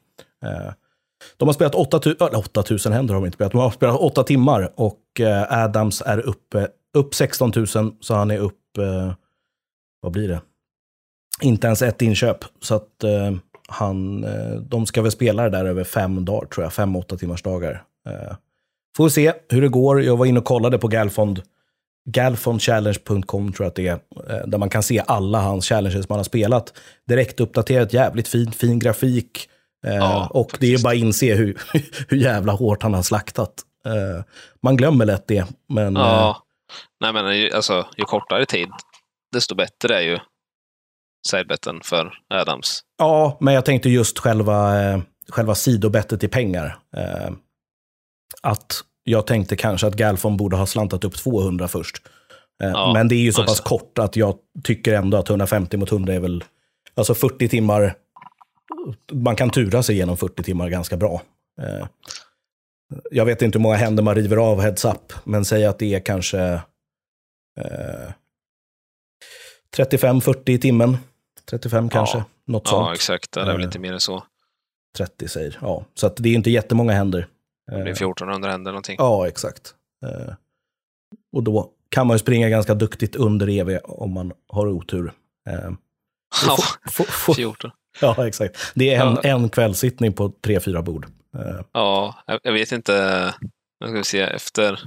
De 1.37 1.49
har 1.49 1.53
spelat 1.53 1.75
8000, 1.75 2.17
8000 2.35 2.93
händer 2.93 3.15
har 3.15 3.21
de 3.21 3.27
inte 3.27 3.37
spelat, 3.37 3.53
de 3.53 3.61
har 3.61 3.71
spelat 3.71 4.01
8 4.01 4.25
timmar 4.25 4.73
och 4.75 5.21
Adams 5.49 6.03
är 6.07 6.19
uppe, 6.19 6.69
upp 6.95 7.15
16 7.15 7.53
000, 7.57 7.67
så 8.01 8.15
han 8.15 8.31
är 8.31 8.39
upp, 8.39 8.61
vad 10.01 10.13
blir 10.13 10.29
det? 10.29 10.41
Inte 11.43 11.67
ens 11.67 11.83
ett 11.83 12.03
inköp. 12.03 12.45
Så 12.61 12.75
att 12.75 13.05
han, 13.69 14.27
de 14.69 14.87
ska 14.87 15.03
väl 15.03 15.13
spela 15.13 15.43
det 15.43 15.51
där 15.51 15.65
över 15.65 15.85
fem 15.85 16.25
dagar, 16.25 16.47
tror 16.47 16.65
jag. 16.65 16.73
Fem, 16.73 16.97
åtta 16.97 17.17
timmars 17.17 17.43
dagar. 17.43 17.85
Får 18.97 19.05
vi 19.05 19.11
se 19.11 19.33
hur 19.49 19.63
det 19.63 19.69
går. 19.69 20.03
Jag 20.03 20.17
var 20.17 20.27
inne 20.27 20.39
och 20.39 20.45
kollade 20.45 20.79
på 20.79 20.89
Galfond. 20.89 21.43
Galfondchallenge.com 22.11 23.53
tror 23.53 23.65
jag 23.65 23.69
att 23.71 23.75
det 23.75 23.89
är. 23.89 23.99
eh, 24.31 24.47
Där 24.47 24.59
man 24.59 24.69
kan 24.71 24.83
se 24.83 25.03
alla 25.07 25.41
hans 25.41 25.69
challenges 25.69 26.09
man 26.09 26.19
har 26.19 26.25
spelat. 26.25 26.73
Direkt 27.09 27.41
uppdaterat, 27.41 27.93
jävligt 27.93 28.29
fin, 28.29 28.53
fin 28.53 28.79
grafik. 28.79 29.49
Eh, 29.87 29.95
Ja, 29.95 30.27
och 30.31 30.57
det 30.61 30.75
är 30.75 30.83
bara 30.83 30.93
att 30.93 30.99
inse 30.99 31.35
hur, 31.35 31.59
hur 32.09 32.17
jävla 32.17 32.53
hårt 32.53 32.83
han 32.83 32.95
har 32.95 33.03
slaktat. 33.03 33.55
Eh, 33.87 34.25
Man 34.63 34.77
glömmer 34.77 35.05
lätt 35.07 35.27
det, 35.29 35.45
men 35.69 35.95
Ja. 35.97 36.43
Nej, 37.01 37.13
men 37.13 37.51
alltså, 37.55 37.87
ju 37.97 38.05
kortare 38.05 38.47
tid, 38.47 38.69
desto 39.33 39.55
bättre 39.55 39.97
är 39.97 40.03
ju 40.03 40.19
sidebetten 41.29 41.81
för 41.85 42.13
Adams. 42.35 42.81
Ja, 42.99 43.37
men 43.41 43.55
jag 43.55 43.65
tänkte 43.65 43.89
just 43.91 44.19
själva, 44.19 44.73
själva 45.29 45.55
sidobettet 45.55 46.25
i 46.25 46.29
pengar. 46.29 46.79
Att 48.41 48.81
jag 49.05 49.27
tänkte 49.27 49.57
kanske 49.57 49.87
att 49.87 49.95
Galfon 49.95 50.37
borde 50.37 50.57
ha 50.57 50.67
slantat 50.67 51.05
upp 51.05 51.15
200 51.17 51.69
först. 51.69 52.03
Eh, 52.63 52.69
Ja, 52.71 52.93
men 52.93 53.09
det 53.09 53.15
är 53.15 53.19
ju 53.21 53.33
så 53.33 53.43
pass 53.43 53.49
alltså. 53.51 53.63
kort 53.65 53.99
att 53.99 54.17
jag 54.17 54.37
tycker 54.65 54.95
ändå 54.95 55.17
att 55.19 55.29
150 55.31 55.77
mot 55.77 55.93
100 55.93 56.15
är 56.15 56.21
väl, 56.21 56.45
alltså 56.95 57.15
40 57.15 57.49
timmar, 57.49 57.95
man 59.13 59.37
kan 59.37 59.51
tura 59.51 59.83
sig 59.83 59.95
igenom 59.95 60.17
40 60.17 60.43
timmar 60.43 60.69
ganska 60.69 60.97
bra. 60.97 61.23
Eh, 61.63 61.87
jag 63.11 63.25
vet 63.25 63.43
inte 63.43 63.59
hur 63.59 63.63
många 63.63 63.77
händer 63.77 64.03
man 64.03 64.15
river 64.15 64.37
av 64.37 64.61
heads 64.61 64.85
up, 64.85 65.13
men 65.25 65.45
säg 65.45 65.65
att 65.67 65.79
det 65.79 65.95
är 65.95 66.01
kanske 66.01 66.41
eh, 67.61 68.13
35-40 69.77 70.51
i 70.51 70.59
timmen. 70.59 70.97
35 71.51 71.89
kanske, 71.89 72.19
Ja. 72.19 72.25
något 72.47 72.63
Ja, 72.65 72.71
sånt. 72.71 72.95
exakt. 72.95 73.33
Det 73.33 73.41
är 73.41 73.45
väl 73.47 73.61
Eh. 73.61 73.65
inte 73.65 73.79
mer 73.79 73.93
än 73.93 74.01
så. 74.01 74.25
30 74.97 75.29
säger. 75.29 75.59
Ja, 75.61 75.85
så 75.95 76.09
det 76.09 76.29
är 76.29 76.35
inte 76.35 76.51
jättemånga 76.51 76.93
händer. 76.93 77.27
Det 77.67 77.77
Eh, 77.77 77.83
1400 77.87 78.51
händer 78.51 78.71
någonting. 78.71 78.97
Ja, 78.99 79.29
exakt. 79.29 79.75
Eh, 80.07 80.35
och 81.33 81.43
då 81.43 81.71
kan 81.89 82.07
man 82.07 82.15
ju 82.15 82.19
springa 82.19 82.49
ganska 82.49 82.75
duktigt 82.75 83.17
under 83.17 83.49
EV 83.49 83.79
om 83.85 84.13
man 84.13 84.33
har 84.49 84.67
otur. 84.67 85.13
Eh, 85.51 85.71
Ja, 86.47 86.57
få- 86.91 87.05
få- 87.05 87.35
14. 87.35 87.71
ja, 88.01 88.27
exakt. 88.27 88.73
Det 88.75 88.95
är 88.95 89.07
en, 89.07 89.19
Ja. 89.23 89.31
en 89.31 89.49
kvällssittning 89.49 90.13
på 90.13 90.33
tre, 90.45 90.61
fyra 90.61 90.83
bord. 90.83 91.07
Eh, 91.39 91.61
Ja, 91.73 92.15
jag, 92.43 92.53
vet 92.53 92.73
inte. 92.73 93.25
Nu 93.81 93.87
ska 93.87 93.97
vi 93.97 94.05
se 94.05 94.21
efter. 94.21 94.81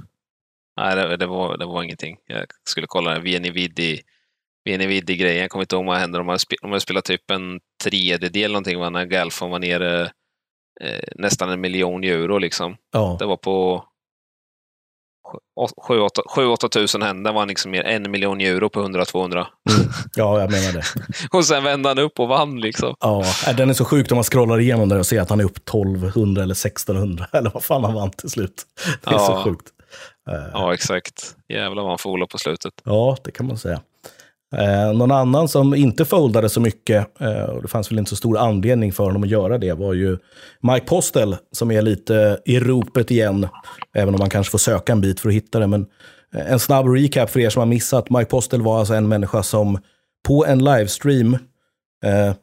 Nej, 0.76 0.96
det, 0.96 1.16
det, 1.16 1.26
var, 1.26 1.58
det 1.58 1.64
var 1.66 1.82
ingenting. 1.82 2.16
Jag 2.26 2.44
skulle 2.64 2.86
kolla 2.86 3.18
Vienividi. 3.18 4.00
Vienividi-grejen. 4.64 5.40
Jag 5.40 5.50
kommer 5.50 5.62
inte 5.64 5.76
ihåg 5.76 5.86
vad 5.86 5.96
hände. 5.98 6.18
De 6.18 6.28
har, 6.28 6.38
spe, 6.38 6.56
de 6.62 6.72
har 6.72 6.78
spelat 6.78 7.04
typ 7.04 7.30
en 7.30 7.60
tredjedel 7.84 8.52
någonting 8.52 8.78
när 8.80 9.04
Galfon 9.04 9.50
var 9.50 9.58
nere 9.58 10.10
eh, 10.80 11.00
nästan 11.16 11.50
en 11.50 11.60
miljon 11.60 12.04
euro 12.04 12.38
liksom. 12.38 12.76
ja, 12.92 13.16
Det 13.18 13.26
var 13.26 13.36
på 13.36 13.84
7-8 16.36 16.68
tusen 16.68 17.02
händer 17.02 17.32
var 17.32 17.38
han 17.40 17.48
liksom 17.48 17.70
mer 17.70 17.82
en 17.84 18.10
miljon 18.10 18.40
euro 18.40 18.68
på 18.68 18.80
100-200. 18.82 19.46
ja, 20.14 20.40
jag 20.40 20.50
menar 20.50 20.72
det. 20.72 20.82
Och 21.36 21.44
sen 21.44 21.64
vände 21.64 21.88
han 21.88 21.98
upp 21.98 22.20
och 22.20 22.28
vann 22.28 22.60
liksom. 22.60 22.94
Ja, 23.00 23.24
äh, 23.48 23.56
den 23.56 23.70
är 23.70 23.74
så 23.74 23.84
sjuk 23.84 24.12
om 24.12 24.16
man 24.16 24.24
scrollar 24.24 24.60
igenom 24.60 24.88
där 24.88 24.98
och 24.98 25.06
ser 25.06 25.20
att 25.20 25.30
han 25.30 25.40
är 25.40 25.44
upp 25.44 25.56
1200 25.58 26.42
eller 26.42 26.54
1600 26.54 27.26
eller 27.32 27.50
vad 27.50 27.64
fan 27.64 27.84
han 27.84 27.94
vann 27.94 28.10
till 28.10 28.30
slut. 28.30 28.62
Det 29.04 29.10
är 29.10 29.14
Ja. 29.14 29.18
så 29.18 29.36
sjukt. 29.44 29.66
Eh, 30.30 30.50
Ja, 30.52 30.74
exakt. 30.74 31.36
Jävlar 31.48 31.82
vad 31.82 31.90
han 31.90 31.98
förlorade 31.98 32.26
på 32.30 32.38
slutet. 32.38 32.72
Ja, 32.84 33.16
det 33.24 33.30
kan 33.30 33.46
man 33.46 33.58
säga. 33.58 33.80
Eh, 34.54 34.92
någon 34.92 35.10
annan 35.10 35.48
som 35.48 35.74
inte 35.74 36.04
foldade 36.04 36.48
så 36.48 36.60
mycket, 36.60 37.20
eh, 37.20 37.42
och 37.42 37.62
det 37.62 37.68
fanns 37.68 37.90
väl 37.90 37.98
inte 37.98 38.08
så 38.08 38.16
stor 38.16 38.38
anledning 38.38 38.92
för 38.92 39.04
honom 39.04 39.22
att 39.22 39.28
göra 39.28 39.58
det, 39.58 39.72
var 39.72 39.94
ju 39.94 40.18
Mike 40.60 40.86
Postel, 40.86 41.36
som 41.52 41.70
är 41.70 41.82
lite 41.82 42.40
i 42.44 42.60
ropet 42.60 43.10
igen, 43.10 43.48
även 43.94 44.14
om 44.14 44.18
man 44.18 44.30
kanske 44.30 44.50
får 44.50 44.58
söka 44.58 44.92
en 44.92 45.00
bit 45.00 45.20
för 45.20 45.28
att 45.28 45.34
hitta 45.34 45.58
det. 45.58 45.66
Men 45.66 45.86
eh, 46.34 46.52
en 46.52 46.58
snabb 46.58 46.86
recap 46.88 47.30
för 47.30 47.40
er 47.40 47.50
som 47.50 47.60
har 47.60 47.66
missat. 47.66 48.10
Mike 48.10 48.30
Postel 48.30 48.62
var 48.62 48.78
alltså 48.78 48.94
en 48.94 49.08
människa 49.08 49.42
som 49.42 49.78
på 50.28 50.46
en 50.46 50.64
livestream, 50.64 51.34
eh, 52.04 52.34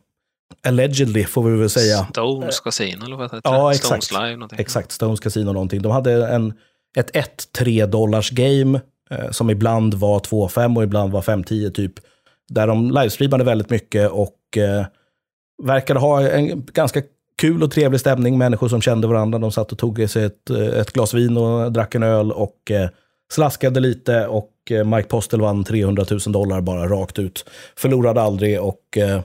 allegedly 0.67 1.23
får 1.23 1.43
vi 1.43 1.57
väl 1.57 1.69
säga, 1.69 2.07
Stones 2.09 2.59
Casino 2.59 3.05
eller 3.05 3.15
vad 3.15 3.25
heter 3.25 3.35
det? 3.35 3.41
Ja, 3.43 3.73
Stones 3.73 3.79
exakt. 3.79 4.11
Live 4.23 4.35
någonting. 4.35 4.59
Exakt, 4.59 4.91
Stones 4.91 5.19
Casino 5.19 5.53
någonting. 5.53 5.81
De 5.81 5.91
hade 5.91 6.27
en, 6.27 6.53
ett 6.97 7.11
1-3 7.57 7.85
dollars 7.85 8.29
game 8.29 8.81
Eh, 9.13 9.31
som 9.31 9.49
ibland 9.49 9.93
var 9.93 10.19
2-5 10.19 10.77
och 10.77 10.83
ibland 10.83 11.11
var 11.11 11.21
5-10 11.21 11.71
typ. 11.71 11.93
Där 12.49 12.67
de 12.67 12.91
livestreamade 12.91 13.43
väldigt 13.43 13.69
mycket 13.69 14.11
och 14.11 14.57
eh, 14.57 14.85
verkade 15.63 15.99
ha 15.99 16.29
en 16.29 16.65
ganska 16.65 17.01
kul 17.37 17.63
och 17.63 17.71
trevlig 17.71 17.99
stämning. 17.99 18.37
Människor 18.37 18.67
som 18.67 18.81
kände 18.81 19.07
varandra. 19.07 19.39
De 19.39 19.51
satt 19.51 19.71
och 19.71 19.77
tog 19.77 20.09
sig 20.09 20.23
ett, 20.23 20.49
eh, 20.49 20.79
ett 20.79 20.91
glas 20.91 21.13
vin 21.13 21.37
och 21.37 21.71
drack 21.71 21.95
en 21.95 22.03
öl 22.03 22.31
och 22.31 22.71
eh, 22.71 22.89
slaskade 23.31 23.79
lite. 23.79 24.27
Och 24.27 24.51
eh, 24.69 24.85
Mike 24.85 25.09
Postel 25.09 25.41
vann 25.41 25.63
300 25.63 26.05
000 26.11 26.19
dollar 26.19 26.61
bara 26.61 26.87
rakt 26.87 27.19
ut. 27.19 27.45
Förlorade 27.75 28.21
aldrig 28.21 28.61
och 28.61 28.97
eh, 28.97 29.21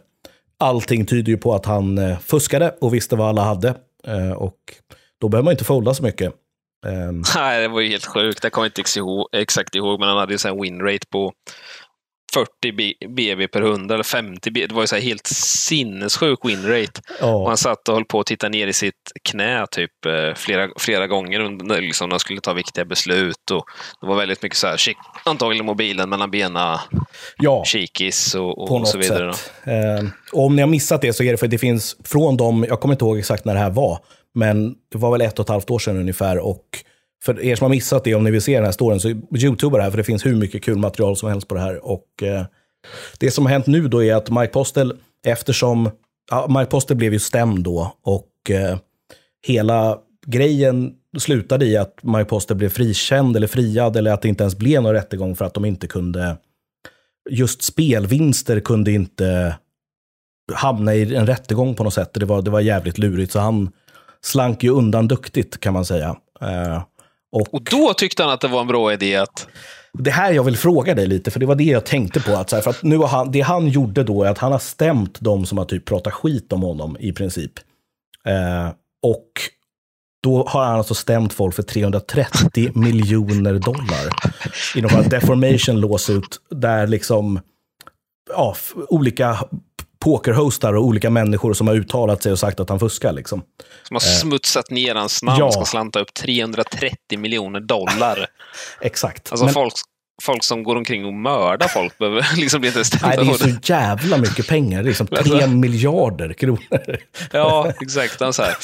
allting 0.58 1.06
tyder 1.06 1.32
ju 1.32 1.38
på 1.38 1.54
att 1.54 1.66
han 1.66 1.98
eh, 1.98 2.18
fuskade 2.18 2.74
och 2.80 2.94
visste 2.94 3.16
vad 3.16 3.28
alla 3.28 3.42
hade. 3.42 3.74
Eh, 4.06 4.32
och 4.32 4.58
då 5.20 5.28
behöver 5.28 5.44
man 5.44 5.52
inte 5.52 5.64
folda 5.64 5.94
så 5.94 6.02
mycket. 6.02 6.32
Ehm, 6.86 7.22
Nej, 7.36 7.60
det 7.62 7.68
var 7.68 7.80
ju 7.80 7.88
helt 7.88 8.06
sjukt. 8.06 8.44
Jag 8.44 8.52
kommer 8.52 8.66
inte 8.66 8.82
exakt 9.32 9.74
ihåg, 9.74 10.00
men 10.00 10.08
han 10.08 10.18
hade 10.18 10.32
ju 10.32 10.38
här 10.44 10.62
winrate 10.62 11.06
på 11.12 11.32
40 12.34 12.72
B- 12.72 12.92
BB 13.08 13.48
per 13.48 13.62
100 13.62 13.94
eller 13.94 14.04
50 14.04 14.50
BB. 14.50 14.66
Det 14.66 14.74
var 14.74 14.82
ju 14.82 14.86
så 14.86 14.94
här 14.94 15.02
helt 15.02 15.26
sinnessjuk 15.26 16.38
winrate. 16.44 17.00
Och 17.20 17.28
ja, 17.28 17.48
han 17.48 17.56
satt 17.56 17.88
och 17.88 17.94
höll 17.94 18.04
på 18.04 18.20
att 18.20 18.26
titta 18.26 18.48
ner 18.48 18.66
i 18.66 18.72
sitt 18.72 18.94
knä 19.28 19.66
typ 19.70 20.06
eh, 20.06 20.34
flera, 20.34 20.68
flera 20.78 21.06
gånger 21.06 21.40
under, 21.40 21.80
liksom, 21.80 22.08
när 22.08 22.12
han 22.12 22.20
skulle 22.20 22.40
ta 22.40 22.52
viktiga 22.52 22.84
beslut. 22.84 23.50
Och 23.52 23.64
det 24.00 24.06
var 24.06 24.16
väldigt 24.16 24.42
mycket 24.42 24.58
så 24.58 24.66
här, 24.66 24.76
kik, 24.76 24.96
antagligen 25.24 25.66
mobilen 25.66 26.08
mellan 26.10 26.30
benen, 26.30 26.78
ja 27.38 27.64
kikis 27.64 28.34
och, 28.34 28.58
och, 28.58 28.80
och 28.80 28.88
så 28.88 28.98
vidare. 28.98 29.32
Ehm, 29.64 30.10
och 30.32 30.44
om 30.44 30.56
ni 30.56 30.62
har 30.62 30.68
missat 30.68 31.00
det 31.02 31.12
så 31.12 31.22
är 31.22 31.30
det 31.32 31.38
för 31.38 31.46
att 31.46 31.50
det 31.50 31.58
finns 31.58 31.96
från 32.04 32.36
dem, 32.36 32.66
jag 32.68 32.80
kommer 32.80 32.94
inte 32.94 33.04
ihåg 33.04 33.18
exakt 33.18 33.44
när 33.44 33.54
det 33.54 33.60
här 33.60 33.70
var, 33.70 33.98
men 34.38 34.74
det 34.92 34.98
var 34.98 35.12
väl 35.12 35.20
ett 35.20 35.38
och 35.38 35.44
ett 35.44 35.48
halvt 35.48 35.70
år 35.70 35.78
sedan 35.78 35.96
ungefär. 35.96 36.38
Och 36.38 36.64
för 37.24 37.44
er 37.44 37.56
som 37.56 37.64
har 37.64 37.70
missat 37.70 38.04
det, 38.04 38.14
om 38.14 38.24
ni 38.24 38.30
vill 38.30 38.42
se 38.42 38.54
den 38.54 38.64
här 38.64 38.72
storyn, 38.72 39.00
så 39.00 39.08
youtuba 39.38 39.76
det 39.76 39.82
här, 39.82 39.90
för 39.90 39.96
det 39.96 40.04
finns 40.04 40.26
hur 40.26 40.36
mycket 40.36 40.64
kul 40.64 40.78
material 40.78 41.16
som 41.16 41.28
helst 41.28 41.48
på 41.48 41.54
det 41.54 41.60
här. 41.60 41.86
Och 41.86 42.22
eh, 42.22 42.44
det 43.18 43.30
som 43.30 43.46
har 43.46 43.52
hänt 43.52 43.66
nu 43.66 43.88
då 43.88 44.04
är 44.04 44.14
att 44.14 44.30
Mike 44.30 44.52
Postel, 44.52 44.94
eftersom, 45.26 45.90
ja, 46.30 46.46
Mike 46.48 46.70
Postel 46.70 46.96
blev 46.96 47.12
ju 47.12 47.18
stämd 47.18 47.64
då, 47.64 47.92
och 48.02 48.50
eh, 48.50 48.78
hela 49.46 49.98
grejen 50.26 50.92
slutade 51.18 51.66
i 51.66 51.76
att 51.76 52.02
Mike 52.02 52.24
Postel 52.24 52.56
blev 52.56 52.68
frikänd 52.68 53.36
eller 53.36 53.46
friad, 53.46 53.96
eller 53.96 54.12
att 54.12 54.22
det 54.22 54.28
inte 54.28 54.44
ens 54.44 54.56
blev 54.56 54.82
någon 54.82 54.92
rättegång 54.92 55.36
för 55.36 55.44
att 55.44 55.54
de 55.54 55.64
inte 55.64 55.86
kunde 55.86 56.36
just 57.30 57.62
spelvinster 57.62 58.60
kunde 58.60 58.92
inte 58.92 59.56
hamna 60.52 60.94
i 60.94 61.14
en 61.14 61.26
rättegång 61.26 61.74
på 61.74 61.84
något 61.84 61.94
sätt. 61.94 62.14
Det 62.14 62.26
var, 62.26 62.42
det 62.42 62.50
var 62.50 62.60
jävligt 62.60 62.98
lurigt, 62.98 63.32
så 63.32 63.38
han 63.38 63.70
slank 64.22 64.62
ju 64.62 64.70
undan 64.70 65.08
duktigt 65.08 65.60
kan 65.60 65.72
man 65.72 65.84
säga. 65.84 66.16
Eh, 66.40 66.82
och 67.32 67.54
Och 67.54 67.62
då 67.62 67.94
tyckte 67.94 68.22
han 68.22 68.32
att 68.32 68.40
det 68.40 68.48
var 68.48 68.60
en 68.60 68.66
bra 68.66 68.92
idé 68.92 69.16
att 69.16 69.48
det 69.92 70.10
här 70.10 70.32
jag 70.32 70.44
vill 70.44 70.56
fråga 70.56 70.94
dig 70.94 71.06
lite, 71.06 71.30
för 71.30 71.40
det 71.40 71.46
var 71.46 71.54
det 71.54 71.64
jag 71.64 71.86
tänkte 71.86 72.20
på. 72.20 72.32
Att 72.32 72.50
så 72.50 72.56
här, 72.56 72.62
för 72.62 72.70
att 72.70 72.82
nu 72.82 72.98
han, 72.98 73.30
det 73.32 73.40
han 73.40 73.68
gjorde 73.68 74.02
då 74.02 74.22
är 74.22 74.30
att 74.30 74.38
han 74.38 74.52
har 74.52 74.58
stämt 74.58 75.20
de 75.20 75.46
som 75.46 75.58
har 75.58 75.64
typ 75.64 75.84
pratat 75.84 76.12
skit 76.12 76.52
om 76.52 76.62
honom 76.62 76.96
i 77.00 77.12
princip. 77.12 77.52
Eh, 78.26 78.68
och 79.02 79.30
då 80.22 80.46
har 80.48 80.64
han 80.64 80.78
alltså 80.78 80.94
stämt 80.94 81.32
folk 81.32 81.54
för 81.54 81.62
330 81.62 82.70
miljoner 82.78 83.54
dollar. 83.58 84.06
I 84.76 84.82
form 84.82 84.98
av 84.98 85.08
deformation 85.08 85.80
lawsuit, 85.80 86.36
där 86.50 86.86
liksom 86.86 87.40
ja, 88.30 88.56
olika 88.88 89.38
pokerhostar 89.98 90.74
och 90.74 90.84
olika 90.84 91.10
människor 91.10 91.54
som 91.54 91.68
har 91.68 91.74
uttalat 91.74 92.22
sig 92.22 92.32
och 92.32 92.38
sagt 92.38 92.60
att 92.60 92.68
han 92.68 92.80
fuskar. 92.80 93.12
Liksom. 93.12 93.42
som 93.82 93.94
har 93.94 94.00
smutsat 94.00 94.70
ner 94.70 94.94
hans 94.94 95.22
namn 95.22 95.38
ja. 95.38 95.50
ska 95.50 95.64
slanta 95.64 96.00
upp 96.00 96.14
330 96.14 97.18
miljoner 97.18 97.60
dollar. 97.60 98.26
Exakt. 98.80 99.32
Alltså 99.32 99.44
Men- 99.44 99.54
folk, 99.54 99.74
folk 100.22 100.44
som 100.44 100.62
går 100.62 100.76
omkring 100.76 101.04
och 101.06 101.14
mördar 101.14 101.68
folk 101.68 101.98
behöver 101.98 102.26
liksom 102.36 102.60
bli 102.60 102.68
inte 102.68 102.82
Nej, 103.02 103.16
det 103.16 103.22
är 103.22 103.34
så 103.34 103.58
jävla 103.62 104.16
mycket 104.16 104.48
pengar. 104.48 104.82
Liksom 104.82 105.06
tre 105.24 105.46
miljarder 105.46 106.32
kronor. 106.32 106.98
Ja, 107.32 107.72
exakt. 107.80 108.18
Så 108.18 108.42
här, 108.42 108.56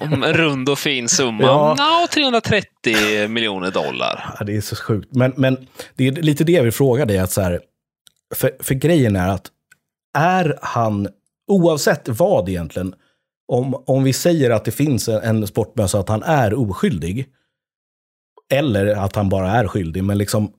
om 0.00 0.22
en 0.22 0.34
rund 0.34 0.68
och 0.68 0.78
fin 0.78 1.08
summa. 1.08 1.42
Ja. 1.42 1.74
Ja. 1.78 2.08
330 2.14 3.28
miljoner 3.28 3.70
dollar. 3.70 4.34
Ja, 4.38 4.44
det 4.44 4.56
är 4.56 4.60
så 4.60 4.76
sjukt. 4.76 5.08
Men, 5.10 5.32
men 5.36 5.66
det 5.94 6.08
är 6.08 6.12
lite 6.12 6.44
det 6.44 6.52
jag 6.52 6.62
vill 6.62 6.72
fråga 6.72 7.04
dig. 7.04 7.18
Att 7.18 7.32
så 7.32 7.40
här, 7.40 7.60
för, 8.34 8.52
för 8.60 8.74
grejen 8.74 9.16
är 9.16 9.28
att 9.28 9.50
är 10.16 10.58
han, 10.62 11.08
oavsett 11.46 12.08
vad 12.08 12.48
egentligen, 12.48 12.94
om, 13.48 13.82
om 13.86 14.04
vi 14.04 14.12
säger 14.12 14.50
att 14.50 14.64
det 14.64 14.70
finns 14.70 15.08
en, 15.08 15.22
en 15.22 15.46
sportmössa 15.46 15.98
att 15.98 16.08
han 16.08 16.22
är 16.22 16.54
oskyldig, 16.54 17.26
eller 18.52 18.86
att 18.86 19.16
han 19.16 19.28
bara 19.28 19.50
är 19.50 19.66
skyldig, 19.66 20.04
men 20.04 20.18
liksom, 20.18 20.52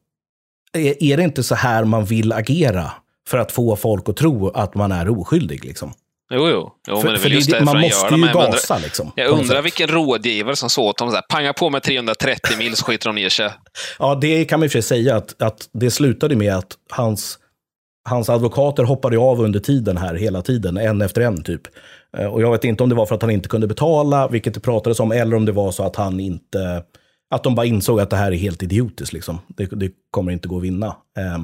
är, 0.73 1.03
är 1.03 1.17
det 1.17 1.23
inte 1.23 1.43
så 1.43 1.55
här 1.55 1.83
man 1.83 2.05
vill 2.05 2.33
agera? 2.33 2.91
för 3.27 3.37
att 3.37 3.51
få 3.51 3.75
folk 3.75 4.09
att 4.09 4.17
tro 4.17 4.49
att 4.49 4.75
man 4.75 4.91
är 4.91 5.09
oskyldig. 5.09 5.65
Liksom. 5.65 5.93
Jo, 6.31 6.49
jo. 6.49 6.71
jo 6.87 7.01
För, 7.01 7.11
men 7.11 7.21
det 7.21 7.27
är 7.27 7.29
just 7.29 7.51
det, 7.51 7.63
man 7.63 7.81
måste 7.81 8.15
ju 8.15 8.21
jag 8.21 8.35
undrar, 8.35 8.51
gasa. 8.51 8.77
Liksom, 8.77 9.11
jag 9.15 9.31
undrar 9.31 9.61
vilken 9.61 9.87
rådgivare 9.87 10.55
som 10.55 10.69
sa 10.69 10.81
åt 10.81 10.97
dem 10.97 11.09
så 11.09 11.15
här, 11.15 11.23
panga 11.29 11.53
på 11.53 11.69
med 11.69 11.83
330 11.83 12.57
mil 12.57 12.75
så 12.75 12.85
skiter 12.85 13.09
de 13.09 13.15
ner 13.15 13.29
sig. 13.29 13.49
Ja, 13.99 14.15
det 14.21 14.45
kan 14.45 14.59
man 14.59 14.65
i 14.65 14.67
och 14.67 14.71
för 14.71 14.81
sig 14.81 14.97
säga 14.97 15.15
att, 15.15 15.41
att 15.41 15.69
det 15.73 15.91
slutade 15.91 16.35
med 16.35 16.55
att 16.55 16.77
hans, 16.89 17.39
hans 18.07 18.29
advokater 18.29 18.83
hoppade 18.83 19.17
av 19.17 19.41
under 19.41 19.59
tiden 19.59 19.97
här 19.97 20.15
hela 20.15 20.41
tiden, 20.41 20.77
en 20.77 21.01
efter 21.01 21.21
en 21.21 21.43
typ. 21.43 21.61
Eh, 22.17 22.25
Och 22.25 22.41
jag 22.41 22.51
vet 22.51 22.63
inte 22.63 22.83
om 22.83 22.89
det 22.89 22.95
var 22.95 23.05
för 23.05 23.15
att 23.15 23.21
han 23.21 23.31
inte 23.31 23.49
kunde 23.49 23.67
betala, 23.67 24.27
vilket 24.27 24.53
det 24.53 24.59
pratades 24.59 24.99
om, 24.99 25.11
eller 25.11 25.35
om 25.35 25.45
det 25.45 25.51
var 25.51 25.71
så 25.71 25.83
att 25.83 25.95
han 25.95 26.19
inte, 26.19 26.83
att 27.35 27.43
de 27.43 27.55
bara 27.55 27.65
insåg 27.65 27.99
att 27.99 28.09
det 28.09 28.15
här 28.15 28.31
är 28.31 28.35
helt 28.35 28.63
idiotiskt 28.63 29.13
liksom. 29.13 29.39
Det, 29.47 29.65
det 29.65 29.91
kommer 30.11 30.31
inte 30.31 30.47
gå 30.47 30.57
att 30.57 30.63
vinna. 30.63 30.87
Eh, 30.87 31.39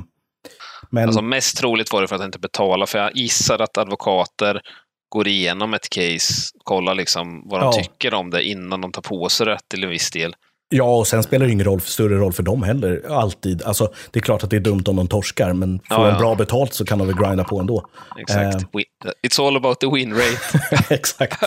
Men 0.89 1.03
Alltså, 1.05 1.21
mest 1.21 1.57
troligt 1.57 1.93
var 1.93 2.01
det 2.01 2.07
för 2.07 2.15
att 2.15 2.23
inte 2.25 2.39
betala, 2.39 2.85
för 2.85 2.99
jag 2.99 3.15
gissar 3.17 3.59
att 3.61 3.77
advokater 3.77 4.61
går 5.09 5.27
igenom 5.27 5.73
ett 5.73 5.89
case, 5.89 6.33
kollar 6.63 6.95
liksom 6.95 7.49
vad 7.49 7.61
de 7.61 7.65
Ja. 7.65 7.71
tycker 7.71 8.13
om 8.13 8.29
det 8.29 8.43
innan 8.43 8.81
de 8.81 8.91
tar 8.91 9.01
på 9.01 9.29
sig 9.29 9.45
det 9.45 9.57
till 9.67 9.83
en 9.83 9.89
viss 9.89 10.11
del. 10.11 10.35
Ja, 10.73 10.97
och 10.97 11.07
sen 11.07 11.23
spelar 11.23 11.45
det 11.45 11.51
ingen 11.51 11.65
roll, 11.65 11.81
större 11.81 12.15
roll 12.15 12.33
för 12.33 12.43
dem 12.43 12.63
heller, 12.63 13.01
alltid. 13.09 13.63
Alltså, 13.63 13.93
det 14.11 14.19
är 14.19 14.23
klart 14.23 14.43
att 14.43 14.49
det 14.49 14.55
är 14.55 14.59
dumt 14.59 14.83
om 14.87 14.95
de 14.95 15.07
torskar, 15.07 15.53
men 15.53 15.79
får 15.79 15.97
Ja, 15.97 16.05
ja. 16.05 16.11
de 16.11 16.19
bra 16.19 16.35
betalt 16.35 16.73
så 16.73 16.85
kan 16.85 16.97
de 16.97 17.07
väl 17.07 17.17
grinda 17.17 17.43
på 17.43 17.59
ändå. 17.59 17.85
Exakt. 18.19 18.55
Eh. 18.55 18.81
It's 19.27 19.47
all 19.47 19.57
about 19.57 19.79
the 19.79 19.87
win 19.87 20.13
rate. 20.13 20.83
Exakt. 20.93 21.43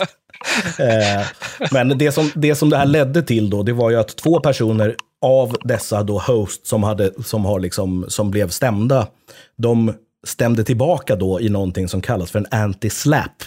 Eh, 0.79 1.25
men 1.71 1.97
det 1.97 2.11
som, 2.11 2.31
det 2.35 2.55
som 2.55 2.69
det 2.69 2.77
här 2.77 2.85
ledde 2.85 3.23
till 3.23 3.49
då, 3.49 3.63
det 3.63 3.73
var 3.73 3.89
ju 3.89 3.95
att 3.99 4.15
två 4.15 4.39
personer 4.39 4.95
av 5.21 5.55
dessa 5.63 6.03
då 6.03 6.19
host 6.19 6.67
som, 6.67 6.83
hade, 6.83 7.11
som, 7.23 7.45
har 7.45 7.59
liksom, 7.59 8.05
som 8.07 8.31
blev 8.31 8.49
stämda, 8.49 9.07
de 9.57 9.93
stämde 10.27 10.63
tillbaka 10.63 11.15
då 11.15 11.41
i 11.41 11.49
någonting 11.49 11.87
som 11.87 12.01
kallas 12.01 12.31
för 12.31 12.39
en 12.39 12.45
anti-slap. 12.45 13.43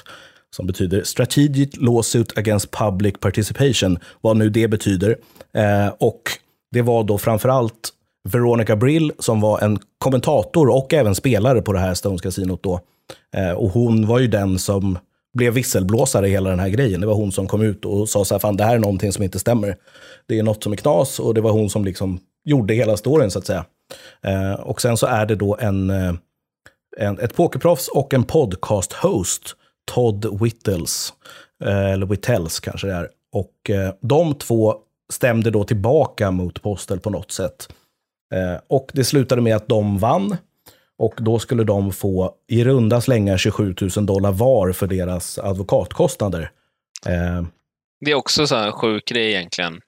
Som 0.56 0.66
betyder 0.66 1.02
strategic 1.02 1.76
lawsuit 1.76 2.38
against 2.38 2.70
public 2.70 3.14
participation, 3.20 3.98
vad 4.20 4.36
nu 4.36 4.50
det 4.50 4.68
betyder. 4.68 5.16
Eh, 5.54 5.88
och 5.98 6.22
det 6.72 6.82
var 6.82 7.04
då 7.04 7.18
framförallt 7.18 7.90
Veronica 8.28 8.76
Brill 8.76 9.12
som 9.18 9.40
var 9.40 9.60
en 9.60 9.78
kommentator 9.98 10.68
och 10.68 10.94
även 10.94 11.14
spelare 11.14 11.62
på 11.62 11.72
det 11.72 11.78
här 11.78 11.94
Stones 11.94 12.20
Casinot 12.20 12.62
då. 12.62 12.80
Eh, 13.36 13.52
och 13.52 13.70
hon 13.70 14.06
var 14.06 14.18
ju 14.18 14.26
den 14.26 14.58
som 14.58 14.98
blev 15.34 15.52
visselblåsare 15.52 16.28
i 16.28 16.30
hela 16.30 16.50
den 16.50 16.58
här 16.58 16.68
grejen. 16.68 17.00
Det 17.00 17.06
var 17.06 17.14
hon 17.14 17.32
som 17.32 17.46
kom 17.46 17.62
ut 17.62 17.84
och 17.84 18.08
sa 18.08 18.24
så 18.24 18.34
här, 18.34 18.38
fan 18.38 18.56
det 18.56 18.64
här 18.64 18.74
är 18.74 18.78
någonting 18.78 19.12
som 19.12 19.24
inte 19.24 19.38
stämmer. 19.38 19.76
Det 20.26 20.38
är 20.38 20.42
något 20.42 20.62
som 20.62 20.72
är 20.72 20.76
knas 20.76 21.20
och 21.20 21.34
det 21.34 21.40
var 21.40 21.50
hon 21.50 21.70
som 21.70 21.84
liksom 21.84 22.20
gjorde 22.44 22.74
hela 22.74 22.96
storyn 22.96 23.30
så 23.30 23.38
att 23.38 23.46
säga. 23.46 23.64
Eh, 24.22 24.52
och 24.52 24.80
sen 24.80 24.96
så 24.96 25.06
är 25.06 25.26
det 25.26 25.34
då 25.34 25.56
en, 25.60 25.90
eh, 25.90 26.14
en, 26.98 27.18
ett 27.18 27.36
pokerproffs 27.36 27.88
och 27.88 28.14
en 28.14 28.24
podcast-host, 28.24 29.56
Todd 29.92 30.40
Whittles, 30.40 31.12
eh, 31.64 31.90
eller 31.90 32.06
Whittels 32.06 32.60
kanske 32.60 32.86
det 32.86 32.94
är. 32.94 33.08
Och 33.32 33.70
eh, 33.70 33.94
de 34.00 34.34
två 34.34 34.74
stämde 35.12 35.50
då 35.50 35.64
tillbaka 35.64 36.30
mot 36.30 36.62
Postel 36.62 37.00
på 37.00 37.10
något 37.10 37.32
sätt. 37.32 37.72
Eh, 38.34 38.60
och 38.68 38.90
det 38.94 39.04
slutade 39.04 39.42
med 39.42 39.56
att 39.56 39.68
de 39.68 39.98
vann. 39.98 40.36
Och 40.98 41.14
då 41.16 41.38
skulle 41.38 41.64
de 41.64 41.92
få 41.92 42.34
i 42.48 42.64
runda 42.64 43.00
slängar 43.00 43.36
27 43.36 43.74
000 43.96 44.06
dollar 44.06 44.32
var 44.32 44.72
för 44.72 44.86
deras 44.86 45.38
advokatkostnader. 45.38 46.50
Eh, 47.06 47.42
Det 48.04 48.10
är 48.10 48.14
också 48.14 48.46
så 48.46 48.56
här 48.56 48.72
sjuk 48.72 49.04
grej 49.08 49.30
egentligen. 49.32 49.80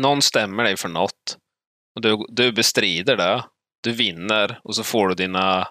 Någon 0.00 0.22
stämmer 0.22 0.64
dig 0.64 0.76
för 0.76 0.88
något 0.88 1.36
och 1.94 2.02
du, 2.02 2.16
du 2.28 2.52
bestrider 2.52 3.16
det. 3.16 3.44
Du 3.82 3.92
vinner 3.92 4.60
och 4.64 4.74
så 4.76 4.82
får 4.82 5.08
du 5.08 5.14
dina 5.14 5.68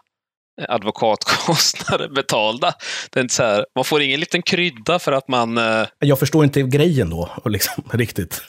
advokatkostnader 0.69 2.07
betalda. 2.09 2.73
Det 3.11 3.19
är 3.19 3.21
inte 3.21 3.33
så 3.33 3.43
här, 3.43 3.65
man 3.75 3.83
får 3.85 4.01
ingen 4.01 4.19
liten 4.19 4.41
krydda 4.41 4.99
för 4.99 5.11
att 5.11 5.27
man... 5.27 5.57
eh, 5.57 5.87
jag 5.99 6.19
förstår 6.19 6.43
inte 6.43 6.61
grejen 6.61 7.09
då, 7.09 7.29
liksom, 7.45 7.83
riktigt. 7.91 8.41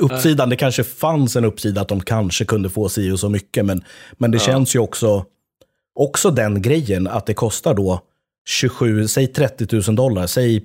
Uppsidan, 0.00 0.48
det 0.50 0.56
kanske 0.56 0.84
fanns 0.84 1.36
en 1.36 1.44
uppsida 1.44 1.80
att 1.80 1.88
de 1.88 2.00
kanske 2.00 2.44
kunde 2.44 2.70
få 2.70 2.88
si 2.88 3.10
och 3.10 3.20
så 3.20 3.28
mycket, 3.28 3.64
men, 3.64 3.84
men 4.18 4.30
det 4.30 4.38
Ja. 4.38 4.44
känns 4.44 4.74
ju 4.74 4.78
också, 4.78 5.24
också 5.94 6.30
den 6.30 6.62
grejen 6.62 7.06
att 7.08 7.26
det 7.26 7.34
kostar 7.34 7.74
då 7.74 8.00
27, 8.48 9.08
säg 9.08 9.26
30 9.26 9.76
000 9.86 9.96
dollar, 9.96 10.26
säg 10.26 10.62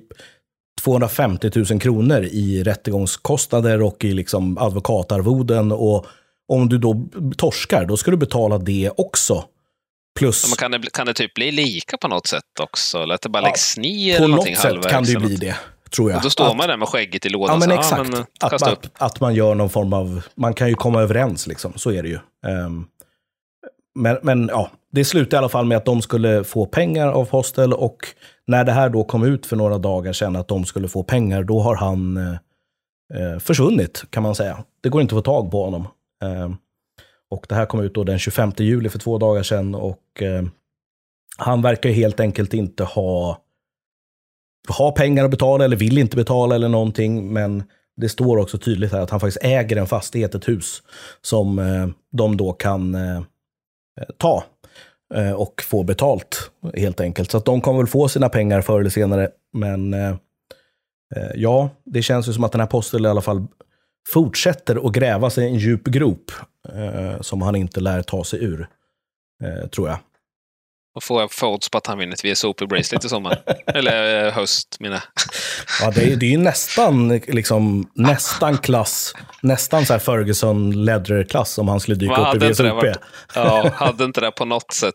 250 0.82 1.50
000 1.70 1.80
kronor 1.80 2.22
i 2.24 2.62
rättegångskostnader 2.62 3.82
och 3.82 4.04
i 4.04 4.12
liksom 4.12 4.58
advokatarvoden. 4.58 5.72
Och 5.72 6.06
om 6.48 6.68
du 6.68 6.78
då 6.78 7.06
torskar, 7.36 7.84
då 7.84 7.96
ska 7.96 8.10
du 8.10 8.16
betala 8.16 8.58
det 8.58 8.90
också. 8.96 9.44
Plus, 10.16 10.48
Men 10.48 10.56
kan, 10.56 10.80
det, 10.80 10.92
kan 10.92 11.06
det 11.06 11.14
typ 11.14 11.34
bli 11.34 11.50
lika 11.52 11.96
på 11.96 12.08
något 12.08 12.26
sätt 12.26 12.60
också? 12.60 12.98
Eller 12.98 13.14
att 13.14 13.22
det 13.22 13.28
bara 13.28 13.42
Ja, 13.42 13.46
läggs 13.46 13.78
ner 13.78 14.18
på 14.18 14.26
något 14.26 14.56
sätt 14.56 14.86
kan 14.86 15.04
det 15.04 15.10
ju 15.10 15.18
bli 15.18 15.36
det, 15.36 15.56
tror 15.90 16.10
jag. 16.10 16.16
Och 16.16 16.22
då 16.22 16.30
står 16.30 16.50
Att- 16.50 16.56
man 16.56 16.68
där 16.68 16.76
med 16.76 16.88
skägget 16.88 17.26
i 17.26 17.28
lådan. 17.28 17.60
Ja, 17.60 17.66
men 17.66 17.76
så, 17.76 17.80
exakt. 17.80 18.10
men, 18.10 18.20
eh, 18.20 18.26
att, 18.40 18.60
man, 18.60 18.76
att 18.98 19.20
man 19.20 19.34
gör 19.34 19.54
någon 19.54 19.70
form 19.70 19.92
av... 19.92 20.22
Man 20.34 20.54
kan 20.54 20.68
ju 20.68 20.74
komma 20.74 21.02
överens, 21.02 21.46
liksom. 21.46 21.72
så 21.76 21.90
är 21.90 22.02
det 22.02 22.08
ju. 22.08 22.18
Ehm, 22.46 22.86
men, 23.98 24.18
men 24.22 24.48
ja, 24.52 24.70
det 24.92 25.04
slutade 25.04 25.36
i 25.36 25.38
alla 25.38 25.48
fall 25.48 25.64
med 25.66 25.76
att 25.78 25.84
de 25.84 26.02
skulle 26.02 26.44
få 26.44 26.66
pengar 26.66 27.08
av 27.08 27.24
Postel 27.24 27.72
och 27.72 27.96
när 28.46 28.64
det 28.64 28.72
här 28.72 28.88
då 28.88 29.04
kom 29.04 29.22
ut 29.24 29.46
för 29.46 29.56
några 29.56 29.78
dagar 29.78 30.12
sedan 30.12 30.36
att 30.36 30.48
de 30.48 30.64
skulle 30.64 30.88
få 30.88 31.02
pengar, 31.02 31.42
då 31.42 31.60
har 31.60 31.76
han 31.76 32.16
eh, 32.16 32.32
eh, 33.14 33.38
försvunnit 33.38 34.04
kan 34.10 34.22
man 34.22 34.34
säga. 34.34 34.64
Det 34.82 34.88
går 34.88 35.02
inte 35.02 35.14
att 35.14 35.18
få 35.18 35.22
tag 35.22 35.50
på 35.50 35.64
honom. 35.64 35.88
Ehm, 36.24 36.56
och 37.30 37.46
det 37.48 37.54
här 37.54 37.66
kom 37.66 37.80
ut 37.80 37.94
då 37.94 38.04
den 38.04 38.18
25 38.18 38.52
juli 38.58 38.88
för 38.88 38.98
två 38.98 39.18
dagar 39.18 39.42
sedan 39.42 39.74
och 39.74 40.22
eh, 40.22 40.42
han 41.38 41.62
verkar 41.62 41.90
helt 41.90 42.20
enkelt 42.20 42.54
inte 42.54 42.84
ha 42.84 43.42
ha 44.68 44.92
pengar 44.92 45.24
att 45.24 45.30
betala 45.30 45.64
eller 45.64 45.76
vill 45.76 45.98
inte 45.98 46.16
betala 46.16 46.54
eller 46.54 46.68
någonting. 46.68 47.32
Men 47.32 47.62
det 47.96 48.08
står 48.08 48.36
också 48.36 48.58
tydligt 48.58 48.92
här 48.92 49.00
att 49.00 49.10
han 49.10 49.20
faktiskt 49.20 49.44
äger 49.44 49.76
en 49.76 49.86
fastighet, 49.86 50.34
ett 50.34 50.48
hus, 50.48 50.82
som 51.22 51.58
eh, 51.58 51.88
de 52.12 52.36
då 52.36 52.52
kan 52.52 52.94
eh, 52.94 53.22
ta 54.16 54.44
eh, 55.14 55.32
och 55.32 55.62
få 55.62 55.82
betalt 55.82 56.50
helt 56.74 57.00
enkelt. 57.00 57.30
Så 57.30 57.38
att 57.38 57.44
de 57.44 57.60
kommer 57.60 57.78
väl 57.78 57.86
få 57.86 58.08
sina 58.08 58.28
pengar 58.28 58.60
förr 58.60 58.80
eller 58.80 58.90
senare. 58.90 59.28
Men 59.52 59.94
eh, 59.94 60.10
eh 61.16 61.30
ja, 61.34 61.70
det 61.84 62.02
känns 62.02 62.28
ju 62.28 62.32
som 62.32 62.44
att 62.44 62.52
den 62.52 62.60
här 62.60 62.68
posten 62.68 63.04
i 63.04 63.08
alla 63.08 63.22
fall 63.22 63.46
fortsätter 64.08 64.86
att 64.86 64.92
gräva 64.92 65.30
sig 65.30 65.44
i 65.44 65.48
en 65.48 65.58
djup 65.58 65.84
grop 65.84 66.30
eh, 66.74 67.20
som 67.20 67.42
han 67.42 67.56
inte 67.56 67.80
lär 67.80 68.02
ta 68.02 68.24
sig 68.24 68.44
ur, 68.44 68.68
eh, 69.44 69.68
tror 69.68 69.88
jag. 69.88 69.98
Vad 70.92 71.02
får 71.02 71.20
jag 71.20 71.32
för 71.32 71.46
odds 71.46 71.68
på 71.68 71.78
att 71.78 71.86
han 71.86 71.98
vinner 71.98 72.12
ett 72.14 72.24
VSOP-bracelet 72.24 73.04
i 73.04 73.08
sommar? 73.08 73.42
Eller 73.66 74.26
eh, 74.26 74.32
höst, 74.32 74.76
menar. 74.80 75.02
Ja, 75.80 75.90
det 75.90 76.12
är, 76.12 76.16
det 76.16 76.26
är 76.26 76.30
ju 76.30 76.38
nästan, 76.38 77.08
liksom, 77.08 77.90
nästan 77.94 78.58
klass, 78.58 79.14
nästan 79.42 79.86
så 79.86 79.92
här 79.92 80.00
Ferguson 80.00 80.84
Ledger-klass 80.84 81.58
om 81.58 81.68
han 81.68 81.80
skulle 81.80 81.94
dyka 81.96 82.12
Vad 82.12 82.36
upp 82.36 82.42
i 82.42 82.48
VSOP. 82.48 82.66
varit? 82.66 82.96
Ja, 83.34 83.70
hade 83.74 84.04
inte 84.04 84.20
det 84.20 84.30
på 84.30 84.44
något 84.44 84.72
sätt 84.72 84.94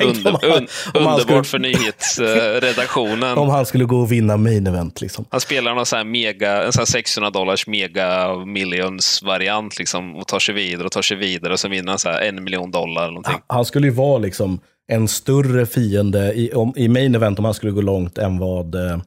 under, 0.00 0.30
om 0.30 0.38
han- 0.42 0.50
un, 0.52 0.66
om 0.94 1.06
han 1.06 1.20
underbart 1.20 1.22
skulle- 1.22 1.44
för 1.44 1.58
nyhetsredaktionen? 1.58 3.38
Om 3.38 3.48
han 3.48 3.66
skulle 3.66 3.84
gå 3.84 3.96
och 4.00 4.12
vinna 4.12 4.36
main 4.36 4.66
event. 4.66 5.00
Liksom. 5.00 5.24
Han 5.30 5.40
spelar 5.40 5.74
någon 5.74 5.86
sån 5.86 5.96
här 5.96 6.04
mega, 6.04 6.62
en 6.64 6.72
sån 6.72 6.80
här 6.80 6.86
600 6.86 7.30
dollars 7.30 7.66
mega 7.66 8.36
millions 8.46 9.22
variant 9.22 9.78
liksom 9.78 10.16
och 10.16 10.26
tar 10.28 10.38
sig 10.38 10.54
vidare 10.54 10.86
och 10.86 10.92
tar 10.92 11.02
sig 11.02 11.16
vidare 11.16 11.52
och 11.52 11.60
så 11.60 11.68
vinner 11.68 11.88
han 11.88 11.98
så 11.98 12.08
en 12.08 12.44
miljon 12.44 12.70
dollar 12.70 13.02
eller 13.02 13.12
någonting. 13.12 13.38
Han 13.46 13.64
skulle 13.64 13.86
ju 13.86 13.92
vara 13.92 14.18
liksom 14.18 14.60
en 14.92 15.08
större 15.08 15.66
fiende 15.66 16.32
i, 16.34 16.52
om, 16.52 16.72
i 16.76 16.88
main 16.88 17.14
event 17.14 17.38
om 17.38 17.44
han 17.44 17.54
skulle 17.54 17.72
gå 17.72 17.80
långt 17.80 18.18
än 18.18 18.38
vad, 18.38 18.74
eh, 18.74 18.98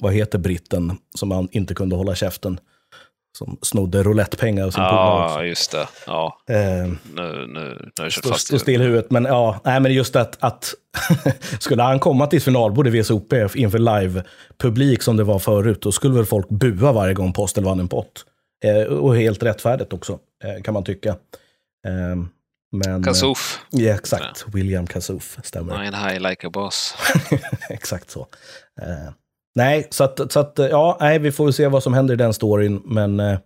vad 0.00 0.12
heter 0.14 0.38
britten 0.38 0.96
som 1.14 1.30
han 1.30 1.48
inte 1.52 1.74
kunde 1.74 1.96
hålla 1.96 2.14
käften. 2.14 2.58
Som 3.38 3.58
snodde 3.62 4.02
roulettepengar 4.02 4.66
av 4.66 4.70
sin 4.70 4.82
Ja, 4.82 5.44
just 5.44 5.72
det. 5.72 5.88
Ja, 6.06 6.38
Eh, 6.48 6.56
nu, 6.56 6.96
nu, 7.14 7.46
nu 7.46 7.92
har 7.98 8.04
jag 8.04 8.12
kört 8.12 8.24
Stå, 8.24 8.28
fast 8.28 8.46
stå 8.46 8.58
still 8.58 8.80
i 8.80 8.84
huvudet. 8.84 9.10
Men 9.10 9.24
ja, 9.24 9.60
nej, 9.64 9.80
men 9.80 9.94
just 9.94 10.16
att, 10.16 10.36
att 10.40 10.74
skulle 11.60 11.82
han 11.82 12.00
komma 12.00 12.26
till 12.26 12.36
ett 12.36 12.44
finalbord 12.44 12.86
i 12.86 13.00
VSOP 13.00 13.32
inför 13.54 13.78
live-publik 13.78 15.02
som 15.02 15.16
det 15.16 15.24
var 15.24 15.38
förut, 15.38 15.82
då 15.82 15.92
skulle 15.92 16.14
väl 16.14 16.26
folk 16.26 16.48
bua 16.48 16.92
varje 16.92 17.14
gång 17.14 17.32
Postel 17.32 17.64
vann 17.64 17.80
en 17.80 17.88
pott. 17.88 18.24
Eh, 18.64 18.82
och 18.82 19.16
helt 19.16 19.42
rättfärdigt 19.42 19.92
också, 19.92 20.18
eh, 20.44 20.62
kan 20.62 20.74
man 20.74 20.84
tycka. 20.84 21.08
Eh, 21.86 22.16
men, 22.72 23.02
Kasuf. 23.02 23.60
Eh, 23.72 23.80
ja, 23.80 23.94
exakt. 23.94 24.44
William 24.52 24.86
Kasuf, 24.86 25.38
stämmer. 25.44 25.78
Nine 25.78 25.94
high 25.94 26.20
like 26.28 26.46
a 26.46 26.50
boss. 26.50 26.94
exakt 27.68 28.10
så. 28.10 28.26
Nej, 29.54 29.86
så 29.90 30.04
att, 30.04 30.32
så 30.32 30.40
att 30.40 30.58
ja, 30.58 30.96
nej, 31.00 31.18
vi 31.18 31.32
får 31.32 31.44
väl 31.44 31.52
se 31.52 31.68
vad 31.68 31.82
som 31.82 31.94
händer 31.94 32.14
i 32.14 32.16
den 32.16 32.34
storyn. 32.34 32.82
Men 32.84 33.20
eh, 33.20 33.38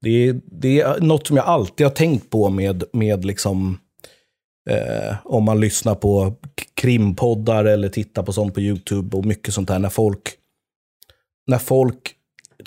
det, 0.00 0.28
är, 0.28 0.40
det 0.46 0.80
är 0.80 1.00
något 1.00 1.26
som 1.26 1.36
jag 1.36 1.46
alltid 1.46 1.86
har 1.86 1.94
tänkt 1.94 2.30
på 2.30 2.48
med, 2.48 2.84
med 2.92 3.24
liksom, 3.24 3.78
eh, 4.70 5.16
om 5.24 5.44
man 5.44 5.60
lyssnar 5.60 5.94
på 5.94 6.34
krimpoddar 6.74 7.64
eller 7.64 7.88
tittar 7.88 8.22
på 8.22 8.32
sånt 8.32 8.54
på 8.54 8.60
YouTube 8.60 9.16
och 9.16 9.24
mycket 9.24 9.54
sånt 9.54 9.68
där. 9.68 9.78
När 9.78 9.88
folk, 9.88 10.32
när 11.46 11.58
folk 11.58 12.14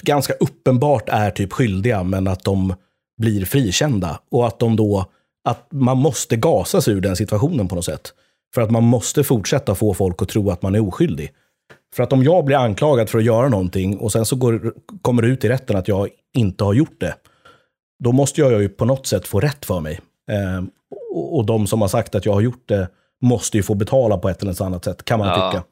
ganska 0.01 0.33
uppenbart 0.33 1.09
är 1.09 1.31
typ 1.31 1.53
skyldiga, 1.53 2.03
men 2.03 2.27
att 2.27 2.43
de 2.43 2.73
blir 3.17 3.45
frikända. 3.45 4.19
Och 4.31 4.47
att 4.47 4.59
de 4.59 4.75
då, 4.75 5.05
att 5.43 5.67
man 5.71 5.97
måste 5.97 6.35
gasa 6.35 6.81
sig 6.81 6.93
ur 6.93 7.01
den 7.01 7.15
situationen 7.15 7.67
på 7.67 7.75
något 7.75 7.85
sätt. 7.85 8.13
För 8.53 8.61
att 8.61 8.71
man 8.71 8.83
måste 8.83 9.23
fortsätta 9.23 9.75
få 9.75 9.93
folk 9.93 10.21
att 10.21 10.29
tro 10.29 10.49
att 10.49 10.61
man 10.61 10.75
är 10.75 10.87
oskyldig. 10.87 11.31
För 11.95 12.03
att 12.03 12.13
om 12.13 12.23
jag 12.23 12.45
blir 12.45 12.57
anklagad 12.57 13.09
för 13.09 13.17
att 13.17 13.23
göra 13.23 13.49
någonting 13.49 13.97
och 13.97 14.11
sen 14.11 14.25
så 14.25 14.35
går, 14.35 14.73
kommer 15.01 15.21
det 15.21 15.27
ut 15.27 15.43
i 15.45 15.49
rätten 15.49 15.75
att 15.75 15.87
jag 15.87 16.09
inte 16.37 16.63
har 16.63 16.73
gjort 16.73 16.99
det, 16.99 17.15
då 18.03 18.11
måste 18.11 18.41
jag 18.41 18.61
ju 18.61 18.69
på 18.69 18.85
något 18.85 19.07
sätt 19.07 19.27
få 19.27 19.39
rätt 19.39 19.65
för 19.65 19.79
mig. 19.79 19.99
Eh, 20.31 20.63
och, 21.13 21.37
och 21.37 21.45
de 21.45 21.67
som 21.67 21.81
har 21.81 21.87
sagt 21.87 22.15
att 22.15 22.25
jag 22.25 22.33
har 22.33 22.41
gjort 22.41 22.67
det 22.67 22.89
måste 23.21 23.57
ju 23.57 23.63
få 23.63 23.73
betala 23.75 24.17
på 24.17 24.29
ett 24.29 24.41
eller 24.41 24.61
annat 24.63 24.83
sätt, 24.85 25.05
kan 25.05 25.19
man 25.19 25.27
Ja. 25.27 25.51
tycka. 25.51 25.63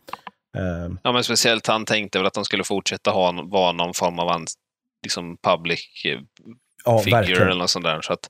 Eh, 0.64 0.92
Ja, 1.04 1.12
men 1.12 1.24
speciellt 1.24 1.68
han 1.68 1.86
tänkte 1.86 2.18
väl 2.20 2.28
att 2.28 2.34
de 2.34 2.46
skulle 2.46 2.64
fortsätta 2.64 3.12
ha, 3.12 3.42
vara 3.44 3.72
någon 3.72 3.94
form 3.94 4.20
av 4.20 4.28
ans- 4.30 4.56
liksom 5.04 5.38
public 5.38 5.80
eh, 6.06 6.20
ja, 6.86 7.00
figure 7.00 7.20
verkligen. 7.20 7.42
eller 7.42 7.56
något 7.62 7.70
sånt 7.70 7.86
där. 7.86 8.02
Så 8.02 8.14
att 8.14 8.30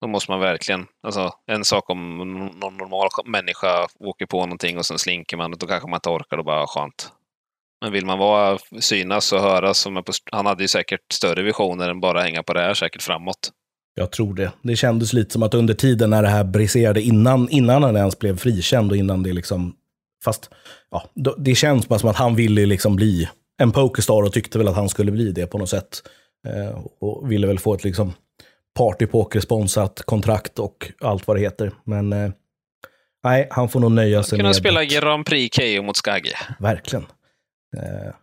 då 0.00 0.08
måste 0.08 0.30
man 0.30 0.40
verkligen, 0.40 0.86
alltså 1.02 1.32
en 1.46 1.64
sak 1.64 1.90
om 1.90 2.18
någon 2.60 2.76
normal 2.76 3.08
människa 3.24 3.86
åker 3.98 4.26
på 4.26 4.40
någonting 4.40 4.78
och 4.78 4.86
sen 4.86 4.98
slinker 4.98 5.36
man, 5.36 5.50
då 5.50 5.66
kanske 5.66 5.88
man 5.88 5.96
inte 5.96 6.08
orkar 6.08 6.38
och 6.38 6.44
bara 6.44 6.66
skönt. 6.66 7.12
Men 7.80 7.92
vill 7.92 8.06
man 8.06 8.18
vara 8.18 8.58
synas 8.80 9.32
och 9.32 9.40
höras, 9.40 9.78
som 9.78 9.94
på, 9.94 10.12
han 10.32 10.46
hade 10.46 10.64
ju 10.64 10.68
säkert 10.68 11.12
större 11.12 11.42
visioner 11.42 11.90
än 11.90 12.00
bara 12.00 12.20
hänga 12.20 12.42
på 12.42 12.52
det 12.52 12.60
här 12.60 12.74
säkert 12.74 13.02
framåt. 13.02 13.50
Jag 13.94 14.12
tror 14.12 14.34
det. 14.34 14.52
Det 14.62 14.76
kändes 14.76 15.12
lite 15.12 15.32
som 15.32 15.42
att 15.42 15.54
under 15.54 15.74
tiden 15.74 16.10
när 16.10 16.22
det 16.22 16.28
här 16.28 16.44
briserade, 16.44 17.02
innan, 17.02 17.48
innan 17.48 17.82
han 17.82 17.96
ens 17.96 18.18
blev 18.18 18.36
frikänd 18.36 18.90
och 18.90 18.96
innan 18.96 19.22
det 19.22 19.32
liksom... 19.32 19.74
Fast 20.24 20.50
ja, 20.90 21.04
det 21.38 21.54
känns 21.54 21.88
bara 21.88 21.98
som 21.98 22.10
att 22.10 22.16
han 22.16 22.34
ville 22.34 22.66
liksom 22.66 22.96
bli 22.96 23.28
en 23.58 23.72
pokerstar 23.72 24.22
och 24.22 24.32
tyckte 24.32 24.58
väl 24.58 24.68
att 24.68 24.76
han 24.76 24.88
skulle 24.88 25.10
bli 25.10 25.32
det 25.32 25.46
på 25.46 25.58
något 25.58 25.68
sätt. 25.68 26.02
Eh, 26.46 26.84
och 27.00 27.32
ville 27.32 27.46
väl 27.46 27.58
få 27.58 27.74
ett 27.74 27.84
liksom 27.84 28.12
partypoker-sponsrat 28.74 30.02
kontrakt 30.02 30.58
och 30.58 30.92
allt 31.00 31.26
vad 31.26 31.36
det 31.36 31.40
heter. 31.40 31.72
Men 31.84 32.12
eh, 32.12 32.30
nej, 33.24 33.48
han 33.50 33.68
får 33.68 33.80
nog 33.80 33.92
nöja 33.92 34.22
sig 34.22 34.38
Kunna 34.38 34.48
med... 34.48 34.56
spela 34.56 34.84
Grand 34.84 35.26
Prix 35.26 35.56
KO 35.56 35.82
mot 35.82 35.96
Skagge. 35.96 36.36
Verkligen. 36.58 37.06
Eh, 37.76 38.14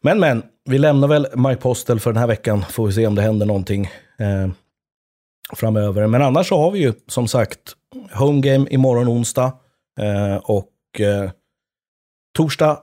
Men, 0.00 0.20
men, 0.20 0.42
vi 0.64 0.78
lämnar 0.78 1.08
väl 1.08 1.26
Mike 1.34 1.60
Postel 1.60 2.00
för 2.00 2.12
den 2.12 2.20
här 2.20 2.26
veckan. 2.26 2.64
Får 2.70 2.86
vi 2.86 2.92
se 2.92 3.06
om 3.06 3.14
det 3.14 3.22
händer 3.22 3.46
någonting 3.46 3.90
eh, 4.18 4.48
framöver. 5.56 6.06
Men 6.06 6.22
annars 6.22 6.48
så 6.48 6.58
har 6.58 6.70
vi 6.70 6.78
ju 6.78 6.92
som 7.08 7.28
sagt 7.28 7.60
Home 8.14 8.40
Game 8.40 8.66
imorgon 8.70 9.08
onsdag. 9.08 9.52
Eh, 10.00 10.36
och 10.36 11.00
eh, 11.00 11.30
torsdag 12.36 12.78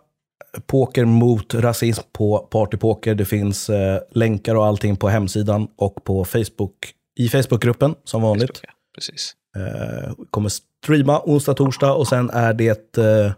poker 0.66 1.06
mot 1.06 1.54
rasism 1.54 2.02
på 2.12 2.38
Partypoker. 2.38 3.16
Det 3.16 3.26
finns 3.26 3.70
eh, 3.70 4.00
länkar 4.12 4.56
och 4.56 4.66
allting 4.66 4.96
på 4.96 5.10
hemsidan 5.10 5.68
och 5.78 6.04
på 6.04 6.26
Facebook, 6.26 6.94
i 7.20 7.30
Facebookgruppen 7.30 7.96
som 8.04 8.22
vanligt. 8.22 8.62
Precis. 8.96 9.34
Eh, 9.56 10.12
kommer 10.30 10.50
streama 10.84 11.22
onsdag, 11.26 11.54
torsdag 11.54 11.94
och 11.94 12.08
sen 12.08 12.30
är 12.30 12.54
det 12.54 12.98
eh, 12.98 13.32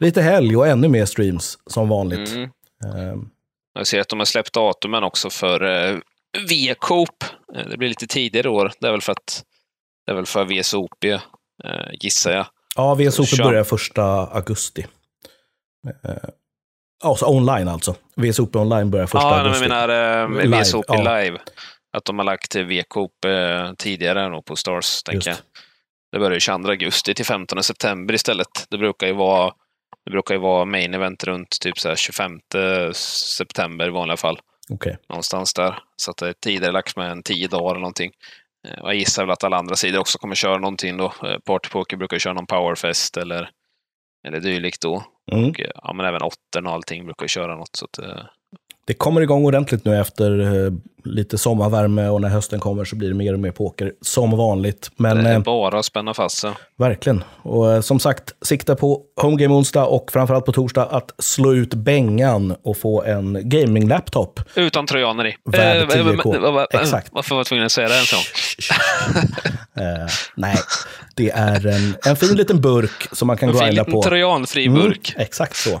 lite 0.00 0.22
helg 0.22 0.56
och 0.56 0.66
ännu 0.66 0.88
mer 0.88 1.04
streams 1.04 1.58
som 1.66 1.88
vanligt. 1.88 2.30
Mm. 2.30 2.50
Eh, 2.84 3.16
Jag 3.74 3.86
ser 3.86 4.00
att 4.00 4.08
de 4.08 4.18
har 4.18 4.26
släppt 4.26 4.52
datumen 4.52 5.04
också 5.04 5.30
för 5.30 5.64
eh, 5.90 5.96
V-Coop. 6.48 7.24
Eh, 7.54 7.66
Det 7.70 7.76
blir 7.76 7.88
lite 7.88 8.06
tidigare 8.06 8.48
år. 8.48 8.72
Det 8.80 8.86
är 8.86 8.90
väl 8.92 9.00
för 9.00 9.12
att 9.12 9.44
det 10.06 10.12
är 10.12 10.16
väl 10.16 10.26
för 10.26 10.44
VSOP, 10.44 11.04
eh, 11.04 11.20
gissar 12.00 12.32
jag. 12.32 12.46
ja, 12.76 12.94
VSOP 12.94 13.38
börjar 13.38 13.64
första 13.64 14.02
augusti. 14.26 14.86
Alltså 17.04 17.26
online 17.26 17.68
alltså. 17.68 17.94
VSOP 18.16 18.56
online 18.56 18.90
börjar 18.90 19.06
första 19.06 19.28
Ja, 19.28 19.40
augusti. 19.40 19.64
jag 19.64 19.70
menar 19.70 20.22
eh, 20.22 20.42
Live, 20.44 20.60
VSOP 20.60 20.84
ja. 20.88 20.96
live. 21.20 21.38
Att 21.92 22.04
de 22.04 22.18
har 22.18 22.24
lagt 22.26 22.54
V-Coop 22.54 23.24
eh, 23.24 23.72
tidigare 23.78 24.28
nog 24.28 24.44
på 24.44 24.56
Stars, 24.56 25.02
tänker 25.02 25.30
jag. 25.30 25.38
Det 26.12 26.18
börjar 26.18 26.34
ju 26.34 26.40
22 26.40 26.68
augusti 26.70 27.14
till 27.14 27.24
15 27.26 27.62
september 27.62 28.14
istället. 28.14 28.66
Det 28.70 28.78
brukar 28.78 29.06
ju 29.06 29.12
vara, 29.12 29.52
det 30.04 30.10
brukar 30.10 30.34
ju 30.34 30.40
vara 30.40 30.64
main 30.64 30.94
event 30.94 31.24
runt 31.24 31.50
typ 31.60 31.78
så 31.78 31.88
här 31.88 31.96
25 31.96 32.32
september 32.94 33.86
i 33.86 33.90
vanliga 33.90 34.16
fall. 34.16 34.40
Okej. 34.70 34.96
någonstans 35.08 35.54
där. 35.54 35.78
Så 35.96 36.10
att 36.10 36.16
det 36.16 36.28
är 36.28 36.32
tidigare 36.32 36.72
lagt 36.72 36.96
med 36.96 37.10
en 37.10 37.22
tio 37.22 37.48
dagar 37.48 37.70
eller 37.70 37.80
någonting. 37.80 38.12
Eh, 38.68 38.74
Jag 38.82 38.94
gissar 38.94 39.22
väl 39.24 39.30
att 39.32 39.44
alla 39.44 39.56
andra 39.56 39.76
sidor 39.76 40.00
också 40.00 40.18
kommer 40.18 40.34
köra 40.34 40.58
någonting 40.58 40.96
då. 40.96 41.04
Eh, 41.24 41.38
Partypoker 41.46 41.96
brukar 41.96 42.16
ju 42.16 42.20
köra 42.20 42.32
någon 42.34 42.46
powerfest 42.46 43.16
eller, 43.16 43.50
eller 44.26 44.40
dylikt 44.40 44.80
då. 44.80 45.04
Mm. 45.32 45.50
Och, 45.50 45.60
eh, 45.60 45.70
ja, 45.82 45.92
men 45.92 46.06
även 46.06 46.22
åttern 46.22 46.66
och 46.66 46.72
allting 46.72 47.04
brukar 47.04 47.26
köra 47.26 47.56
något. 47.56 47.76
Så 47.76 47.84
att, 47.84 47.98
eh, 47.98 48.22
Det 48.84 48.94
kommer 48.94 49.20
igång 49.20 49.44
ordentligt 49.44 49.84
nu 49.84 49.96
efter 50.00 50.40
eh, 50.40 50.72
lite 51.08 51.38
sommarvärme 51.38 52.08
och 52.08 52.20
när 52.20 52.28
hösten 52.28 52.60
kommer 52.60 52.84
så 52.84 52.96
blir 52.96 53.08
det 53.08 53.14
mer 53.14 53.32
och 53.32 53.38
mer 53.40 53.50
poker 53.50 53.92
som 54.02 54.36
vanligt. 54.36 54.90
Men 54.96 55.24
det 55.24 55.30
är 55.30 55.34
eh, 55.34 55.40
bara 55.40 55.78
att 55.78 55.84
spänna 55.84 56.14
fast 56.14 56.38
sig. 56.38 56.50
Verkligen. 56.78 57.24
Och 57.42 57.72
eh, 57.72 57.80
som 57.80 58.00
sagt, 58.00 58.32
sikta 58.42 58.74
på 58.76 59.02
Home 59.22 59.36
Game 59.42 59.54
onsdag 59.54 59.84
och 59.84 60.10
framförallt 60.12 60.44
på 60.44 60.52
torsdag 60.52 60.84
att 60.86 61.10
slå 61.18 61.54
ut 61.54 61.74
bängan 61.74 62.56
och 62.64 62.76
få 62.76 63.02
en 63.02 63.48
gaming-laptop. 63.48 64.40
Utan 64.54 64.86
trojaner 64.86 65.26
i. 65.26 65.36
Värd 65.44 65.76
Eh, 65.76 65.88
10K. 65.88 66.22
vad- 66.32 66.40
vad- 66.42 66.54
vad- 66.54 66.80
Exakt. 66.82 67.08
Varför 67.12 67.34
var 67.34 67.38
jag 67.40 67.46
tvungen 67.46 67.66
att 67.66 67.72
säga 67.72 67.88
det 67.88 67.94
en? 67.94 68.04
Eh, 69.78 70.06
nej, 70.36 70.56
det 71.14 71.30
är 71.30 71.66
en, 71.66 71.96
en 72.04 72.16
fin 72.16 72.36
liten 72.36 72.60
burk 72.60 73.08
som 73.12 73.26
man 73.26 73.36
kan 73.36 73.48
En 73.48 73.54
fin 73.54 73.66
grinda 73.66 73.82
liten 73.82 73.92
på. 73.94 74.02
trojanfri 74.02 74.68
burk. 74.68 75.12
Mm, 75.14 75.22
exakt 75.26 75.56
så. 75.56 75.80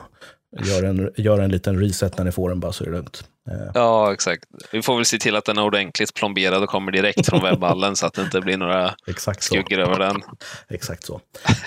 Gör 0.56 0.82
en, 0.82 1.10
gör 1.16 1.38
en 1.38 1.50
liten 1.50 1.80
reset 1.80 2.18
när 2.18 2.24
ni 2.24 2.32
får 2.32 2.48
den 2.48 2.60
bara 2.60 2.72
så 2.72 2.84
är 2.84 2.88
det 2.88 2.96
lugnt. 2.96 3.24
Eh, 3.50 3.70
Ja, 3.74 4.12
exakt. 4.12 4.44
Vi 4.72 4.82
får 4.82 4.96
väl 4.96 5.04
se 5.04 5.18
till 5.18 5.36
att 5.36 5.44
den 5.44 5.58
är 5.58 5.62
ordentligt 5.64 6.14
plomberad 6.14 6.62
och 6.62 6.68
kommer 6.68 6.92
direkt 6.92 7.26
från 7.26 7.42
webbhallen 7.42 7.96
så 7.96 8.06
att 8.06 8.14
det 8.14 8.22
inte 8.22 8.40
blir 8.40 8.56
några 8.56 8.94
exakt 9.06 9.42
skuggor 9.42 9.78
över 9.78 9.98
den. 9.98 10.22
Exakt 10.68 11.04
så. 11.04 11.20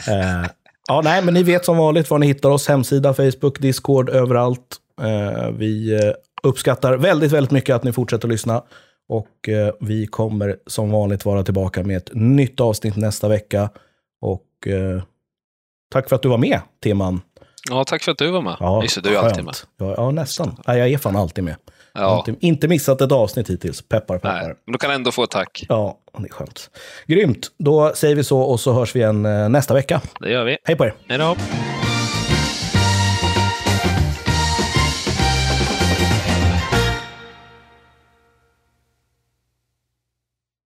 Eh, 0.07 0.49
ja, 0.87 1.01
nej, 1.03 1.23
men 1.23 1.33
ni 1.33 1.43
vet 1.43 1.65
som 1.65 1.77
vanligt 1.77 2.09
var 2.09 2.19
ni 2.19 2.27
hittar 2.27 2.49
oss. 2.49 2.67
Hemsida, 2.67 3.13
Facebook, 3.13 3.59
Discord, 3.59 4.09
överallt. 4.09 4.77
Eh, 5.01 5.49
vi 5.51 5.99
uppskattar 6.43 6.97
väldigt, 6.97 7.31
väldigt 7.31 7.51
mycket 7.51 7.75
att 7.75 7.83
ni 7.83 7.93
fortsätter 7.93 8.27
att 8.27 8.31
lyssna. 8.31 8.63
Och 9.09 9.49
eh, 9.49 9.73
vi 9.79 10.07
kommer 10.07 10.57
som 10.67 10.91
vanligt 10.91 11.25
vara 11.25 11.43
tillbaka 11.43 11.83
med 11.83 11.97
ett 11.97 12.09
nytt 12.13 12.59
avsnitt 12.59 12.95
nästa 12.95 13.27
vecka. 13.27 13.69
Och 14.21 14.47
tack 15.91 16.09
för 16.09 16.15
att 16.15 16.21
du 16.21 16.29
var 16.29 16.37
med, 16.37 16.59
Timman. 16.83 17.21
Ja, 17.69 17.83
tack 17.83 18.03
för 18.03 18.11
att 18.11 18.17
du 18.17 18.31
var 18.31 18.41
med. 18.41 18.55
Ja, 18.59 18.81
Just 18.83 18.95
det, 18.95 19.01
du 19.09 19.15
är 19.15 19.19
alltid 19.19 19.43
med. 19.45 19.55
Ja, 19.79 19.93
ja, 19.97 20.11
nästan. 20.11 20.57
Nej, 20.67 20.79
jag 20.79 20.89
är 20.91 20.97
fan 20.97 21.15
alltid 21.15 21.43
med. 21.43 21.55
Ja, 21.93 22.23
Inte, 22.27 22.45
inte 22.45 22.67
missat 22.67 23.01
ett 23.01 23.11
avsnitt 23.11 23.49
hittills. 23.49 23.81
Peppar, 23.81 24.15
peppar. 24.17 24.33
nej. 24.33 24.45
Men 24.65 24.71
du 24.71 24.77
kan 24.77 24.91
ändå 24.91 25.11
få 25.11 25.23
ett 25.23 25.29
tack. 25.29 25.65
Ja, 25.69 25.97
det 26.17 26.25
är 26.27 26.29
skönt. 26.33 26.69
Grymt. 27.07 27.47
Då 27.57 27.91
säger 27.95 28.15
vi 28.15 28.23
så 28.23 28.39
och 28.41 28.59
så 28.59 28.73
hörs 28.73 28.95
vi 28.95 28.99
igen 28.99 29.25
eh, 29.25 29.49
nästa 29.49 29.73
vecka. 29.73 30.01
Det 30.19 30.29
gör 30.31 30.43
vi. 30.45 30.57
Hej 30.63 30.75
på 30.75 30.85
er! 30.85 30.93
Hej 31.07 31.17
då! 31.17 31.35